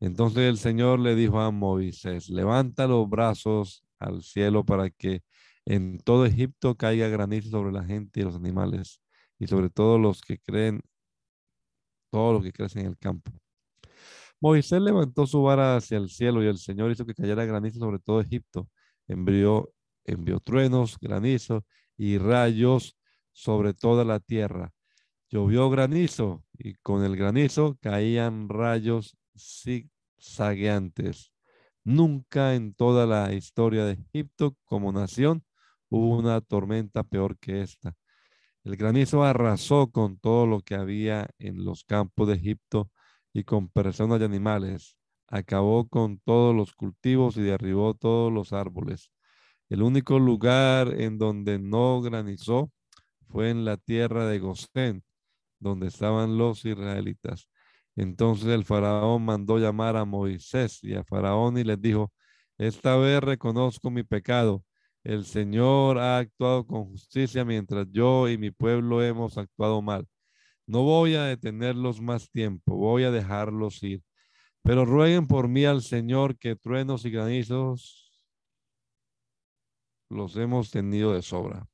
Entonces 0.00 0.42
el 0.42 0.58
Señor 0.58 1.00
le 1.00 1.14
dijo 1.14 1.40
a 1.40 1.50
Moisés, 1.50 2.28
levanta 2.28 2.86
los 2.86 3.08
brazos 3.08 3.84
al 3.98 4.22
cielo 4.22 4.64
para 4.64 4.90
que 4.90 5.22
en 5.66 5.98
todo 5.98 6.26
Egipto 6.26 6.76
caiga 6.76 7.08
granizo 7.08 7.50
sobre 7.50 7.72
la 7.72 7.84
gente 7.84 8.20
y 8.20 8.22
los 8.22 8.36
animales 8.36 9.00
y 9.38 9.46
sobre 9.46 9.70
todos 9.70 10.00
los 10.00 10.20
que 10.20 10.38
creen, 10.38 10.82
todos 12.10 12.34
los 12.34 12.42
que 12.42 12.52
crecen 12.52 12.82
en 12.82 12.88
el 12.88 12.98
campo. 12.98 13.30
Moisés 14.40 14.80
levantó 14.80 15.26
su 15.26 15.42
vara 15.42 15.76
hacia 15.76 15.96
el 15.96 16.10
cielo 16.10 16.42
y 16.42 16.46
el 16.46 16.58
Señor 16.58 16.90
hizo 16.90 17.06
que 17.06 17.14
cayera 17.14 17.44
granizo 17.46 17.78
sobre 17.78 17.98
todo 17.98 18.20
Egipto. 18.20 18.68
Envió, 19.08 19.72
envió 20.04 20.40
truenos, 20.40 20.98
granizo 21.00 21.64
y 21.96 22.18
rayos 22.18 22.96
sobre 23.32 23.72
toda 23.74 24.04
la 24.04 24.20
tierra. 24.20 24.72
Llovió 25.30 25.70
granizo 25.70 26.44
y 26.58 26.74
con 26.74 27.04
el 27.04 27.16
granizo 27.16 27.78
caían 27.80 28.48
rayos 28.48 29.16
zigzagueantes. 29.36 31.32
Nunca 31.82 32.54
en 32.54 32.74
toda 32.74 33.06
la 33.06 33.32
historia 33.32 33.84
de 33.84 33.94
Egipto 33.94 34.56
como 34.64 34.92
nación 34.92 35.42
hubo 35.94 36.18
una 36.18 36.40
tormenta 36.40 37.02
peor 37.04 37.38
que 37.38 37.62
esta. 37.62 37.94
El 38.64 38.76
granizo 38.76 39.22
arrasó 39.24 39.90
con 39.90 40.18
todo 40.18 40.46
lo 40.46 40.60
que 40.60 40.74
había 40.74 41.28
en 41.38 41.64
los 41.64 41.84
campos 41.84 42.28
de 42.28 42.34
Egipto 42.34 42.90
y 43.32 43.44
con 43.44 43.68
personas 43.68 44.20
y 44.20 44.24
animales. 44.24 44.96
Acabó 45.28 45.88
con 45.88 46.18
todos 46.20 46.54
los 46.54 46.72
cultivos 46.74 47.36
y 47.36 47.42
derribó 47.42 47.94
todos 47.94 48.32
los 48.32 48.52
árboles. 48.52 49.10
El 49.68 49.82
único 49.82 50.18
lugar 50.18 51.00
en 51.00 51.18
donde 51.18 51.58
no 51.58 52.00
granizó 52.02 52.70
fue 53.28 53.50
en 53.50 53.64
la 53.64 53.76
tierra 53.76 54.26
de 54.26 54.38
Gosén, 54.38 55.04
donde 55.58 55.88
estaban 55.88 56.38
los 56.38 56.64
israelitas. 56.64 57.48
Entonces 57.96 58.48
el 58.48 58.64
faraón 58.64 59.24
mandó 59.24 59.58
llamar 59.58 59.96
a 59.96 60.04
Moisés 60.04 60.82
y 60.82 60.94
a 60.94 61.04
Faraón 61.04 61.58
y 61.58 61.64
les 61.64 61.80
dijo, 61.80 62.12
esta 62.58 62.96
vez 62.96 63.20
reconozco 63.20 63.90
mi 63.90 64.02
pecado. 64.04 64.64
El 65.04 65.26
Señor 65.26 65.98
ha 65.98 66.18
actuado 66.18 66.66
con 66.66 66.86
justicia 66.86 67.44
mientras 67.44 67.86
yo 67.90 68.28
y 68.28 68.38
mi 68.38 68.50
pueblo 68.50 69.02
hemos 69.02 69.36
actuado 69.38 69.82
mal. 69.82 70.08
No 70.66 70.82
voy 70.82 71.14
a 71.14 71.24
detenerlos 71.24 72.00
más 72.00 72.30
tiempo, 72.30 72.76
voy 72.76 73.04
a 73.04 73.10
dejarlos 73.10 73.82
ir. 73.82 74.02
Pero 74.62 74.86
rueguen 74.86 75.26
por 75.26 75.48
mí 75.48 75.66
al 75.66 75.82
Señor 75.82 76.38
que 76.38 76.56
truenos 76.56 77.04
y 77.04 77.10
granizos 77.10 78.24
los 80.08 80.36
hemos 80.36 80.70
tenido 80.70 81.12
de 81.12 81.22
sobra. 81.22 81.68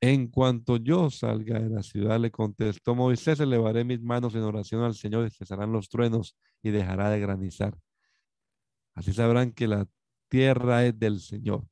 En 0.00 0.28
cuanto 0.28 0.76
yo 0.76 1.10
salga 1.10 1.58
de 1.58 1.68
la 1.70 1.82
ciudad, 1.82 2.20
le 2.20 2.30
contestó 2.30 2.94
Moisés, 2.94 3.40
elevaré 3.40 3.84
mis 3.84 4.00
manos 4.00 4.34
en 4.36 4.42
oración 4.42 4.84
al 4.84 4.94
Señor 4.94 5.26
y 5.26 5.30
cesarán 5.30 5.72
los 5.72 5.88
truenos 5.88 6.36
y 6.62 6.70
dejará 6.70 7.10
de 7.10 7.18
granizar. 7.18 7.76
Así 8.94 9.12
sabrán 9.12 9.52
que 9.52 9.66
la 9.66 9.88
tierra 10.28 10.86
es 10.86 10.96
del 10.96 11.18
Señor. 11.20 11.66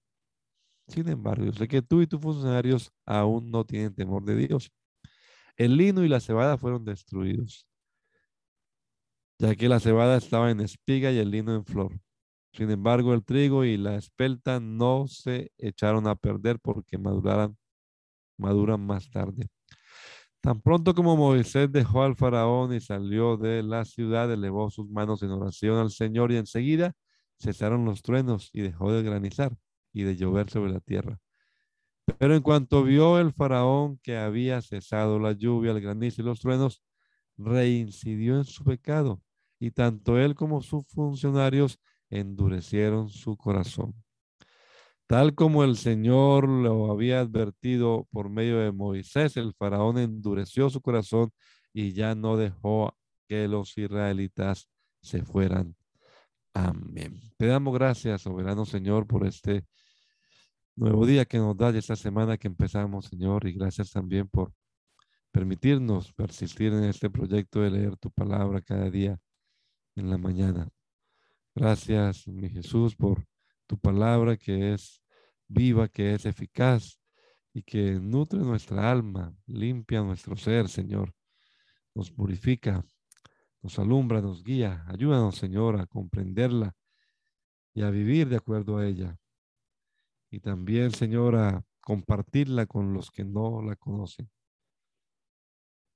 Sin 0.89 1.09
embargo, 1.09 1.45
yo 1.45 1.53
sé 1.53 1.67
que 1.67 1.83
tú 1.83 2.01
y 2.01 2.07
tus 2.07 2.21
funcionarios 2.21 2.93
aún 3.05 3.51
no 3.51 3.65
tienen 3.65 3.95
temor 3.95 4.25
de 4.25 4.37
Dios. 4.37 4.71
El 5.57 5.77
lino 5.77 6.05
y 6.05 6.09
la 6.09 6.21
cebada 6.21 6.59
fueron 6.59 6.85
destruidos, 6.85 7.67
ya 9.39 9.55
que 9.57 9.69
la 9.69 9.81
cebada 9.81 10.17
estaba 10.17 10.51
en 10.51 10.61
espiga 10.61 11.11
y 11.11 11.19
el 11.19 11.31
lino 11.31 11.55
en 11.55 11.65
flor. 11.65 11.99
Sin 12.53 12.71
embargo, 12.71 13.15
el 13.15 13.25
trigo 13.25 13.65
y 13.65 13.77
la 13.77 13.97
espelta 13.97 14.61
no 14.61 15.07
se 15.09 15.53
echaron 15.59 16.07
a 16.07 16.15
perder 16.15 16.59
porque 16.61 16.99
maduraran, 16.99 17.57
maduran 18.39 18.81
más 18.81 19.11
tarde. 19.11 19.49
Tan 20.41 20.61
pronto 20.61 20.95
como 20.95 21.17
Moisés 21.17 21.73
dejó 21.73 22.03
al 22.03 22.17
faraón 22.17 22.73
y 22.73 22.81
salió 22.81 23.37
de 23.37 23.63
la 23.63 23.85
ciudad, 23.85 24.33
elevó 24.33 24.71
sus 24.71 24.89
manos 24.89 25.23
en 25.23 25.31
oración 25.33 25.79
al 25.79 25.91
Señor 25.91 26.33
y 26.33 26.37
enseguida 26.37 26.95
cesaron 27.41 27.85
los 27.85 28.03
truenos 28.03 28.51
y 28.53 28.63
dejó 28.63 28.93
de 28.93 29.03
granizar 29.03 29.57
y 29.97 30.03
de 30.03 30.15
llover 30.15 30.51
sobre 30.51 30.73
la 30.73 30.81
tierra. 30.81 31.19
Pero 32.19 32.35
en 32.35 32.43
cuanto 32.43 32.83
vio 32.85 33.19
el 33.19 33.33
faraón 33.33 33.99
que 34.03 34.19
había 34.19 34.61
cesado 34.61 35.19
la 35.19 35.33
lluvia, 35.33 35.73
el 35.73 35.81
granizo 35.81 36.21
y 36.21 36.25
los 36.27 36.39
truenos, 36.39 36.83
reincidió 37.39 38.37
en 38.37 38.45
su 38.45 38.63
pecado 38.63 39.23
y 39.59 39.71
tanto 39.71 40.19
él 40.19 40.35
como 40.35 40.61
sus 40.61 40.87
funcionarios 40.89 41.81
endurecieron 42.11 43.09
su 43.09 43.39
corazón. 43.39 43.95
Tal 45.07 45.35
como 45.35 45.65
el 45.65 45.79
Señor 45.79 46.47
lo 46.47 46.93
había 46.93 47.21
advertido 47.21 48.07
por 48.11 48.29
medio 48.29 48.59
de 48.59 48.73
Moisés, 48.73 49.39
el 49.39 49.55
faraón 49.55 49.97
endureció 49.97 50.69
su 50.69 50.83
corazón 50.83 51.31
y 51.73 51.95
ya 51.95 52.15
no 52.15 52.37
dejó 52.37 52.95
que 53.27 53.49
los 53.49 53.79
israelitas 53.79 54.69
se 55.01 55.23
fueran. 55.23 55.75
Amén. 56.53 57.19
Te 57.39 57.47
damos 57.47 57.73
gracias, 57.73 58.23
soberano 58.23 58.67
Señor, 58.67 59.07
por 59.07 59.27
este 59.27 59.65
nuevo 60.77 61.07
día 61.07 61.25
que 61.25 61.39
nos 61.39 61.57
da 61.57 61.71
esta 61.71 61.97
semana 61.97 62.37
que 62.37 62.49
empezamos, 62.49 63.07
Señor, 63.07 63.47
y 63.47 63.53
gracias 63.53 63.91
también 63.91 64.29
por 64.29 64.53
permitirnos 65.33 66.13
persistir 66.13 66.73
en 66.73 66.85
este 66.85 67.09
proyecto 67.11 67.61
de 67.61 67.71
leer 67.71 67.97
tu 67.97 68.11
palabra 68.11 68.61
cada 68.61 68.91
día 68.91 69.19
en 69.97 70.11
la 70.11 70.19
mañana. 70.19 70.69
Gracias, 71.55 72.29
mi 72.29 72.51
Jesús, 72.51 72.95
por 72.95 73.25
tu 73.67 73.79
palabra 73.79 74.37
que 74.37 74.75
es 74.75 75.03
viva, 75.49 75.89
que 75.89 76.15
es 76.15 76.27
eficaz 76.27 77.01
y 77.55 77.63
que 77.63 77.93
nutre 77.93 78.41
nuestra 78.41 78.91
alma, 78.91 79.35
limpia 79.47 80.03
nuestro 80.03 80.37
ser, 80.37 80.69
Señor. 80.69 81.15
Nos 81.95 82.11
purifica, 82.11 82.85
nos 83.63 83.79
alumbra, 83.79 84.21
nos 84.21 84.45
guía. 84.45 84.85
Ayúdanos, 84.89 85.37
Señor, 85.37 85.81
a 85.81 85.87
comprenderla 85.87 86.75
y 87.73 87.81
a 87.81 87.91
vivir 87.91 88.29
de 88.29 88.37
acuerdo 88.37 88.77
a 88.77 88.87
ella. 88.87 89.19
Y 90.37 90.41
también, 90.41 90.91
Señor, 90.91 91.35
a 91.35 91.65
compartirla 91.81 92.67
con 92.67 92.93
los 92.93 93.11
que 93.11 93.25
no 93.25 93.63
la 93.63 93.75
conocen. 93.75 94.29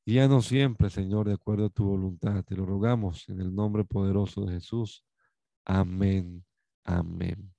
Guíanos 0.06 0.46
siempre, 0.46 0.88
Señor, 0.88 1.28
de 1.28 1.34
acuerdo 1.34 1.66
a 1.66 1.68
tu 1.68 1.84
voluntad. 1.84 2.42
Te 2.44 2.56
lo 2.56 2.64
rogamos 2.64 3.28
en 3.28 3.42
el 3.42 3.54
nombre 3.54 3.84
poderoso 3.84 4.46
de 4.46 4.54
Jesús. 4.54 5.04
Amén. 5.66 6.42
Amén. 6.84 7.48